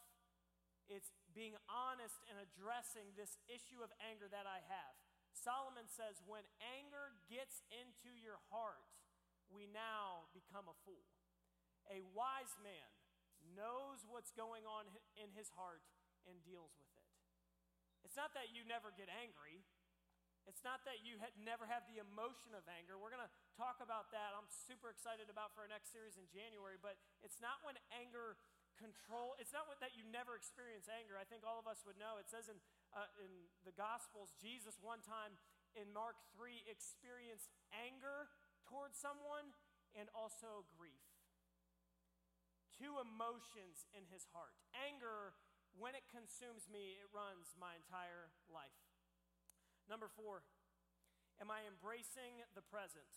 It's 0.87 1.11
being 1.35 1.59
honest 1.67 2.23
and 2.31 2.39
addressing 2.39 3.11
this 3.19 3.35
issue 3.51 3.83
of 3.83 3.91
anger 3.99 4.31
that 4.31 4.47
I 4.47 4.63
have. 4.71 4.95
Solomon 5.35 5.91
says, 5.91 6.23
when 6.23 6.47
anger 6.79 7.19
gets 7.27 7.67
into 7.75 8.15
your 8.15 8.39
heart, 8.55 8.87
we 9.51 9.67
now 9.75 10.31
become 10.31 10.71
a 10.71 10.77
fool. 10.87 11.11
A 11.91 11.99
wise 12.15 12.55
man 12.63 12.91
knows 13.59 14.07
what's 14.07 14.31
going 14.31 14.63
on 14.63 14.87
in 15.19 15.35
his 15.35 15.51
heart 15.59 15.83
and 16.31 16.39
deals 16.47 16.71
with 16.79 16.93
it. 16.95 17.09
It's 18.07 18.15
not 18.15 18.39
that 18.39 18.55
you 18.55 18.63
never 18.63 18.95
get 18.95 19.11
angry. 19.11 19.67
It's 20.51 20.67
not 20.67 20.83
that 20.85 21.07
you 21.07 21.19
never 21.39 21.67
have 21.71 21.87
the 21.87 22.03
emotion 22.03 22.53
of 22.53 22.67
anger. 22.67 22.99
We're 22.99 23.15
going 23.15 23.23
to 23.23 23.35
talk 23.55 23.79
about 23.79 24.11
that. 24.11 24.35
I'm 24.35 24.51
super 24.51 24.91
excited 24.91 25.31
about 25.31 25.55
for 25.55 25.63
our 25.63 25.71
next 25.71 25.95
series 25.95 26.19
in 26.19 26.27
January, 26.31 26.79
but 26.83 26.99
it's 27.23 27.39
not 27.39 27.63
when 27.63 27.79
anger 27.95 28.39
control, 28.81 29.39
it's 29.39 29.55
not 29.55 29.71
that 29.79 29.95
you 29.95 30.03
never 30.11 30.35
experience 30.35 30.91
anger. 30.91 31.15
I 31.15 31.23
think 31.23 31.47
all 31.47 31.61
of 31.63 31.71
us 31.71 31.87
would 31.87 32.01
know. 32.01 32.19
It 32.19 32.27
says 32.27 32.51
in, 32.51 32.59
uh, 32.91 33.07
in 33.23 33.31
the 33.63 33.75
Gospels, 33.75 34.35
Jesus 34.43 34.81
one 34.83 35.05
time 35.05 35.39
in 35.79 35.87
Mark 35.95 36.19
3 36.35 36.67
experienced 36.67 37.55
anger 37.71 38.27
towards 38.67 38.99
someone 38.99 39.55
and 39.95 40.11
also 40.17 40.67
grief. 40.75 41.07
Two 42.75 42.99
emotions 42.99 43.87
in 43.95 44.09
his 44.11 44.27
heart. 44.35 44.57
Anger 44.75 45.37
when 45.79 45.97
it 45.97 46.05
consumes 46.13 46.69
me, 46.69 47.01
it 47.01 47.09
runs 47.17 47.57
my 47.57 47.73
entire 47.81 48.29
life. 48.53 48.77
Number 49.91 50.09
four, 50.09 50.47
am 51.43 51.51
I 51.51 51.67
embracing 51.67 52.43
the 52.55 52.63
present? 52.63 53.09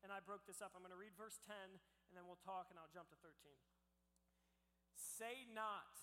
And 0.00 0.08
I 0.08 0.24
broke 0.24 0.48
this 0.48 0.64
up. 0.64 0.72
I'm 0.72 0.80
going 0.80 0.96
to 0.96 1.00
read 1.00 1.12
verse 1.14 1.36
10, 1.44 1.52
and 1.54 2.12
then 2.16 2.24
we'll 2.24 2.40
talk, 2.40 2.72
and 2.72 2.80
I'll 2.80 2.90
jump 2.90 3.12
to 3.12 3.18
13. 3.20 3.36
Say 4.96 5.44
not, 5.52 6.00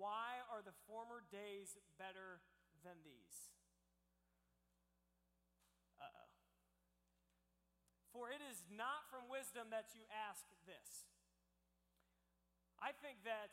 why 0.00 0.40
are 0.48 0.64
the 0.64 0.72
former 0.88 1.20
days 1.28 1.76
better 2.00 2.40
than 2.80 3.04
these? 3.04 3.52
Uh 6.00 6.08
oh. 6.08 6.32
For 8.16 8.32
it 8.32 8.40
is 8.40 8.64
not 8.72 9.04
from 9.12 9.28
wisdom 9.28 9.68
that 9.68 9.92
you 9.92 10.08
ask 10.08 10.48
this. 10.64 11.12
I 12.80 12.96
think 12.96 13.22
that 13.28 13.52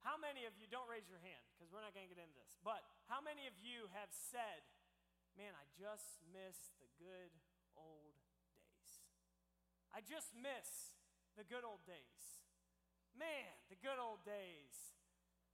how 0.00 0.16
many 0.16 0.48
of 0.48 0.56
you, 0.56 0.64
don't 0.68 0.88
raise 0.88 1.08
your 1.08 1.20
hand 1.20 1.44
because 1.52 1.68
we're 1.68 1.84
not 1.84 1.92
going 1.92 2.08
to 2.08 2.12
get 2.12 2.20
into 2.20 2.36
this, 2.40 2.56
but 2.64 2.80
how 3.08 3.20
many 3.20 3.44
of 3.44 3.56
you 3.60 3.88
have 3.92 4.08
said, 4.10 4.64
Man, 5.38 5.54
I 5.54 5.64
just 5.78 6.18
miss 6.34 6.74
the 6.82 6.90
good 6.98 7.30
old 7.78 8.18
days? 8.34 8.88
I 9.94 10.02
just 10.02 10.34
miss 10.34 10.94
the 11.38 11.46
good 11.46 11.62
old 11.62 11.86
days. 11.86 12.42
Man, 13.14 13.54
the 13.70 13.78
good 13.78 13.98
old 13.98 14.22
days. 14.26 14.90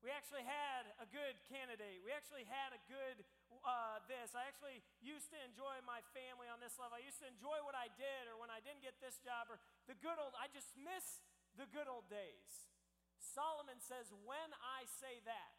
We 0.05 0.13
actually 0.13 0.45
had 0.45 0.93
a 1.01 1.09
good 1.09 1.41
candidate. 1.49 2.05
We 2.05 2.13
actually 2.13 2.45
had 2.47 2.77
a 2.77 2.81
good 2.87 3.25
uh, 3.65 3.99
this. 4.07 4.37
I 4.37 4.47
actually 4.47 4.85
used 5.03 5.33
to 5.35 5.39
enjoy 5.43 5.81
my 5.83 6.05
family 6.15 6.47
on 6.47 6.61
this 6.61 6.77
level. 6.79 6.95
I 6.95 7.03
used 7.03 7.19
to 7.25 7.29
enjoy 7.29 7.59
what 7.65 7.75
I 7.75 7.91
did, 7.97 8.31
or 8.31 8.39
when 8.39 8.53
I 8.53 8.63
didn't 8.63 8.85
get 8.85 9.01
this 9.03 9.19
job, 9.25 9.51
or 9.51 9.59
the 9.91 9.97
good 9.99 10.21
old. 10.21 10.37
I 10.39 10.47
just 10.53 10.71
miss 10.79 11.25
the 11.59 11.67
good 11.73 11.89
old 11.89 12.07
days. 12.13 12.76
Solomon 13.21 13.81
says, 13.81 14.11
When 14.25 14.51
I 14.63 14.85
say 14.87 15.21
that, 15.25 15.55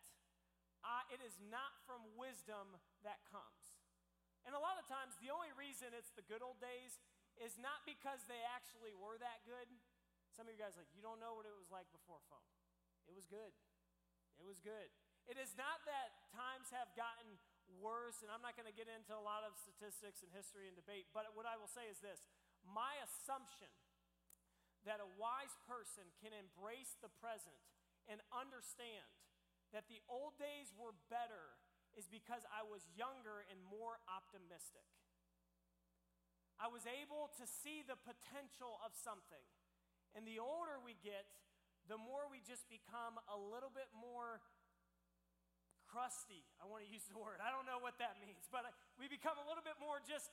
I, 0.86 1.04
it 1.12 1.22
is 1.22 1.36
not 1.52 1.78
from 1.84 2.06
wisdom 2.16 2.78
that 3.02 3.26
comes. 3.28 3.78
And 4.46 4.56
a 4.56 4.62
lot 4.62 4.80
of 4.80 4.88
times, 4.88 5.20
the 5.20 5.34
only 5.34 5.52
reason 5.60 5.92
it's 5.92 6.14
the 6.16 6.24
good 6.24 6.40
old 6.40 6.62
days 6.64 7.02
is 7.38 7.60
not 7.60 7.84
because 7.84 8.24
they 8.26 8.40
actually 8.56 8.96
were 8.96 9.20
that 9.20 9.44
good. 9.44 9.68
Some 10.34 10.48
of 10.48 10.56
you 10.56 10.62
guys 10.62 10.78
like, 10.80 10.90
you 10.96 11.04
don't 11.04 11.20
know 11.20 11.36
what 11.36 11.44
it 11.44 11.54
was 11.58 11.68
like 11.74 11.90
before 11.92 12.22
phone. 12.32 12.48
It 13.10 13.14
was 13.14 13.28
good. 13.28 13.52
It 14.38 14.46
was 14.46 14.62
good. 14.62 14.88
It 15.28 15.36
is 15.36 15.58
not 15.60 15.84
that 15.90 16.16
times 16.32 16.72
have 16.72 16.88
gotten 16.96 17.36
worse, 17.84 18.24
and 18.24 18.32
I'm 18.32 18.40
not 18.40 18.56
going 18.56 18.70
to 18.70 18.76
get 18.76 18.88
into 18.88 19.12
a 19.12 19.20
lot 19.20 19.44
of 19.44 19.58
statistics 19.60 20.24
and 20.24 20.32
history 20.32 20.72
and 20.72 20.76
debate, 20.78 21.12
but 21.12 21.28
what 21.36 21.44
I 21.44 21.60
will 21.60 21.70
say 21.70 21.92
is 21.92 22.00
this 22.00 22.24
my 22.64 22.96
assumption 23.04 23.72
that 24.88 25.04
a 25.04 25.10
wise 25.20 25.54
person 25.68 26.08
can 26.24 26.32
embrace 26.32 26.96
the 27.04 27.12
present 27.20 27.60
and 28.08 28.24
understand 28.32 29.08
that 29.76 29.92
the 29.92 30.00
old 30.08 30.40
days 30.40 30.72
were 30.80 30.96
better 31.12 31.60
is 32.00 32.08
because 32.08 32.48
I 32.48 32.64
was 32.64 32.88
younger 32.96 33.44
and 33.52 33.60
more 33.68 34.00
optimistic. 34.08 34.88
I 36.58 36.72
was 36.72 36.88
able 36.88 37.30
to 37.38 37.46
see 37.46 37.84
the 37.84 38.00
potential 38.00 38.80
of 38.82 38.96
something. 38.96 39.44
And 40.16 40.26
the 40.26 40.42
older 40.42 40.80
we 40.82 40.98
get, 41.04 41.28
the 41.86 42.00
more 42.00 42.26
we 42.32 42.42
just 42.42 42.66
become 42.72 43.20
a 43.30 43.38
little 43.38 43.70
bit 43.70 43.92
more 43.94 44.42
crusty. 45.86 46.44
I 46.60 46.68
want 46.68 46.84
to 46.84 46.90
use 46.90 47.06
the 47.08 47.16
word. 47.16 47.40
I 47.40 47.54
don't 47.54 47.64
know 47.64 47.80
what 47.80 47.96
that 48.04 48.20
means, 48.20 48.50
but 48.52 48.68
we 49.00 49.08
become 49.08 49.40
a 49.40 49.46
little 49.46 49.64
bit 49.64 49.80
more 49.80 50.04
just 50.04 50.32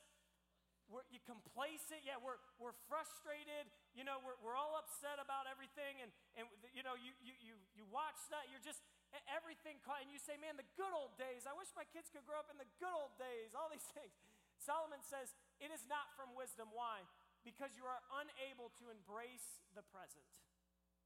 we're, 0.92 1.04
you 1.08 1.20
complacent. 1.24 2.04
Yeah, 2.04 2.20
we're, 2.20 2.40
we're 2.60 2.76
frustrated. 2.88 3.68
You 3.96 4.04
know, 4.04 4.20
we're, 4.20 4.36
we're 4.44 4.58
all 4.58 4.76
upset 4.76 5.16
about 5.16 5.48
everything. 5.48 6.04
And, 6.04 6.10
and 6.36 6.44
you 6.76 6.84
know, 6.84 6.96
you, 6.98 7.16
you, 7.24 7.34
you, 7.40 7.54
you 7.72 7.84
watch 7.88 8.20
that, 8.28 8.48
you're 8.52 8.62
just, 8.62 8.84
everything, 9.30 9.78
caught 9.86 10.02
and 10.02 10.10
you 10.10 10.18
say, 10.18 10.34
man, 10.40 10.58
the 10.58 10.66
good 10.74 10.90
old 10.90 11.14
days. 11.14 11.46
I 11.46 11.54
wish 11.54 11.70
my 11.78 11.86
kids 11.94 12.10
could 12.10 12.26
grow 12.26 12.42
up 12.42 12.50
in 12.50 12.58
the 12.58 12.68
good 12.82 12.92
old 12.92 13.14
days, 13.16 13.54
all 13.54 13.70
these 13.70 13.86
things. 13.98 14.14
Solomon 14.58 15.02
says, 15.04 15.34
it 15.62 15.70
is 15.70 15.84
not 15.86 16.10
from 16.18 16.34
wisdom. 16.34 16.72
Why? 16.74 17.04
Because 17.46 17.76
you 17.76 17.84
are 17.84 18.00
unable 18.16 18.72
to 18.80 18.88
embrace 18.88 19.60
the 19.76 19.84
present. 19.92 20.24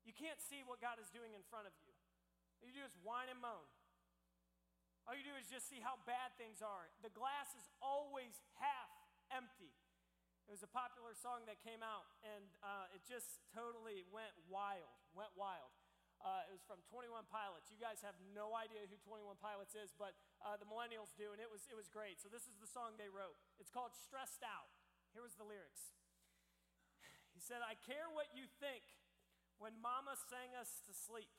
You 0.07 0.15
can't 0.15 0.41
see 0.41 0.65
what 0.65 0.81
God 0.81 0.97
is 1.03 1.11
doing 1.13 1.37
in 1.37 1.45
front 1.53 1.69
of 1.69 1.75
you. 1.85 1.93
All 2.61 2.67
you 2.71 2.75
do 2.75 2.87
is 2.87 2.95
whine 3.05 3.29
and 3.29 3.41
moan. 3.43 3.67
All 5.09 5.17
you 5.17 5.25
do 5.25 5.37
is 5.41 5.49
just 5.49 5.69
see 5.73 5.81
how 5.81 5.97
bad 6.05 6.37
things 6.37 6.61
are. 6.61 6.85
The 7.01 7.13
glass 7.13 7.49
is 7.57 7.65
always 7.81 8.37
half 8.61 8.88
empty. 9.33 9.73
It 10.49 10.53
was 10.57 10.65
a 10.65 10.73
popular 10.73 11.13
song 11.13 11.45
that 11.45 11.61
came 11.61 11.85
out, 11.85 12.09
and 12.25 12.49
uh, 12.65 12.97
it 12.97 13.05
just 13.05 13.45
totally 13.53 14.09
went 14.09 14.33
wild, 14.49 14.97
went 15.13 15.33
wild. 15.37 15.69
Uh, 16.19 16.49
it 16.49 16.53
was 16.57 16.65
from 16.65 16.83
21 16.91 17.29
Pilots. 17.31 17.71
You 17.71 17.79
guys 17.79 18.03
have 18.03 18.17
no 18.35 18.57
idea 18.57 18.89
who 18.89 18.97
21 19.07 19.39
Pilots 19.39 19.77
is, 19.77 19.95
but 19.95 20.17
uh, 20.43 20.57
the 20.59 20.67
millennials 20.67 21.15
do, 21.15 21.31
and 21.31 21.39
it 21.39 21.47
was, 21.47 21.69
it 21.71 21.77
was 21.77 21.87
great. 21.87 22.19
So 22.19 22.27
this 22.33 22.49
is 22.49 22.57
the 22.59 22.67
song 22.67 22.97
they 22.97 23.13
wrote. 23.13 23.37
It's 23.61 23.71
called 23.71 23.95
Stressed 23.95 24.43
Out. 24.43 24.73
Here 25.15 25.23
was 25.23 25.39
the 25.39 25.47
lyrics. 25.47 25.95
He 27.37 27.45
said, 27.45 27.63
I 27.63 27.79
care 27.87 28.11
what 28.11 28.35
you 28.35 28.51
think 28.59 28.83
when 29.63 29.79
mama 29.79 30.17
sang 30.17 30.59
us 30.59 30.83
to 30.91 30.93
sleep, 30.97 31.31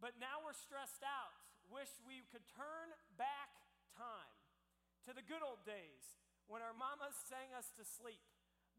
but 0.00 0.16
now 0.16 0.40
we're 0.40 0.56
stressed 0.56 1.04
out. 1.04 1.36
Wish 1.68 1.92
we 2.06 2.24
could 2.32 2.44
turn 2.56 2.94
back 3.20 3.52
time 3.92 4.32
to 5.04 5.12
the 5.12 5.24
good 5.24 5.44
old 5.44 5.60
days 5.68 6.23
when 6.46 6.60
our 6.60 6.76
mamas 6.76 7.16
sang 7.28 7.52
us 7.56 7.72
to 7.78 7.84
sleep. 7.84 8.22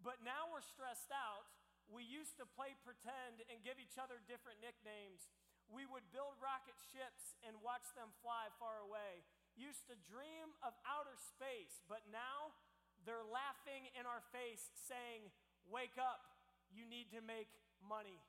But 0.02 0.22
now 0.22 0.52
we're 0.52 0.66
stressed 0.66 1.10
out. 1.10 1.48
We 1.90 2.06
used 2.06 2.38
to 2.42 2.46
play 2.46 2.74
pretend 2.82 3.46
and 3.50 3.62
give 3.62 3.78
each 3.78 3.98
other 3.98 4.18
different 4.26 4.62
nicknames. 4.62 5.30
We 5.70 5.86
would 5.90 6.06
build 6.14 6.38
rocket 6.42 6.78
ships 6.94 7.38
and 7.42 7.58
watch 7.62 7.86
them 7.98 8.14
fly 8.22 8.54
far 8.62 8.82
away. 8.86 9.26
Used 9.58 9.88
to 9.90 9.96
dream 10.06 10.54
of 10.62 10.78
outer 10.86 11.18
space, 11.18 11.82
but 11.90 12.06
now 12.10 12.54
they're 13.06 13.26
laughing 13.26 13.90
in 13.98 14.06
our 14.06 14.22
face, 14.34 14.74
saying, 14.86 15.30
Wake 15.66 15.98
up, 15.98 16.22
you 16.70 16.86
need 16.86 17.10
to 17.14 17.22
make 17.22 17.50
money. 17.82 18.22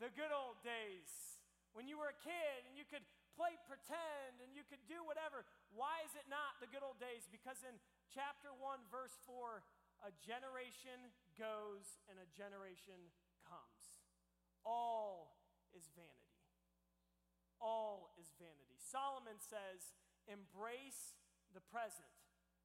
The 0.00 0.08
good 0.12 0.32
old 0.32 0.60
days 0.64 1.32
when 1.72 1.88
you 1.88 1.96
were 1.96 2.12
a 2.12 2.20
kid 2.24 2.68
and 2.68 2.76
you 2.76 2.84
could 2.88 3.04
play 3.34 3.56
pretend 3.64 4.40
and 4.40 4.52
you 4.52 4.64
could 4.66 4.82
do 4.88 5.00
whatever. 5.04 5.44
Why 5.72 6.04
is 6.04 6.12
it 6.14 6.28
not 6.28 6.60
the 6.60 6.68
good 6.68 6.84
old 6.84 7.00
days? 7.00 7.26
Because 7.28 7.60
in 7.64 7.76
chapter 8.12 8.52
1, 8.56 8.88
verse 8.92 9.16
4, 9.24 9.64
a 10.04 10.12
generation 10.20 11.12
goes 11.38 12.00
and 12.10 12.18
a 12.18 12.28
generation 12.34 12.98
comes. 13.46 14.02
All 14.66 15.38
is 15.74 15.88
vanity. 15.94 16.38
All 17.62 18.10
is 18.18 18.34
vanity. 18.38 18.78
Solomon 18.82 19.38
says, 19.38 19.94
embrace 20.26 21.14
the 21.54 21.62
present. 21.62 22.10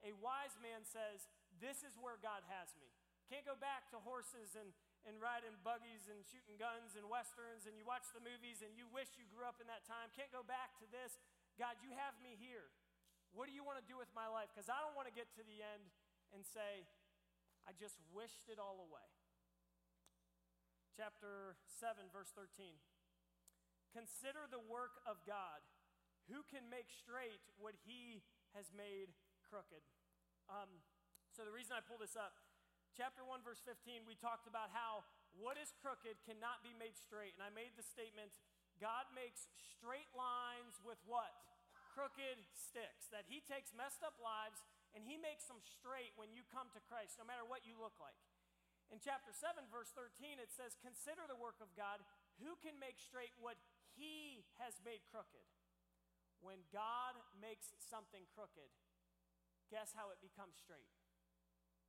A 0.06 0.14
wise 0.18 0.54
man 0.62 0.86
says, 0.86 1.26
This 1.58 1.82
is 1.82 1.98
where 1.98 2.22
God 2.22 2.46
has 2.54 2.74
me. 2.78 2.90
Can't 3.30 3.46
go 3.46 3.58
back 3.58 3.90
to 3.92 4.00
horses 4.00 4.56
and, 4.56 4.72
and 5.08 5.24
riding 5.24 5.56
buggies 5.64 6.12
and 6.12 6.20
shooting 6.28 6.60
guns 6.60 7.00
and 7.00 7.08
westerns 7.08 7.64
and 7.64 7.80
you 7.80 7.88
watch 7.88 8.12
the 8.12 8.20
movies 8.20 8.60
and 8.60 8.76
you 8.76 8.84
wish 8.92 9.16
you 9.16 9.24
grew 9.32 9.48
up 9.48 9.64
in 9.64 9.68
that 9.72 9.88
time. 9.88 10.12
Can't 10.12 10.30
go 10.36 10.44
back 10.44 10.76
to 10.84 10.88
this. 10.92 11.16
God, 11.56 11.80
you 11.80 11.96
have 11.96 12.14
me 12.20 12.36
here. 12.36 12.68
What 13.32 13.48
do 13.48 13.56
you 13.56 13.64
want 13.64 13.80
to 13.80 13.88
do 13.88 13.96
with 13.96 14.12
my 14.12 14.28
life? 14.28 14.52
Because 14.52 14.68
I 14.68 14.78
don't 14.84 14.94
want 14.94 15.08
to 15.08 15.16
get 15.16 15.32
to 15.40 15.44
the 15.48 15.64
end 15.64 15.88
and 16.36 16.44
say, 16.44 16.84
I 17.64 17.72
just 17.76 17.96
wished 18.12 18.52
it 18.52 18.60
all 18.60 18.84
away. 18.84 19.08
Chapter 20.96 21.56
7, 21.80 22.12
verse 22.12 22.32
13. 22.36 22.76
Consider 23.96 24.48
the 24.48 24.60
work 24.60 25.00
of 25.08 25.24
God. 25.24 25.64
Who 26.28 26.44
can 26.48 26.68
make 26.68 26.92
straight 26.92 27.44
what 27.56 27.76
he 27.88 28.24
has 28.52 28.68
made 28.76 29.16
crooked? 29.48 29.84
Um, 30.52 30.84
so, 31.32 31.46
the 31.46 31.54
reason 31.54 31.76
I 31.78 31.84
pull 31.84 32.00
this 32.02 32.18
up, 32.18 32.36
chapter 32.98 33.22
1, 33.22 33.46
verse 33.46 33.62
15, 33.62 34.10
we 34.10 34.18
talked 34.18 34.50
about 34.50 34.74
how 34.74 35.06
what 35.38 35.54
is 35.54 35.70
crooked 35.86 36.18
cannot 36.26 36.66
be 36.66 36.74
made 36.74 36.98
straight. 36.98 37.38
And 37.38 37.46
I 37.46 37.54
made 37.54 37.78
the 37.78 37.86
statement 37.86 38.34
God 38.82 39.06
makes 39.14 39.46
straight 39.54 40.10
lines 40.18 40.82
with 40.82 40.98
what? 41.06 41.30
Crooked 41.94 42.42
sticks. 42.58 43.06
That 43.14 43.30
he 43.30 43.46
takes 43.46 43.70
messed 43.78 44.02
up 44.02 44.18
lives 44.18 44.66
and 44.98 45.06
he 45.06 45.14
makes 45.14 45.46
them 45.46 45.62
straight 45.62 46.18
when 46.18 46.34
you 46.34 46.42
come 46.50 46.74
to 46.74 46.82
Christ, 46.90 47.22
no 47.22 47.26
matter 47.30 47.46
what 47.46 47.70
you 47.70 47.78
look 47.78 48.02
like. 48.02 48.18
In 48.90 48.98
chapter 48.98 49.30
7, 49.30 49.70
verse 49.70 49.94
13, 49.94 50.42
it 50.42 50.50
says, 50.50 50.74
Consider 50.82 51.30
the 51.30 51.38
work 51.38 51.62
of 51.62 51.70
God. 51.78 52.02
Who 52.42 52.58
can 52.66 52.82
make 52.82 52.98
straight 52.98 53.36
what 53.38 53.62
he 53.94 54.42
has 54.58 54.74
made 54.82 55.06
crooked? 55.14 55.46
When 56.42 56.66
God 56.74 57.14
makes 57.38 57.78
something 57.78 58.26
crooked, 58.34 58.74
guess 59.70 59.94
how 59.94 60.10
it 60.10 60.18
becomes 60.18 60.58
straight? 60.58 60.90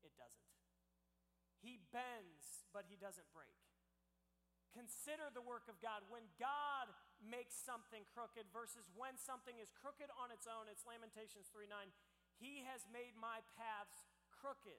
It 0.04 0.12
doesn't. 0.20 0.57
He 1.60 1.82
bends, 1.90 2.66
but 2.70 2.86
he 2.86 2.96
doesn't 2.98 3.26
break. 3.34 3.54
Consider 4.76 5.32
the 5.32 5.42
work 5.42 5.66
of 5.66 5.80
God. 5.82 6.04
When 6.12 6.28
God 6.38 6.86
makes 7.18 7.56
something 7.56 8.04
crooked 8.14 8.46
versus 8.52 8.86
when 8.94 9.16
something 9.18 9.56
is 9.58 9.72
crooked 9.74 10.12
on 10.14 10.30
its 10.30 10.46
own, 10.46 10.70
it's 10.70 10.86
Lamentations 10.86 11.50
3 11.50 11.66
9. 11.66 11.90
He 12.38 12.62
has 12.68 12.86
made 12.94 13.18
my 13.18 13.42
paths 13.58 14.06
crooked. 14.30 14.78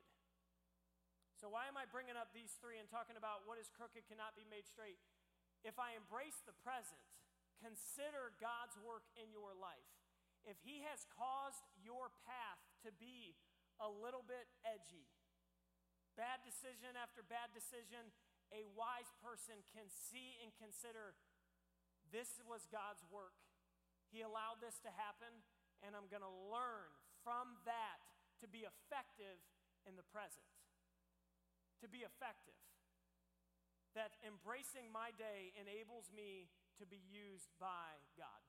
So, 1.35 1.51
why 1.51 1.67
am 1.67 1.75
I 1.75 1.87
bringing 1.87 2.19
up 2.19 2.31
these 2.35 2.55
three 2.59 2.79
and 2.79 2.87
talking 2.87 3.15
about 3.15 3.47
what 3.47 3.59
is 3.59 3.71
crooked 3.71 4.07
cannot 4.07 4.35
be 4.35 4.47
made 4.47 4.67
straight? 4.67 4.99
If 5.63 5.75
I 5.79 5.95
embrace 5.95 6.39
the 6.47 6.55
present, 6.63 7.03
consider 7.59 8.35
God's 8.39 8.79
work 8.79 9.07
in 9.19 9.31
your 9.31 9.51
life. 9.55 9.87
If 10.47 10.59
He 10.63 10.83
has 10.87 11.03
caused 11.11 11.63
your 11.79 12.11
path 12.23 12.61
to 12.87 12.95
be 12.95 13.35
a 13.79 13.87
little 13.87 14.23
bit 14.23 14.47
edgy, 14.63 15.07
bad 16.19 16.43
decision 16.43 16.99
after 16.99 17.23
bad 17.23 17.55
decision, 17.55 18.12
a 18.51 18.67
wise 18.75 19.08
person 19.23 19.63
can 19.71 19.88
see 19.88 20.36
and 20.43 20.51
consider 20.60 21.15
this 22.12 22.43
was 22.43 22.67
God's 22.67 23.08
work. 23.08 23.39
He 24.12 24.19
allowed 24.19 24.60
this 24.60 24.84
to 24.84 24.91
happen, 24.91 25.32
and 25.79 25.95
I'm 25.95 26.12
going 26.12 26.25
to 26.25 26.38
learn 26.51 26.91
from 27.23 27.55
that 27.63 28.03
to 28.43 28.51
be 28.51 28.67
effective 28.67 29.39
in 29.88 29.95
the 29.95 30.03
present. 30.12 30.43
To 31.79 31.88
be 31.88 32.03
effective. 32.03 32.58
That 33.95 34.19
embracing 34.19 34.91
my 34.91 35.15
day 35.15 35.55
enables 35.55 36.12
me 36.12 36.51
to 36.82 36.86
be 36.89 36.99
used 37.08 37.47
by 37.63 37.95
God. 38.19 38.43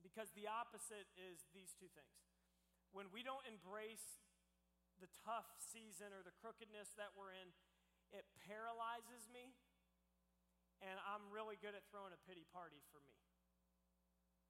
Because 0.00 0.32
the 0.32 0.48
opposite 0.48 1.10
is 1.20 1.44
these 1.52 1.76
two 1.76 1.90
things. 1.92 2.16
When 2.96 3.10
we 3.12 3.26
don't 3.26 3.44
embrace 3.44 4.23
the 5.02 5.10
tough 5.26 5.48
season 5.58 6.14
or 6.14 6.22
the 6.22 6.34
crookedness 6.38 6.94
that 6.98 7.14
we're 7.14 7.34
in, 7.34 7.50
it 8.14 8.26
paralyzes 8.46 9.26
me, 9.32 9.54
and 10.82 10.98
I'm 11.02 11.30
really 11.34 11.58
good 11.58 11.74
at 11.74 11.82
throwing 11.90 12.14
a 12.14 12.20
pity 12.28 12.46
party 12.54 12.78
for 12.94 13.02
me. 13.02 13.16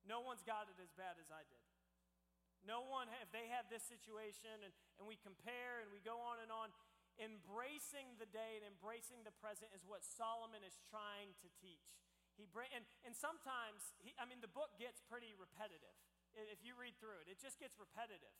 No 0.05 0.21
one's 0.21 0.45
got 0.45 0.69
it 0.69 0.77
as 0.81 0.93
bad 0.93 1.17
as 1.17 1.33
I 1.33 1.49
did. 1.49 1.65
No 2.65 2.85
one, 2.85 3.13
if 3.21 3.29
they 3.33 3.49
had 3.49 3.69
this 3.69 3.85
situation 3.85 4.53
and, 4.65 4.73
and 5.01 5.05
we 5.05 5.21
compare 5.21 5.85
and 5.85 5.93
we 5.93 6.01
go 6.01 6.17
on 6.17 6.41
and 6.41 6.49
on, 6.49 6.73
embracing 7.21 8.17
the 8.17 8.29
day 8.29 8.57
and 8.59 8.65
embracing 8.65 9.23
the 9.23 9.37
present 9.37 9.71
is 9.77 9.85
what 9.85 10.01
Solomon 10.03 10.65
is 10.65 10.81
trying 10.89 11.37
to 11.45 11.49
teach. 11.61 11.93
He 12.35 12.49
bring, 12.51 12.67
and, 12.75 12.83
and 13.07 13.15
sometimes, 13.15 13.95
he, 14.03 14.17
I 14.19 14.27
mean, 14.27 14.43
the 14.43 14.51
book 14.51 14.75
gets 14.81 14.99
pretty 15.05 15.37
repetitive. 15.37 15.95
If 16.35 16.67
you 16.67 16.75
read 16.75 16.99
through 16.99 17.23
it, 17.23 17.31
it 17.31 17.39
just 17.39 17.63
gets 17.63 17.79
repetitive. 17.79 18.35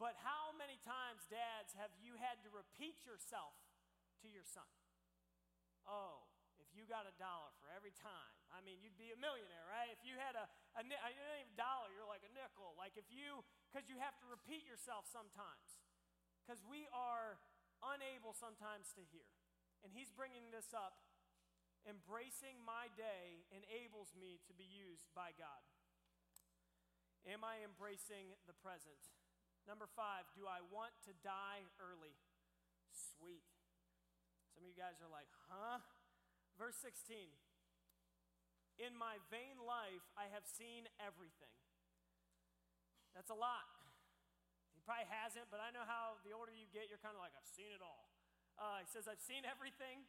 But 0.00 0.18
how 0.20 0.50
many 0.56 0.80
times, 0.82 1.24
dads, 1.30 1.76
have 1.78 1.94
you 2.02 2.18
had 2.18 2.42
to 2.42 2.50
repeat 2.50 2.98
yourself 3.06 3.54
to 4.22 4.30
your 4.30 4.46
son. 4.46 4.66
Oh, 5.82 6.30
if 6.62 6.70
you 6.78 6.86
got 6.86 7.10
a 7.10 7.14
dollar 7.18 7.50
for 7.58 7.66
every 7.74 7.90
time, 7.98 8.34
I 8.54 8.62
mean, 8.62 8.78
you'd 8.78 8.96
be 8.96 9.10
a 9.10 9.18
millionaire, 9.18 9.66
right? 9.66 9.90
If 9.90 10.06
you 10.06 10.14
had 10.14 10.38
a, 10.38 10.46
a, 10.78 10.82
a 10.86 11.10
even 11.10 11.58
dollar, 11.58 11.90
you're 11.90 12.06
like 12.06 12.22
a 12.22 12.30
nickel. 12.30 12.78
Like 12.78 12.94
if 12.94 13.10
you, 13.10 13.42
because 13.68 13.90
you 13.90 13.98
have 13.98 14.14
to 14.22 14.26
repeat 14.30 14.62
yourself 14.62 15.10
sometimes, 15.10 15.82
because 16.46 16.62
we 16.62 16.86
are 16.94 17.42
unable 17.82 18.30
sometimes 18.30 18.94
to 18.94 19.02
hear. 19.10 19.26
And 19.82 19.90
he's 19.90 20.14
bringing 20.14 20.54
this 20.54 20.70
up. 20.70 21.02
Embracing 21.82 22.62
my 22.62 22.86
day 22.94 23.42
enables 23.50 24.14
me 24.14 24.38
to 24.46 24.54
be 24.54 24.62
used 24.70 25.10
by 25.18 25.34
God. 25.34 25.66
Am 27.26 27.42
I 27.42 27.58
embracing 27.66 28.38
the 28.46 28.54
present? 28.54 29.02
Number 29.66 29.86
five, 29.94 30.26
do 30.34 30.50
I 30.50 30.58
want 30.74 30.90
to 31.06 31.12
die 31.22 31.62
early? 31.78 32.14
Sweet. 32.90 33.46
Some 34.52 34.66
of 34.66 34.68
you 34.68 34.76
guys 34.76 34.98
are 34.98 35.10
like, 35.10 35.30
huh? 35.48 35.78
Verse 36.58 36.76
16 36.82 37.30
In 38.82 38.92
my 38.98 39.22
vain 39.30 39.62
life, 39.62 40.02
I 40.18 40.28
have 40.34 40.44
seen 40.44 40.90
everything. 40.98 41.54
That's 43.14 43.30
a 43.30 43.38
lot. 43.38 43.68
He 44.72 44.80
probably 44.82 45.06
hasn't, 45.12 45.46
but 45.52 45.62
I 45.62 45.70
know 45.70 45.86
how 45.86 46.18
the 46.26 46.34
older 46.34 46.50
you 46.50 46.66
get, 46.74 46.90
you're 46.90 47.00
kind 47.00 47.14
of 47.14 47.22
like, 47.22 47.36
I've 47.38 47.46
seen 47.46 47.70
it 47.70 47.84
all. 47.84 48.10
Uh, 48.58 48.82
he 48.82 48.88
says, 48.90 49.06
I've 49.06 49.22
seen 49.22 49.46
everything. 49.46 50.04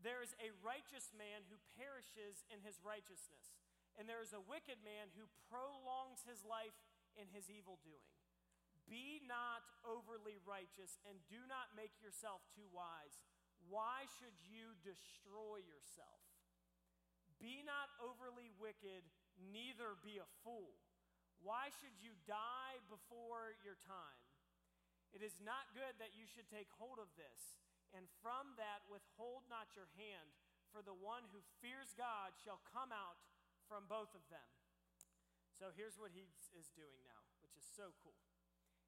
There 0.00 0.20
is 0.20 0.36
a 0.40 0.52
righteous 0.60 1.12
man 1.16 1.44
who 1.48 1.56
perishes 1.76 2.44
in 2.52 2.60
his 2.64 2.80
righteousness, 2.80 3.56
and 3.96 4.08
there 4.08 4.24
is 4.24 4.32
a 4.32 4.40
wicked 4.40 4.80
man 4.84 5.12
who 5.16 5.28
prolongs 5.48 6.24
his 6.24 6.44
life 6.44 6.76
in 7.16 7.28
his 7.32 7.48
evil 7.52 7.80
doing. 7.84 8.08
Be 8.90 9.22
not 9.22 9.62
overly 9.86 10.42
righteous, 10.42 10.98
and 11.06 11.14
do 11.30 11.38
not 11.46 11.70
make 11.78 11.94
yourself 12.02 12.42
too 12.50 12.66
wise. 12.74 13.22
Why 13.70 14.10
should 14.18 14.34
you 14.42 14.74
destroy 14.82 15.62
yourself? 15.62 16.18
Be 17.38 17.62
not 17.62 17.94
overly 18.02 18.50
wicked, 18.58 19.06
neither 19.38 19.94
be 20.02 20.18
a 20.18 20.26
fool. 20.42 20.74
Why 21.38 21.70
should 21.78 21.96
you 22.02 22.18
die 22.26 22.82
before 22.90 23.54
your 23.62 23.78
time? 23.80 24.20
It 25.14 25.22
is 25.22 25.38
not 25.38 25.70
good 25.72 25.94
that 26.02 26.18
you 26.18 26.26
should 26.26 26.50
take 26.50 26.68
hold 26.74 26.98
of 26.98 27.14
this, 27.14 27.62
and 27.94 28.10
from 28.20 28.58
that 28.58 28.84
withhold 28.90 29.46
not 29.46 29.72
your 29.72 29.88
hand, 29.96 30.34
for 30.74 30.82
the 30.82 30.94
one 30.94 31.26
who 31.30 31.42
fears 31.62 31.94
God 31.94 32.34
shall 32.42 32.62
come 32.70 32.94
out 32.94 33.18
from 33.66 33.86
both 33.90 34.14
of 34.14 34.22
them. 34.30 34.50
So 35.54 35.74
here's 35.74 35.98
what 35.98 36.14
he 36.14 36.26
is 36.54 36.70
doing 36.74 36.98
now, 37.06 37.22
which 37.42 37.54
is 37.58 37.66
so 37.66 37.90
cool. 38.02 38.29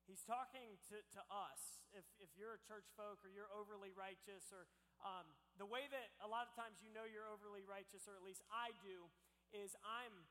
He's 0.07 0.27
talking 0.27 0.77
to, 0.91 0.99
to 0.99 1.23
us. 1.31 1.83
If, 1.95 2.05
if 2.19 2.33
you're 2.35 2.59
a 2.59 2.63
church 2.63 2.89
folk 2.99 3.23
or 3.23 3.31
you're 3.31 3.51
overly 3.53 3.95
righteous, 3.95 4.51
or 4.51 4.67
um, 5.05 5.29
the 5.61 5.69
way 5.69 5.87
that 5.93 6.17
a 6.25 6.29
lot 6.29 6.49
of 6.49 6.53
times 6.57 6.83
you 6.83 6.91
know 6.91 7.07
you're 7.07 7.29
overly 7.29 7.63
righteous, 7.63 8.11
or 8.11 8.19
at 8.19 8.25
least 8.25 8.43
I 8.51 8.75
do, 8.83 9.07
is 9.53 9.77
I'm 9.85 10.27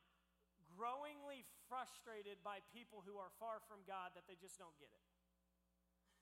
growingly 0.76 1.46
frustrated 1.68 2.40
by 2.42 2.64
people 2.72 3.04
who 3.04 3.20
are 3.20 3.32
far 3.38 3.62
from 3.68 3.84
God 3.88 4.16
that 4.16 4.26
they 4.26 4.40
just 4.40 4.58
don't 4.58 4.76
get 4.80 4.92
it. 4.92 5.06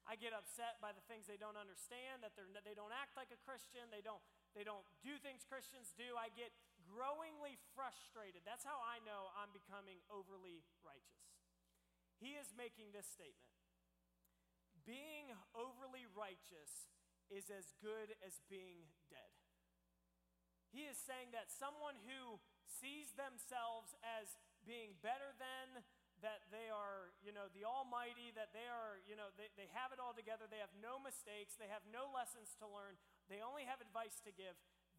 I 0.10 0.18
get 0.18 0.34
upset 0.34 0.82
by 0.82 0.90
the 0.90 1.06
things 1.06 1.30
they 1.30 1.38
don't 1.38 1.58
understand, 1.60 2.26
that 2.26 2.34
they're, 2.34 2.50
they 2.66 2.74
don't 2.74 2.90
act 2.90 3.14
like 3.14 3.30
a 3.30 3.38
Christian, 3.46 3.94
they 3.94 4.02
don't, 4.02 4.22
they 4.58 4.66
don't 4.66 4.82
do 5.06 5.14
things 5.22 5.46
Christians 5.46 5.94
do. 5.94 6.18
I 6.18 6.34
get 6.34 6.50
growingly 6.82 7.62
frustrated. 7.78 8.42
That's 8.42 8.66
how 8.66 8.82
I 8.82 8.98
know 9.06 9.30
I'm 9.38 9.54
becoming 9.54 10.02
overly 10.10 10.66
righteous. 10.82 11.39
He 12.20 12.36
is 12.36 12.52
making 12.56 12.92
this 12.92 13.08
statement 13.08 13.56
Being 14.84 15.32
overly 15.56 16.06
righteous 16.12 16.92
is 17.32 17.48
as 17.48 17.72
good 17.80 18.14
as 18.26 18.44
being 18.52 18.90
dead. 19.08 19.34
He 20.70 20.86
is 20.86 20.98
saying 21.02 21.34
that 21.34 21.50
someone 21.50 21.98
who 22.06 22.38
sees 22.66 23.14
themselves 23.18 23.98
as 24.06 24.38
being 24.66 24.98
better 25.02 25.34
than, 25.42 25.82
that 26.22 26.46
they 26.54 26.70
are, 26.70 27.16
you 27.26 27.34
know, 27.34 27.50
the 27.56 27.66
Almighty, 27.66 28.30
that 28.36 28.54
they 28.54 28.68
are, 28.70 29.02
you 29.08 29.18
know, 29.18 29.34
they, 29.40 29.50
they 29.56 29.70
have 29.74 29.90
it 29.96 29.98
all 29.98 30.14
together, 30.14 30.46
they 30.46 30.62
have 30.62 30.74
no 30.78 31.02
mistakes, 31.02 31.58
they 31.58 31.70
have 31.72 31.86
no 31.90 32.12
lessons 32.12 32.54
to 32.62 32.70
learn, 32.70 33.00
they 33.32 33.42
only 33.42 33.66
have 33.66 33.82
advice 33.82 34.22
to 34.28 34.34
give, 34.36 34.54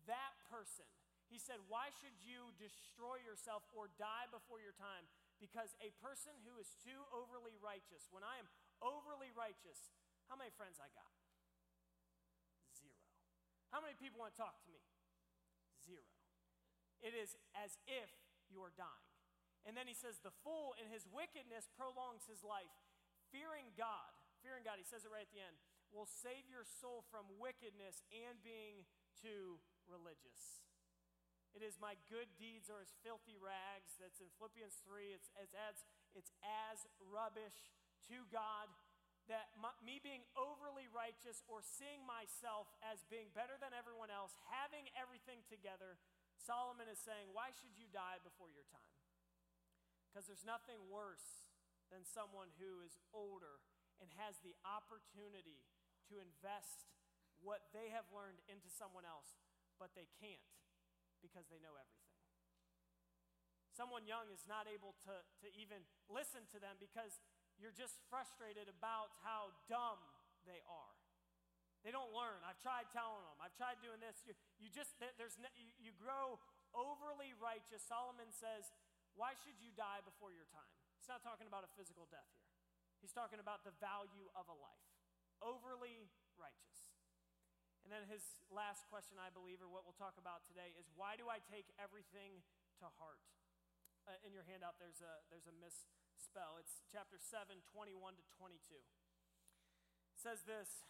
that 0.09 0.35
person, 0.49 0.89
he 1.31 1.39
said, 1.39 1.63
Why 1.71 1.95
should 2.03 2.19
you 2.25 2.51
destroy 2.59 3.23
yourself 3.23 3.63
or 3.71 3.93
die 3.95 4.27
before 4.35 4.59
your 4.59 4.75
time? 4.75 5.07
Because 5.41 5.73
a 5.81 5.89
person 6.05 6.37
who 6.45 6.61
is 6.61 6.77
too 6.85 7.01
overly 7.11 7.57
righteous, 7.57 8.13
when 8.13 8.21
I 8.21 8.37
am 8.37 8.47
overly 8.85 9.33
righteous, 9.33 9.89
how 10.29 10.37
many 10.37 10.53
friends 10.53 10.77
I 10.77 10.93
got? 10.93 11.11
Zero. 12.77 13.01
How 13.73 13.81
many 13.81 13.97
people 13.97 14.21
want 14.21 14.37
to 14.37 14.41
talk 14.41 14.61
to 14.63 14.71
me? 14.71 14.85
Zero. 15.81 16.05
It 17.01 17.17
is 17.17 17.35
as 17.57 17.81
if 17.89 18.13
you 18.53 18.61
are 18.61 18.77
dying. 18.77 19.11
And 19.65 19.73
then 19.73 19.89
he 19.89 19.97
says, 19.97 20.21
The 20.21 20.37
fool 20.45 20.77
in 20.77 20.93
his 20.93 21.09
wickedness 21.09 21.73
prolongs 21.73 22.29
his 22.29 22.45
life. 22.45 22.73
Fearing 23.33 23.73
God, 23.81 24.13
fearing 24.45 24.65
God, 24.65 24.77
he 24.77 24.87
says 24.87 25.09
it 25.09 25.13
right 25.13 25.25
at 25.25 25.33
the 25.33 25.41
end, 25.41 25.57
will 25.91 26.09
save 26.09 26.47
your 26.47 26.65
soul 26.65 27.03
from 27.09 27.27
wickedness 27.41 28.05
and 28.13 28.39
being 28.45 28.87
too 29.19 29.59
religious. 29.89 30.63
It 31.55 31.67
is 31.67 31.83
my 31.83 31.99
good 32.07 32.31
deeds 32.39 32.71
are 32.71 32.79
as 32.79 32.95
filthy 33.03 33.35
rags. 33.35 33.99
That's 33.99 34.23
in 34.23 34.31
Philippians 34.39 34.79
3. 34.87 35.11
It's, 35.11 35.31
it's, 35.35 35.57
as, 35.59 35.83
it's 36.15 36.31
as 36.47 36.87
rubbish 37.03 37.75
to 38.11 38.23
God 38.31 38.71
that 39.27 39.55
my, 39.59 39.71
me 39.83 40.03
being 40.03 40.27
overly 40.35 40.91
righteous 40.91 41.43
or 41.47 41.63
seeing 41.63 42.03
myself 42.03 42.71
as 42.83 43.07
being 43.07 43.31
better 43.35 43.55
than 43.59 43.71
everyone 43.75 44.11
else, 44.11 44.35
having 44.51 44.91
everything 44.99 45.43
together, 45.47 45.99
Solomon 46.39 46.91
is 46.91 46.99
saying, 46.99 47.31
Why 47.31 47.55
should 47.55 47.75
you 47.79 47.87
die 47.91 48.19
before 48.23 48.51
your 48.51 48.67
time? 48.71 48.95
Because 50.11 50.27
there's 50.27 50.47
nothing 50.47 50.83
worse 50.91 51.47
than 51.95 52.03
someone 52.03 52.51
who 52.59 52.83
is 52.83 52.99
older 53.15 53.63
and 54.03 54.11
has 54.19 54.43
the 54.43 54.59
opportunity 54.67 55.63
to 56.11 56.19
invest 56.19 56.91
what 57.39 57.71
they 57.71 57.95
have 57.95 58.09
learned 58.11 58.43
into 58.51 58.67
someone 58.67 59.07
else, 59.07 59.39
but 59.79 59.95
they 59.95 60.11
can't 60.19 60.43
because 61.23 61.47
they 61.49 61.61
know 61.63 61.77
everything. 61.77 62.11
Someone 63.71 64.05
young 64.05 64.29
is 64.35 64.45
not 64.45 64.67
able 64.69 64.99
to, 65.07 65.15
to 65.41 65.49
even 65.57 65.81
listen 66.11 66.45
to 66.53 66.59
them 66.61 66.77
because 66.77 67.17
you're 67.57 67.73
just 67.73 68.01
frustrated 68.13 68.69
about 68.69 69.15
how 69.25 69.55
dumb 69.71 70.01
they 70.45 70.61
are. 70.69 70.97
They 71.81 71.89
don't 71.89 72.13
learn. 72.13 72.45
I've 72.45 72.61
tried 72.61 72.93
telling 72.93 73.25
them. 73.25 73.41
I've 73.41 73.57
tried 73.57 73.81
doing 73.81 74.05
this. 74.05 74.21
You, 74.29 74.37
you 74.61 74.69
just, 74.69 75.01
there's, 75.01 75.41
you, 75.57 75.73
you 75.81 75.93
grow 75.97 76.37
overly 76.77 77.33
righteous. 77.41 77.81
Solomon 77.81 78.29
says, 78.29 78.69
why 79.17 79.33
should 79.41 79.57
you 79.57 79.73
die 79.73 80.05
before 80.05 80.29
your 80.29 80.45
time? 80.53 80.69
He's 81.01 81.09
not 81.09 81.25
talking 81.25 81.49
about 81.49 81.65
a 81.65 81.73
physical 81.73 82.05
death 82.13 82.29
here. 82.37 82.53
He's 83.01 83.17
talking 83.17 83.41
about 83.41 83.65
the 83.65 83.73
value 83.81 84.29
of 84.37 84.45
a 84.53 84.57
life. 84.61 84.89
Overly 85.41 86.13
righteous. 86.37 86.85
And 87.85 87.89
then 87.89 88.05
his 88.07 88.23
last 88.53 88.85
question, 88.93 89.17
I 89.17 89.33
believe, 89.33 89.65
or 89.65 89.69
what 89.71 89.89
we'll 89.89 89.97
talk 89.97 90.21
about 90.21 90.45
today, 90.45 90.77
is 90.77 90.87
why 90.95 91.17
do 91.17 91.33
I 91.33 91.41
take 91.49 91.73
everything 91.81 92.45
to 92.79 92.87
heart? 93.01 93.21
Uh, 94.09 94.17
in 94.25 94.33
your 94.33 94.45
handout, 94.49 94.81
there's 94.81 95.01
a, 95.05 95.15
there's 95.29 95.49
a 95.49 95.57
misspell. 95.61 96.61
It's 96.61 96.85
chapter 96.89 97.17
7, 97.21 97.61
21 97.73 98.17
to 98.17 98.25
22. 98.37 98.57
It 98.77 100.21
says 100.21 100.45
this 100.45 100.89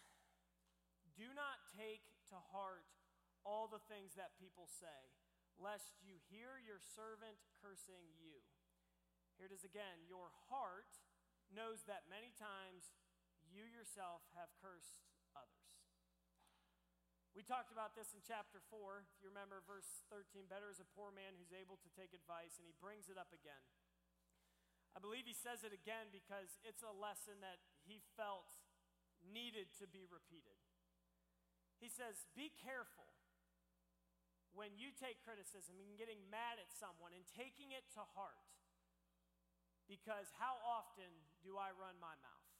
Do 1.15 1.31
not 1.31 1.59
take 1.75 2.03
to 2.31 2.39
heart 2.51 2.87
all 3.43 3.67
the 3.67 3.81
things 3.89 4.13
that 4.15 4.37
people 4.37 4.69
say, 4.69 4.99
lest 5.57 5.97
you 6.05 6.19
hear 6.29 6.61
your 6.61 6.79
servant 6.79 7.39
cursing 7.59 8.13
you. 8.21 8.39
Here 9.39 9.49
it 9.49 9.55
is 9.55 9.65
again. 9.65 10.05
Your 10.05 10.29
heart 10.51 11.01
knows 11.49 11.81
that 11.89 12.05
many 12.07 12.29
times 12.37 12.93
you 13.49 13.65
yourself 13.65 14.23
have 14.37 14.53
cursed 14.61 15.01
we 17.31 17.47
talked 17.47 17.71
about 17.71 17.95
this 17.95 18.11
in 18.11 18.19
chapter 18.19 18.59
4. 18.67 19.07
If 19.07 19.23
you 19.23 19.31
remember 19.31 19.63
verse 19.63 20.03
13, 20.11 20.51
better 20.51 20.67
is 20.67 20.83
a 20.83 20.87
poor 20.91 21.15
man 21.15 21.39
who's 21.39 21.55
able 21.55 21.79
to 21.79 21.89
take 21.95 22.11
advice, 22.11 22.59
and 22.59 22.67
he 22.67 22.75
brings 22.83 23.07
it 23.07 23.15
up 23.15 23.31
again. 23.31 23.63
I 24.91 24.99
believe 24.99 25.23
he 25.23 25.35
says 25.35 25.63
it 25.63 25.71
again 25.71 26.11
because 26.11 26.59
it's 26.67 26.83
a 26.83 26.91
lesson 26.91 27.39
that 27.39 27.63
he 27.87 28.03
felt 28.19 28.51
needed 29.23 29.71
to 29.79 29.87
be 29.87 30.03
repeated. 30.11 30.59
He 31.79 31.87
says, 31.87 32.27
Be 32.35 32.51
careful 32.51 33.07
when 34.51 34.75
you 34.75 34.91
take 34.91 35.23
criticism 35.23 35.79
and 35.79 35.95
getting 35.95 36.19
mad 36.27 36.59
at 36.59 36.67
someone 36.75 37.15
and 37.15 37.23
taking 37.31 37.71
it 37.71 37.87
to 37.95 38.03
heart. 38.11 38.43
Because 39.87 40.27
how 40.35 40.59
often 40.67 41.07
do 41.47 41.55
I 41.55 41.71
run 41.71 41.95
my 42.03 42.15
mouth 42.19 42.51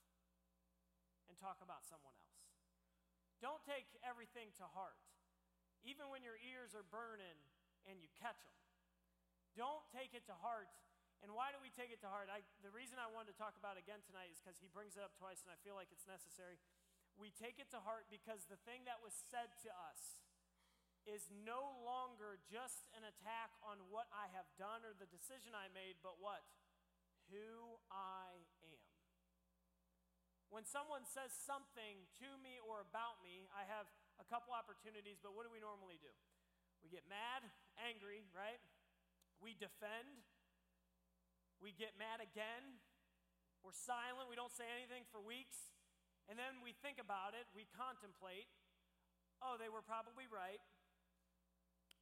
and 1.28 1.36
talk 1.36 1.60
about 1.60 1.84
someone 1.84 2.16
else? 2.16 2.31
Don't 3.42 3.66
take 3.66 3.90
everything 4.06 4.54
to 4.62 4.66
heart, 4.70 5.02
even 5.82 6.14
when 6.14 6.22
your 6.22 6.38
ears 6.46 6.78
are 6.78 6.86
burning 6.86 7.38
and 7.90 7.98
you 7.98 8.08
catch 8.22 8.38
them. 8.46 8.62
Don't 9.58 9.82
take 9.90 10.14
it 10.14 10.30
to 10.30 10.36
heart. 10.38 10.70
And 11.26 11.34
why 11.38 11.54
do 11.54 11.62
we 11.62 11.70
take 11.74 11.94
it 11.94 12.02
to 12.02 12.10
heart? 12.10 12.30
I, 12.34 12.42
the 12.66 12.74
reason 12.74 12.98
I 12.98 13.10
wanted 13.10 13.34
to 13.34 13.40
talk 13.42 13.54
about 13.58 13.78
it 13.78 13.86
again 13.86 14.02
tonight 14.06 14.34
is 14.34 14.42
because 14.42 14.58
he 14.58 14.70
brings 14.70 14.98
it 14.98 15.06
up 15.06 15.14
twice, 15.18 15.46
and 15.46 15.54
I 15.54 15.58
feel 15.62 15.78
like 15.78 15.94
it's 15.94 16.06
necessary. 16.10 16.58
We 17.14 17.30
take 17.30 17.62
it 17.62 17.70
to 17.78 17.82
heart 17.82 18.10
because 18.10 18.50
the 18.50 18.58
thing 18.66 18.90
that 18.90 19.02
was 19.06 19.14
said 19.30 19.54
to 19.66 19.70
us 19.70 20.22
is 21.06 21.30
no 21.34 21.82
longer 21.82 22.38
just 22.46 22.86
an 22.94 23.06
attack 23.06 23.54
on 23.66 23.90
what 23.90 24.10
I 24.14 24.30
have 24.38 24.50
done 24.58 24.86
or 24.86 24.94
the 24.94 25.10
decision 25.10 25.54
I 25.58 25.70
made, 25.74 25.98
but 26.02 26.22
what? 26.22 26.46
Who 27.34 27.82
I. 27.90 28.46
When 30.52 30.68
someone 30.68 31.08
says 31.08 31.32
something 31.32 32.04
to 32.20 32.30
me 32.44 32.60
or 32.60 32.84
about 32.84 33.24
me, 33.24 33.48
I 33.56 33.64
have 33.72 33.88
a 34.20 34.28
couple 34.28 34.52
opportunities, 34.52 35.16
but 35.24 35.32
what 35.32 35.48
do 35.48 35.52
we 35.52 35.64
normally 35.64 35.96
do? 36.04 36.12
We 36.84 36.92
get 36.92 37.08
mad, 37.08 37.48
angry, 37.80 38.28
right? 38.36 38.60
We 39.40 39.56
defend. 39.56 40.28
We 41.64 41.72
get 41.72 41.96
mad 41.96 42.20
again. 42.20 42.84
We're 43.64 43.72
silent. 43.72 44.28
We 44.28 44.36
don't 44.36 44.52
say 44.52 44.68
anything 44.68 45.08
for 45.08 45.24
weeks. 45.24 45.72
And 46.28 46.36
then 46.36 46.60
we 46.60 46.76
think 46.84 47.00
about 47.00 47.32
it. 47.32 47.48
We 47.56 47.72
contemplate. 47.72 48.52
Oh, 49.40 49.56
they 49.56 49.72
were 49.72 49.82
probably 49.82 50.28
right. 50.28 50.60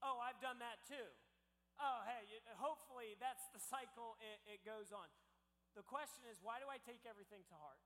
Oh, 0.02 0.18
I've 0.18 0.42
done 0.42 0.58
that 0.58 0.82
too. 0.90 1.06
Oh, 1.78 2.02
hey, 2.04 2.26
hopefully 2.58 3.14
that's 3.22 3.46
the 3.54 3.62
cycle 3.62 4.18
it, 4.20 4.58
it 4.58 4.60
goes 4.66 4.90
on. 4.90 5.08
The 5.78 5.86
question 5.86 6.26
is, 6.28 6.42
why 6.42 6.58
do 6.60 6.68
I 6.68 6.82
take 6.82 7.06
everything 7.06 7.46
to 7.46 7.56
heart? 7.56 7.80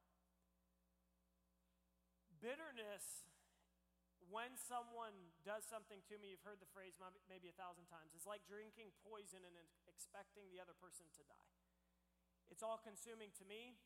Bitterness, 2.44 3.24
when 4.28 4.60
someone 4.60 5.16
does 5.48 5.64
something 5.64 6.04
to 6.12 6.20
me, 6.20 6.36
you've 6.36 6.44
heard 6.44 6.60
the 6.60 6.68
phrase 6.76 7.00
maybe 7.32 7.48
a 7.48 7.56
thousand 7.56 7.88
times, 7.88 8.12
it's 8.12 8.28
like 8.28 8.44
drinking 8.44 8.92
poison 9.00 9.40
and 9.48 9.56
expecting 9.88 10.52
the 10.52 10.60
other 10.60 10.76
person 10.76 11.08
to 11.16 11.24
die. 11.24 11.48
It's 12.52 12.60
all 12.60 12.84
consuming 12.84 13.32
to 13.40 13.48
me. 13.48 13.80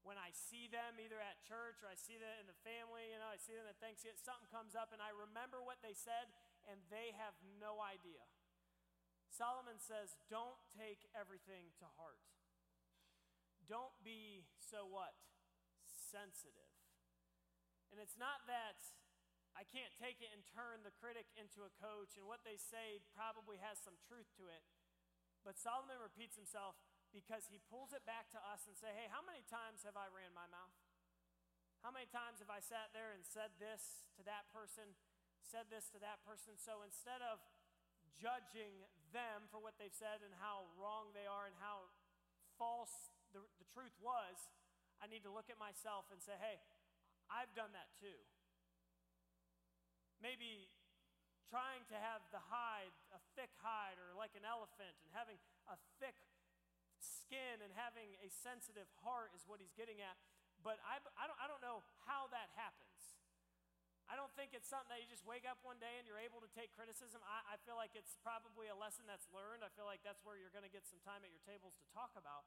When 0.00 0.16
I 0.16 0.32
see 0.32 0.64
them 0.68 0.96
either 0.96 1.20
at 1.20 1.44
church 1.44 1.84
or 1.84 1.92
I 1.92 1.96
see 1.96 2.16
them 2.16 2.32
in 2.40 2.48
the 2.48 2.56
family, 2.64 3.12
you 3.12 3.20
know, 3.20 3.28
I 3.28 3.36
see 3.36 3.52
them 3.52 3.68
at 3.68 3.76
Thanksgiving, 3.80 4.16
something 4.16 4.48
comes 4.48 4.72
up 4.72 4.92
and 4.96 5.04
I 5.04 5.12
remember 5.12 5.60
what 5.60 5.84
they 5.84 5.92
said 5.92 6.32
and 6.64 6.80
they 6.88 7.12
have 7.20 7.36
no 7.60 7.84
idea. 7.84 8.24
Solomon 9.28 9.76
says, 9.76 10.16
don't 10.32 10.60
take 10.72 11.04
everything 11.12 11.72
to 11.80 11.86
heart. 12.00 12.20
Don't 13.68 13.92
be 14.00 14.48
so 14.56 14.88
what? 14.88 15.16
Sensitive. 15.88 16.73
And 17.94 18.02
it's 18.02 18.18
not 18.18 18.42
that 18.50 18.82
I 19.54 19.62
can't 19.62 19.94
take 19.94 20.18
it 20.18 20.34
and 20.34 20.42
turn 20.42 20.82
the 20.82 20.90
critic 20.98 21.30
into 21.38 21.62
a 21.62 21.70
coach, 21.78 22.18
and 22.18 22.26
what 22.26 22.42
they 22.42 22.58
say 22.58 22.98
probably 23.14 23.62
has 23.62 23.78
some 23.78 23.94
truth 24.10 24.26
to 24.34 24.50
it. 24.50 24.66
But 25.46 25.54
Solomon 25.62 26.02
repeats 26.02 26.34
himself 26.34 26.74
because 27.14 27.46
he 27.46 27.62
pulls 27.70 27.94
it 27.94 28.02
back 28.02 28.34
to 28.34 28.42
us 28.42 28.66
and 28.66 28.74
say, 28.74 28.90
"Hey, 28.90 29.06
how 29.06 29.22
many 29.22 29.46
times 29.46 29.86
have 29.86 29.94
I 29.94 30.10
ran 30.10 30.34
my 30.34 30.50
mouth? 30.50 30.74
How 31.86 31.94
many 31.94 32.10
times 32.10 32.42
have 32.42 32.50
I 32.50 32.58
sat 32.58 32.90
there 32.90 33.14
and 33.14 33.22
said 33.22 33.54
this 33.62 34.10
to 34.18 34.26
that 34.26 34.50
person, 34.50 34.98
said 35.38 35.70
this 35.70 35.86
to 35.94 36.02
that 36.02 36.26
person?" 36.26 36.58
So 36.58 36.82
instead 36.82 37.22
of 37.22 37.38
judging 38.18 38.82
them 39.14 39.46
for 39.54 39.62
what 39.62 39.78
they've 39.78 39.94
said 39.94 40.26
and 40.26 40.34
how 40.42 40.66
wrong 40.74 41.14
they 41.14 41.30
are 41.30 41.46
and 41.46 41.54
how 41.62 41.94
false 42.58 43.14
the, 43.30 43.46
the 43.62 43.70
truth 43.70 43.94
was, 44.02 44.50
I 44.98 45.06
need 45.06 45.22
to 45.22 45.30
look 45.30 45.46
at 45.46 45.62
myself 45.62 46.10
and 46.10 46.18
say, 46.18 46.34
"Hey, 46.42 46.58
I've 47.32 47.52
done 47.56 47.72
that 47.72 47.92
too. 48.00 48.18
Maybe 50.22 50.72
trying 51.52 51.84
to 51.92 51.96
have 52.00 52.24
the 52.32 52.40
hide, 52.40 52.94
a 53.14 53.20
thick 53.36 53.52
hide, 53.60 54.00
or 54.00 54.16
like 54.16 54.32
an 54.34 54.48
elephant, 54.48 54.96
and 55.04 55.10
having 55.12 55.36
a 55.68 55.76
thick 56.00 56.16
skin 56.98 57.60
and 57.60 57.70
having 57.76 58.16
a 58.24 58.28
sensitive 58.32 58.88
heart 59.04 59.30
is 59.36 59.44
what 59.44 59.60
he's 59.60 59.76
getting 59.76 60.00
at. 60.00 60.16
But 60.64 60.80
I, 60.80 60.96
I, 61.20 61.28
don't, 61.28 61.38
I 61.38 61.46
don't 61.46 61.60
know 61.60 61.84
how 62.08 62.32
that 62.32 62.48
happens. 62.56 63.14
I 64.08 64.16
don't 64.16 64.32
think 64.36 64.52
it's 64.52 64.68
something 64.68 64.92
that 64.92 65.00
you 65.00 65.08
just 65.08 65.24
wake 65.24 65.48
up 65.48 65.60
one 65.64 65.80
day 65.80 65.96
and 65.96 66.04
you're 66.04 66.20
able 66.20 66.40
to 66.44 66.50
take 66.52 66.72
criticism. 66.76 67.24
I, 67.24 67.56
I 67.56 67.60
feel 67.64 67.76
like 67.76 67.92
it's 67.96 68.16
probably 68.20 68.68
a 68.68 68.76
lesson 68.76 69.08
that's 69.08 69.28
learned. 69.32 69.64
I 69.64 69.72
feel 69.72 69.88
like 69.88 70.04
that's 70.04 70.20
where 70.24 70.36
you're 70.36 70.52
going 70.52 70.64
to 70.64 70.72
get 70.72 70.84
some 70.84 71.00
time 71.04 71.24
at 71.24 71.32
your 71.32 71.44
tables 71.44 71.76
to 71.80 71.86
talk 71.92 72.12
about. 72.16 72.44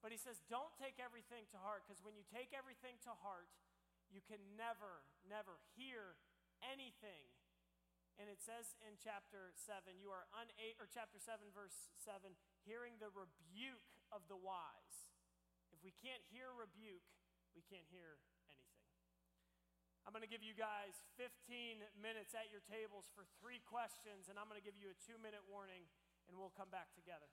But 0.00 0.12
he 0.12 0.20
says, 0.20 0.44
don't 0.52 0.72
take 0.76 1.00
everything 1.00 1.48
to 1.56 1.58
heart, 1.60 1.84
because 1.84 2.04
when 2.04 2.12
you 2.12 2.24
take 2.28 2.52
everything 2.52 3.00
to 3.08 3.12
heart, 3.24 3.48
you 4.14 4.22
can 4.22 4.38
never, 4.54 5.02
never 5.26 5.58
hear 5.74 6.14
anything. 6.62 7.34
And 8.14 8.30
it 8.30 8.38
says 8.38 8.78
in 8.86 8.94
chapter 9.02 9.50
7, 9.58 9.98
you 9.98 10.14
are 10.14 10.30
una- 10.30 10.78
or 10.78 10.86
chapter 10.86 11.18
7 11.18 11.50
verse 11.50 11.90
7, 11.98 12.38
hearing 12.62 13.02
the 13.02 13.10
rebuke 13.10 13.90
of 14.14 14.22
the 14.30 14.38
wise. 14.38 15.10
If 15.74 15.82
we 15.82 15.90
can't 15.90 16.22
hear 16.30 16.54
rebuke, 16.54 17.02
we 17.58 17.66
can't 17.66 17.90
hear 17.90 18.22
anything. 18.54 18.86
I'm 20.06 20.14
going 20.14 20.22
to 20.22 20.30
give 20.30 20.46
you 20.46 20.54
guys 20.54 20.94
15 21.18 21.82
minutes 21.98 22.38
at 22.38 22.52
your 22.54 22.62
tables 22.70 23.10
for 23.18 23.26
three 23.42 23.58
questions, 23.66 24.30
and 24.30 24.38
I'm 24.38 24.46
going 24.46 24.60
to 24.60 24.66
give 24.66 24.78
you 24.78 24.94
a 24.94 24.98
two 25.02 25.18
minute 25.18 25.42
warning, 25.50 25.90
and 26.30 26.38
we'll 26.38 26.54
come 26.54 26.70
back 26.70 26.94
together. 26.94 27.26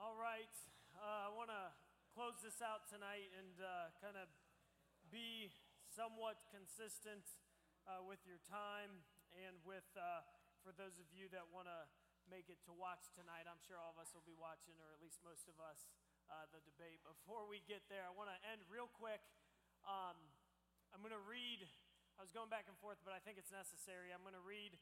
All 0.00 0.16
right, 0.16 0.48
uh, 0.96 1.28
I 1.28 1.30
want 1.36 1.52
to 1.52 1.74
close 2.20 2.44
this 2.44 2.60
out 2.60 2.84
tonight 2.84 3.32
and 3.32 3.64
uh, 3.64 3.88
kind 3.96 4.12
of 4.12 4.28
be 5.08 5.48
somewhat 5.88 6.36
consistent 6.52 7.24
uh, 7.88 8.04
with 8.04 8.20
your 8.28 8.36
time 8.44 8.92
and 9.32 9.56
with, 9.64 9.88
uh, 9.96 10.20
for 10.60 10.68
those 10.76 11.00
of 11.00 11.08
you 11.16 11.32
that 11.32 11.48
want 11.48 11.64
to 11.64 11.80
make 12.28 12.52
it 12.52 12.60
to 12.60 12.76
watch 12.76 13.08
tonight, 13.16 13.48
I'm 13.48 13.56
sure 13.64 13.80
all 13.80 13.96
of 13.96 14.00
us 14.04 14.12
will 14.12 14.28
be 14.28 14.36
watching, 14.36 14.76
or 14.84 14.92
at 14.92 15.00
least 15.00 15.24
most 15.24 15.48
of 15.48 15.56
us, 15.64 15.88
uh, 16.28 16.44
the 16.52 16.60
debate. 16.60 17.00
Before 17.08 17.48
we 17.48 17.64
get 17.64 17.88
there, 17.88 18.04
I 18.04 18.12
want 18.12 18.28
to 18.28 18.36
end 18.52 18.68
real 18.68 18.92
quick. 18.92 19.24
Um, 19.88 20.20
I'm 20.92 21.00
going 21.00 21.16
to 21.16 21.24
read, 21.24 21.64
I 21.64 22.20
was 22.20 22.36
going 22.36 22.52
back 22.52 22.68
and 22.68 22.76
forth, 22.84 23.00
but 23.00 23.16
I 23.16 23.24
think 23.24 23.40
it's 23.40 23.48
necessary. 23.48 24.12
I'm 24.12 24.20
going 24.20 24.36
to 24.36 24.44
read 24.44 24.76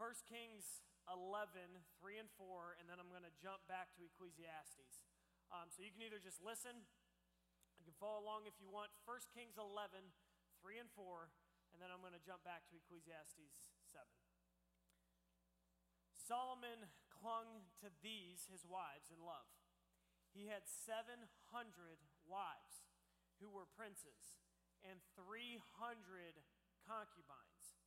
1 0.00 0.08
Kings 0.24 0.80
11, 1.04 1.52
3 2.00 2.16
and 2.16 2.32
4, 2.40 2.80
and 2.80 2.88
then 2.88 2.96
I'm 2.96 3.12
going 3.12 3.28
to 3.28 3.36
jump 3.44 3.60
back 3.68 3.92
to 4.00 4.08
Ecclesiastes. 4.08 5.04
Um, 5.48 5.72
so 5.72 5.80
you 5.80 5.92
can 5.92 6.04
either 6.04 6.20
just 6.20 6.44
listen, 6.44 6.84
you 7.80 7.84
can 7.88 7.96
follow 7.96 8.20
along 8.20 8.44
if 8.44 8.60
you 8.60 8.68
want. 8.68 8.92
1 9.08 9.32
Kings 9.32 9.56
11, 9.56 10.12
3 10.60 10.76
and 10.76 10.90
4, 10.92 11.32
and 11.72 11.80
then 11.80 11.88
I'm 11.88 12.04
going 12.04 12.16
to 12.16 12.20
jump 12.20 12.44
back 12.44 12.68
to 12.68 12.76
Ecclesiastes 12.76 13.72
7. 13.92 14.04
Solomon 16.20 16.92
clung 17.08 17.64
to 17.80 17.88
these, 18.04 18.44
his 18.52 18.68
wives, 18.68 19.08
in 19.08 19.24
love. 19.24 19.48
He 20.36 20.52
had 20.52 20.68
700 20.68 21.24
wives 22.28 22.84
who 23.40 23.48
were 23.48 23.64
princes 23.64 24.36
and 24.84 25.00
300 25.16 25.64
concubines. 26.84 27.80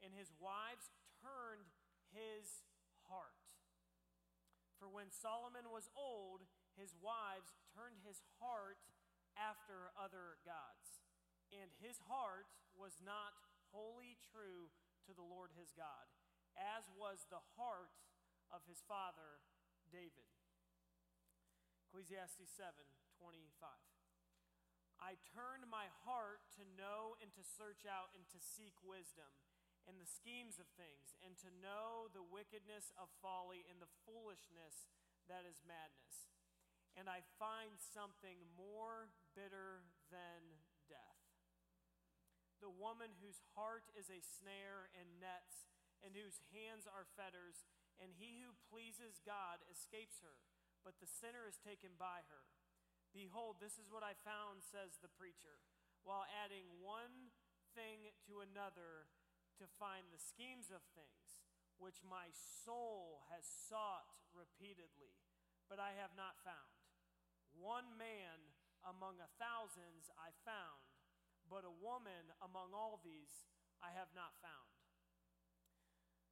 And 0.00 0.16
his 0.16 0.32
wives 0.40 0.90
turned 1.20 1.68
his 2.10 2.64
heart. 3.06 3.38
For 4.80 4.90
when 4.90 5.14
Solomon 5.14 5.70
was 5.70 5.86
old, 5.94 6.42
his 6.78 6.96
wives 6.98 7.56
turned 7.72 8.00
his 8.02 8.20
heart 8.40 8.80
after 9.36 9.92
other 9.96 10.40
gods. 10.44 11.00
And 11.52 11.68
his 11.80 12.00
heart 12.08 12.48
was 12.72 12.96
not 13.04 13.36
wholly 13.72 14.16
true 14.32 14.72
to 15.08 15.12
the 15.12 15.24
Lord 15.24 15.52
his 15.56 15.72
God 15.76 16.08
as 16.56 16.84
was 16.92 17.24
the 17.28 17.42
heart 17.56 17.96
of 18.52 18.64
his 18.68 18.84
father 18.84 19.40
David. 19.88 20.28
Ecclesiastes 21.88 22.48
7 22.56 22.72
25. 23.20 23.68
I 25.02 25.18
turned 25.34 25.66
my 25.66 25.90
heart 26.06 26.46
to 26.56 26.64
know 26.78 27.18
and 27.20 27.32
to 27.34 27.42
search 27.42 27.84
out 27.84 28.14
and 28.14 28.24
to 28.30 28.38
seek 28.38 28.76
wisdom 28.80 29.28
and 29.86 29.98
the 29.98 30.06
schemes 30.06 30.62
of 30.62 30.70
things, 30.78 31.18
and 31.26 31.34
to 31.42 31.50
know 31.58 32.06
the 32.14 32.22
wickedness 32.22 32.94
of 32.94 33.10
folly 33.18 33.66
and 33.66 33.82
the 33.82 33.90
foolishness 34.06 34.86
that 35.26 35.42
is 35.42 35.58
madness. 35.66 36.30
And 36.98 37.08
I 37.08 37.24
find 37.40 37.80
something 37.80 38.36
more 38.52 39.08
bitter 39.32 39.88
than 40.12 40.60
death. 40.86 41.22
The 42.60 42.70
woman 42.70 43.16
whose 43.18 43.42
heart 43.56 43.88
is 43.96 44.12
a 44.12 44.20
snare 44.20 44.92
and 44.94 45.18
nets 45.18 45.72
and 46.02 46.18
whose 46.18 46.42
hands 46.50 46.84
are 46.90 47.06
fetters, 47.14 47.62
and 48.02 48.10
he 48.18 48.42
who 48.42 48.58
pleases 48.66 49.22
God 49.22 49.62
escapes 49.70 50.18
her, 50.20 50.42
but 50.82 50.98
the 50.98 51.06
sinner 51.06 51.46
is 51.46 51.62
taken 51.62 51.94
by 51.94 52.26
her. 52.26 52.42
Behold, 53.14 53.62
this 53.62 53.78
is 53.78 53.86
what 53.88 54.02
I 54.02 54.18
found, 54.26 54.66
says 54.66 54.98
the 54.98 55.12
preacher, 55.14 55.62
while 56.02 56.26
adding 56.26 56.66
one 56.82 57.30
thing 57.78 58.10
to 58.26 58.42
another 58.42 59.06
to 59.62 59.78
find 59.78 60.10
the 60.10 60.20
schemes 60.20 60.74
of 60.74 60.82
things, 60.98 61.38
which 61.78 62.02
my 62.02 62.34
soul 62.34 63.22
has 63.30 63.46
sought 63.46 64.10
repeatedly, 64.34 65.22
but 65.70 65.78
I 65.78 65.94
have 65.94 66.18
not 66.18 66.40
found. 66.42 66.71
One 67.56 67.96
man 68.00 68.38
among 68.82 69.22
a 69.22 69.30
thousands 69.38 70.10
I 70.18 70.34
found, 70.42 70.82
but 71.46 71.62
a 71.62 71.74
woman 71.82 72.32
among 72.42 72.74
all 72.74 72.98
these 73.02 73.46
I 73.82 73.94
have 73.94 74.10
not 74.14 74.34
found. 74.42 74.70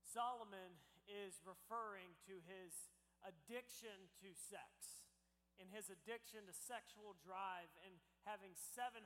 Solomon 0.02 0.78
is 1.06 1.38
referring 1.46 2.18
to 2.26 2.42
his 2.46 2.90
addiction 3.22 4.10
to 4.22 4.34
sex 4.34 5.06
and 5.60 5.68
his 5.68 5.92
addiction 5.92 6.48
to 6.48 6.54
sexual 6.56 7.14
drive 7.20 7.68
and 7.84 7.92
having 8.24 8.56
700 8.56 9.04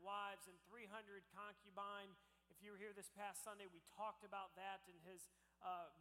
wives 0.00 0.48
and 0.48 0.56
300 0.66 1.28
concubine. 1.30 2.16
If 2.48 2.64
you 2.64 2.72
were 2.72 2.80
here 2.80 2.96
this 2.96 3.12
past 3.12 3.44
Sunday, 3.44 3.68
we 3.68 3.84
talked 3.92 4.24
about 4.24 4.56
that 4.56 4.80
and 4.88 4.96
his, 5.04 5.28
uh, 5.60 5.92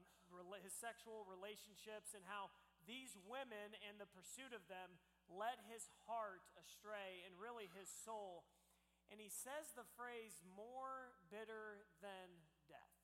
his 0.63 0.71
sexual 0.71 1.27
relationships 1.27 2.15
and 2.15 2.23
how 2.23 2.47
these 2.87 3.19
women 3.27 3.75
and 3.83 3.99
the 3.99 4.07
pursuit 4.07 4.55
of 4.55 4.63
them 4.71 4.95
led 5.29 5.61
his 5.69 5.87
heart 6.09 6.43
astray 6.57 7.23
and 7.23 7.37
really 7.37 7.69
his 7.77 7.87
soul. 7.87 8.49
And 9.09 9.17
he 9.17 9.29
says 9.29 9.73
the 9.73 9.85
phrase, 9.97 10.37
more 10.53 11.13
bitter 11.29 11.85
than 12.01 12.29
death. 12.69 12.97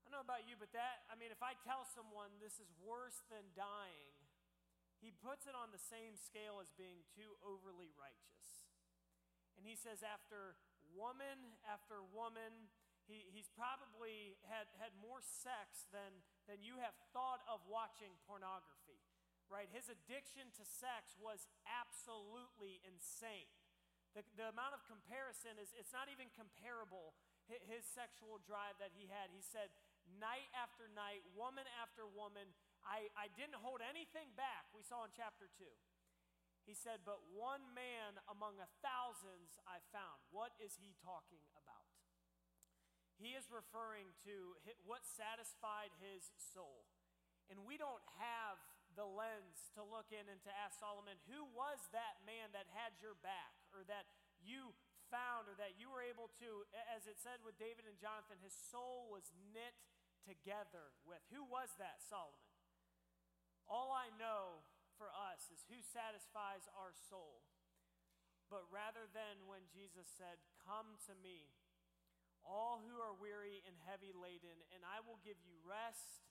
I 0.00 0.08
don't 0.08 0.20
know 0.20 0.24
about 0.24 0.48
you, 0.48 0.56
but 0.56 0.72
that, 0.72 1.04
I 1.12 1.16
mean, 1.16 1.32
if 1.32 1.44
I 1.44 1.56
tell 1.64 1.84
someone 1.84 2.32
this 2.40 2.56
is 2.60 2.68
worse 2.80 3.20
than 3.28 3.44
dying, 3.52 4.16
he 5.04 5.12
puts 5.12 5.44
it 5.44 5.52
on 5.52 5.68
the 5.70 5.80
same 5.80 6.16
scale 6.16 6.60
as 6.64 6.72
being 6.72 7.04
too 7.12 7.36
overly 7.44 7.92
righteous. 7.96 8.72
And 9.60 9.68
he 9.68 9.76
says, 9.76 10.00
after 10.00 10.56
woman 10.96 11.60
after 11.68 12.00
woman, 12.16 12.72
he, 13.04 13.28
he's 13.28 13.48
probably 13.52 14.40
had, 14.48 14.68
had 14.80 14.92
more 15.00 15.20
sex 15.20 15.88
than, 15.92 16.24
than 16.48 16.64
you 16.64 16.80
have 16.80 16.96
thought 17.12 17.44
of 17.44 17.60
watching 17.68 18.12
pornography, 18.24 18.87
right? 19.48 19.68
His 19.72 19.88
addiction 19.88 20.52
to 20.56 20.64
sex 20.64 21.16
was 21.16 21.48
absolutely 21.64 22.80
insane. 22.84 23.48
The, 24.16 24.24
the 24.36 24.48
amount 24.48 24.76
of 24.76 24.84
comparison 24.88 25.60
is, 25.60 25.72
it's 25.76 25.92
not 25.92 26.08
even 26.08 26.32
comparable, 26.32 27.16
his 27.48 27.84
sexual 27.84 28.40
drive 28.44 28.76
that 28.80 28.92
he 28.92 29.08
had. 29.08 29.32
He 29.32 29.40
said, 29.40 29.72
night 30.16 30.48
after 30.56 30.88
night, 30.92 31.24
woman 31.36 31.64
after 31.80 32.08
woman. 32.08 32.48
I, 32.84 33.12
I 33.16 33.28
didn't 33.36 33.60
hold 33.60 33.84
anything 33.84 34.32
back, 34.36 34.68
we 34.72 34.80
saw 34.84 35.04
in 35.04 35.12
chapter 35.12 35.48
2. 35.60 35.64
He 36.68 36.76
said, 36.76 37.00
But 37.08 37.24
one 37.32 37.64
man 37.72 38.20
among 38.28 38.60
a 38.60 38.68
thousands 38.84 39.56
I 39.64 39.80
found. 39.88 40.20
What 40.28 40.52
is 40.60 40.76
he 40.76 40.92
talking 41.00 41.40
about? 41.56 41.88
He 43.16 43.32
is 43.32 43.48
referring 43.48 44.12
to 44.28 44.54
what 44.84 45.02
satisfied 45.08 45.90
his 45.96 46.28
soul. 46.36 46.84
And 47.48 47.64
we 47.64 47.80
don't 47.80 48.04
have 48.20 48.60
the 48.98 49.06
lens 49.06 49.70
to 49.78 49.86
look 49.86 50.10
in 50.10 50.26
and 50.26 50.42
to 50.42 50.50
ask 50.50 50.82
Solomon, 50.82 51.14
who 51.30 51.46
was 51.54 51.78
that 51.94 52.18
man 52.26 52.50
that 52.50 52.66
had 52.74 52.98
your 52.98 53.14
back 53.22 53.54
or 53.70 53.86
that 53.86 54.10
you 54.42 54.74
found 55.06 55.46
or 55.46 55.54
that 55.54 55.78
you 55.78 55.86
were 55.86 56.02
able 56.02 56.34
to, 56.42 56.66
as 56.90 57.06
it 57.06 57.22
said 57.22 57.38
with 57.46 57.54
David 57.62 57.86
and 57.86 57.94
Jonathan, 58.02 58.42
his 58.42 58.52
soul 58.52 59.06
was 59.06 59.30
knit 59.54 59.78
together 60.26 60.90
with. 61.06 61.22
Who 61.30 61.46
was 61.46 61.70
that, 61.78 62.02
Solomon? 62.02 62.42
All 63.70 63.94
I 63.94 64.10
know 64.18 64.66
for 64.98 65.14
us 65.14 65.46
is 65.54 65.62
who 65.70 65.78
satisfies 65.78 66.66
our 66.74 66.90
soul. 66.92 67.46
But 68.50 68.66
rather 68.72 69.06
than 69.12 69.46
when 69.46 69.70
Jesus 69.70 70.10
said, 70.10 70.42
Come 70.64 70.98
to 71.06 71.14
me, 71.20 71.52
all 72.42 72.80
who 72.80 72.96
are 72.98 73.14
weary 73.14 73.60
and 73.68 73.76
heavy 73.84 74.10
laden, 74.10 74.56
and 74.72 74.82
I 74.82 75.04
will 75.04 75.20
give 75.20 75.36
you 75.44 75.60
rest 75.62 76.24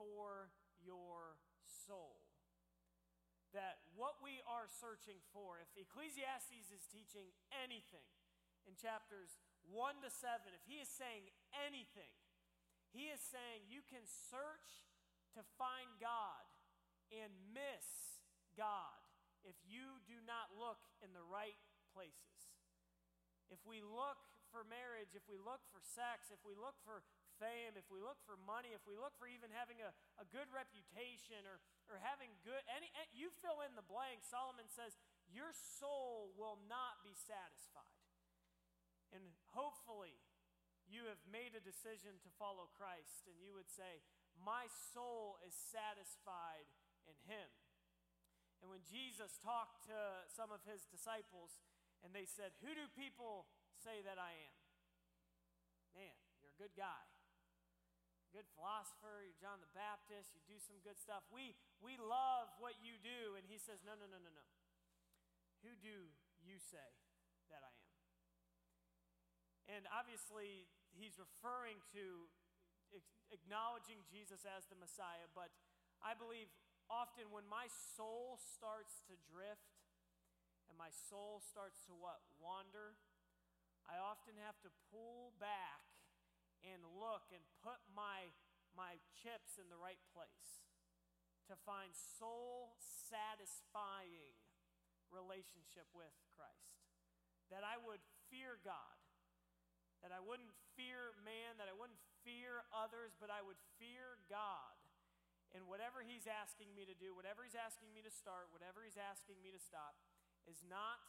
for 0.00 0.48
your 0.80 1.36
soul. 1.88 2.20
That 3.56 3.80
what 3.96 4.20
we 4.20 4.44
are 4.44 4.68
searching 4.68 5.24
for, 5.32 5.56
if 5.56 5.72
Ecclesiastes 5.72 6.68
is 6.68 6.84
teaching 6.92 7.32
anything 7.48 8.04
in 8.68 8.76
chapters 8.76 9.40
1 9.72 10.04
to 10.04 10.12
7, 10.12 10.52
if 10.52 10.60
he 10.68 10.84
is 10.84 10.92
saying 10.92 11.32
anything, 11.56 12.12
he 12.92 13.08
is 13.08 13.24
saying 13.24 13.64
you 13.72 13.80
can 13.88 14.04
search 14.04 14.84
to 15.32 15.40
find 15.56 15.88
God 15.96 16.44
and 17.08 17.32
miss 17.56 18.20
God 18.52 19.00
if 19.48 19.56
you 19.64 19.96
do 20.04 20.20
not 20.28 20.52
look 20.52 20.84
in 21.00 21.16
the 21.16 21.24
right 21.24 21.56
places. 21.96 22.52
If 23.48 23.64
we 23.64 23.80
look 23.80 24.20
for 24.52 24.64
marriage, 24.64 25.16
if 25.16 25.24
we 25.24 25.40
look 25.40 25.64
for 25.72 25.80
sex, 25.80 26.28
if 26.28 26.40
we 26.44 26.52
look 26.52 26.76
for 26.84 27.00
fame, 27.38 27.78
if 27.78 27.86
we 27.88 28.02
look 28.02 28.18
for 28.26 28.36
money, 28.44 28.74
if 28.74 28.82
we 28.84 28.98
look 28.98 29.14
for 29.16 29.30
even 29.30 29.48
having 29.54 29.78
a, 29.80 29.90
a 30.18 30.26
good 30.28 30.50
reputation 30.50 31.42
or, 31.46 31.62
or 31.88 31.96
having 32.02 32.34
good, 32.42 32.60
any, 32.70 32.90
eh, 32.98 33.08
you 33.14 33.30
fill 33.40 33.62
in 33.62 33.72
the 33.78 33.86
blank, 33.86 34.26
Solomon 34.26 34.66
says, 34.68 34.98
your 35.30 35.52
soul 35.52 36.34
will 36.36 36.58
not 36.68 37.00
be 37.04 37.12
satisfied. 37.12 37.98
And 39.12 39.24
hopefully, 39.52 40.20
you 40.88 41.04
have 41.08 41.20
made 41.28 41.52
a 41.52 41.64
decision 41.64 42.16
to 42.24 42.30
follow 42.40 42.68
Christ, 42.72 43.28
and 43.28 43.36
you 43.40 43.52
would 43.52 43.68
say, 43.68 44.04
My 44.40 44.68
soul 44.92 45.36
is 45.44 45.52
satisfied 45.52 46.68
in 47.04 47.16
Him. 47.28 47.48
And 48.60 48.72
when 48.72 48.82
Jesus 48.88 49.38
talked 49.40 49.86
to 49.88 50.28
some 50.32 50.48
of 50.48 50.64
His 50.64 50.88
disciples, 50.88 51.60
and 52.04 52.12
they 52.16 52.24
said, 52.24 52.56
Who 52.64 52.72
do 52.72 52.88
people 52.96 53.48
say 53.80 54.00
that 54.04 54.16
I 54.16 54.32
am? 54.32 54.56
Man, 55.96 56.16
you're 56.40 56.52
a 56.52 56.60
good 56.60 56.76
guy. 56.76 57.04
Good 58.30 58.48
philosopher, 58.52 59.24
you're 59.24 59.40
John 59.40 59.58
the 59.64 59.72
Baptist, 59.72 60.36
you 60.36 60.44
do 60.44 60.60
some 60.60 60.76
good 60.84 61.00
stuff. 61.00 61.24
We, 61.32 61.56
we 61.80 61.96
love 61.96 62.52
what 62.60 62.76
you 62.84 63.00
do. 63.00 63.34
And 63.40 63.48
he 63.48 63.56
says, 63.56 63.80
No, 63.84 63.96
no, 63.96 64.04
no, 64.04 64.20
no, 64.20 64.28
no. 64.28 64.46
Who 65.64 65.72
do 65.80 66.12
you 66.44 66.56
say 66.60 66.88
that 67.48 67.64
I 67.64 67.72
am? 67.72 67.88
And 69.68 69.82
obviously, 69.88 70.68
he's 70.92 71.16
referring 71.16 71.80
to 71.96 72.28
acknowledging 73.32 74.00
Jesus 74.08 74.44
as 74.48 74.64
the 74.68 74.78
Messiah, 74.78 75.28
but 75.36 75.52
I 76.00 76.16
believe 76.16 76.48
often 76.88 77.28
when 77.28 77.44
my 77.44 77.68
soul 77.96 78.40
starts 78.40 79.04
to 79.08 79.14
drift 79.28 79.76
and 80.68 80.76
my 80.76 80.92
soul 80.92 81.40
starts 81.44 81.84
to 81.88 81.96
what? 81.96 82.20
Wander, 82.40 82.96
I 83.88 84.00
often 84.00 84.36
have 84.44 84.56
to 84.64 84.70
pull 84.92 85.32
back 85.40 85.87
and 86.66 86.80
look 86.98 87.30
and 87.30 87.42
put 87.62 87.78
my, 87.92 88.34
my 88.74 88.98
chips 89.14 89.58
in 89.58 89.70
the 89.70 89.78
right 89.78 90.00
place 90.10 90.66
to 91.48 91.56
find 91.64 91.94
soul 91.94 92.76
satisfying 93.08 94.36
relationship 95.08 95.88
with 95.96 96.12
Christ. 96.36 96.84
That 97.48 97.64
I 97.64 97.80
would 97.80 98.04
fear 98.28 98.60
God. 98.60 98.96
That 100.04 100.12
I 100.12 100.20
wouldn't 100.22 100.52
fear 100.78 101.16
man, 101.26 101.58
that 101.58 101.66
I 101.66 101.74
wouldn't 101.74 101.98
fear 102.22 102.62
others, 102.70 103.16
but 103.18 103.32
I 103.32 103.42
would 103.42 103.58
fear 103.80 104.20
God. 104.30 104.76
And 105.56 105.64
whatever 105.64 106.04
He's 106.04 106.28
asking 106.28 106.76
me 106.76 106.84
to 106.84 106.94
do, 106.94 107.16
whatever 107.16 107.42
He's 107.42 107.56
asking 107.56 107.90
me 107.96 108.04
to 108.04 108.12
start, 108.12 108.52
whatever 108.52 108.84
He's 108.84 109.00
asking 109.00 109.40
me 109.40 109.50
to 109.50 109.58
stop, 109.58 109.96
is 110.44 110.60
not 110.68 111.00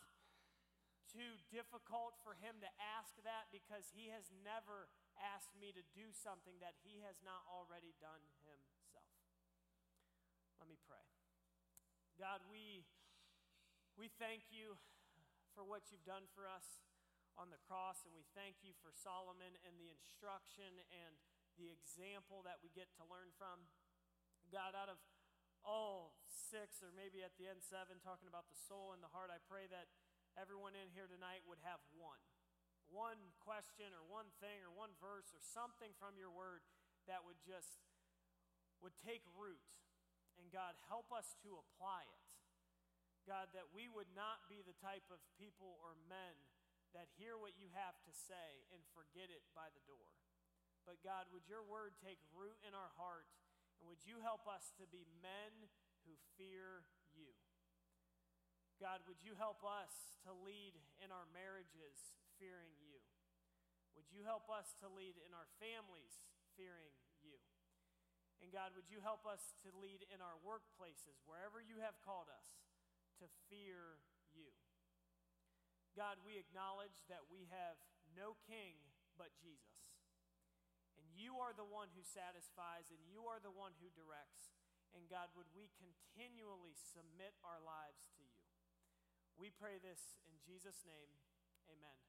too 1.12 1.38
difficult 1.52 2.16
for 2.24 2.40
Him 2.40 2.64
to 2.64 2.72
ask 2.80 3.14
that 3.28 3.52
because 3.52 3.92
He 3.92 4.10
has 4.16 4.32
never 4.42 4.88
asked 5.20 5.56
me 5.60 5.76
to 5.76 5.84
do 5.92 6.12
something 6.16 6.58
that 6.64 6.80
he 6.84 7.04
has 7.04 7.20
not 7.20 7.44
already 7.48 7.92
done 8.00 8.24
himself. 8.44 9.14
Let 10.60 10.68
me 10.68 10.80
pray. 10.88 11.04
God, 12.20 12.44
we, 12.48 12.84
we 13.96 14.12
thank 14.20 14.52
you 14.52 14.76
for 15.56 15.64
what 15.64 15.88
you've 15.92 16.08
done 16.08 16.28
for 16.36 16.48
us 16.48 16.84
on 17.40 17.52
the 17.52 17.62
cross, 17.64 18.04
and 18.04 18.12
we 18.12 18.28
thank 18.36 18.60
you 18.60 18.76
for 18.84 18.92
Solomon 18.92 19.56
and 19.64 19.80
the 19.80 19.88
instruction 19.88 20.84
and 20.92 21.16
the 21.56 21.72
example 21.72 22.44
that 22.44 22.60
we 22.60 22.72
get 22.72 22.92
to 23.00 23.08
learn 23.08 23.32
from. 23.40 23.68
God, 24.52 24.76
out 24.76 24.92
of 24.92 25.00
all 25.64 26.16
six, 26.28 26.80
or 26.84 26.92
maybe 26.96 27.24
at 27.24 27.36
the 27.40 27.48
end 27.48 27.64
seven, 27.64 28.00
talking 28.04 28.28
about 28.28 28.52
the 28.52 28.60
soul 28.60 28.92
and 28.96 29.04
the 29.04 29.12
heart, 29.12 29.32
I 29.32 29.40
pray 29.48 29.68
that 29.72 29.92
everyone 30.36 30.76
in 30.76 30.92
here 30.92 31.08
tonight 31.08 31.44
would 31.48 31.60
have 31.64 31.80
one 31.96 32.20
one 32.90 33.18
question 33.42 33.90
or 33.94 34.04
one 34.06 34.30
thing 34.42 34.62
or 34.66 34.74
one 34.74 34.94
verse 34.98 35.30
or 35.32 35.42
something 35.42 35.94
from 35.98 36.18
your 36.18 36.34
word 36.34 36.66
that 37.06 37.26
would 37.26 37.40
just 37.42 37.82
would 38.84 38.96
take 39.02 39.24
root. 39.36 39.62
And 40.40 40.48
god 40.50 40.78
help 40.88 41.12
us 41.12 41.36
to 41.44 41.60
apply 41.60 42.08
it. 42.08 42.24
God 43.28 43.52
that 43.54 43.70
we 43.76 43.92
would 43.92 44.10
not 44.16 44.48
be 44.48 44.64
the 44.64 44.78
type 44.80 45.06
of 45.14 45.22
people 45.36 45.78
or 45.84 45.94
men 46.08 46.36
that 46.96 47.12
hear 47.22 47.38
what 47.38 47.54
you 47.60 47.70
have 47.78 48.00
to 48.08 48.14
say 48.14 48.66
and 48.74 48.82
forget 48.98 49.30
it 49.30 49.46
by 49.54 49.70
the 49.70 49.84
door. 49.86 50.10
But 50.88 51.04
god 51.06 51.30
would 51.30 51.46
your 51.46 51.62
word 51.62 51.98
take 52.00 52.22
root 52.34 52.58
in 52.66 52.74
our 52.74 52.94
heart? 52.98 53.30
And 53.80 53.88
would 53.88 54.04
you 54.04 54.20
help 54.20 54.44
us 54.44 54.76
to 54.80 54.86
be 54.92 55.08
men 55.24 55.72
who 56.04 56.16
fear 56.36 56.84
you? 57.16 57.32
God, 58.80 59.04
would 59.12 59.20
you 59.20 59.36
help 59.36 59.60
us 59.68 59.92
to 60.24 60.32
lead 60.32 60.72
in 61.04 61.12
our 61.12 61.28
marriages 61.36 62.16
fearing 62.40 62.74
you? 62.80 62.98
Would 64.00 64.08
you 64.10 64.24
help 64.24 64.48
us 64.48 64.72
to 64.80 64.88
lead 64.88 65.20
in 65.20 65.36
our 65.36 65.52
families 65.60 66.24
fearing 66.56 66.96
you? 67.20 67.36
And 68.40 68.50
God, 68.50 68.72
would 68.80 68.88
you 68.88 69.04
help 69.04 69.28
us 69.28 69.52
to 69.68 69.70
lead 69.76 70.08
in 70.08 70.24
our 70.24 70.40
workplaces, 70.40 71.20
wherever 71.28 71.60
you 71.60 71.84
have 71.84 72.00
called 72.08 72.32
us, 72.32 72.64
to 73.20 73.28
fear 73.52 74.00
you? 74.32 74.48
God, 76.00 76.24
we 76.24 76.40
acknowledge 76.40 77.04
that 77.12 77.28
we 77.28 77.52
have 77.52 77.76
no 78.16 78.40
king 78.48 78.80
but 79.20 79.36
Jesus. 79.44 79.84
And 80.96 81.04
you 81.12 81.44
are 81.44 81.52
the 81.52 81.68
one 81.68 81.92
who 81.92 82.04
satisfies, 82.08 82.88
and 82.88 83.04
you 83.04 83.28
are 83.28 83.44
the 83.44 83.52
one 83.52 83.76
who 83.84 83.92
directs. 83.92 84.56
And 84.96 85.12
God, 85.12 85.28
would 85.36 85.52
we 85.52 85.68
continually 85.76 86.80
submit 86.80 87.36
our 87.44 87.60
lives 87.60 88.08
to 88.16 88.24
you? 88.24 88.48
We 89.36 89.52
pray 89.52 89.84
this 89.84 90.16
in 90.24 90.40
Jesus' 90.48 90.88
name. 90.88 91.12
Amen. 91.68 92.09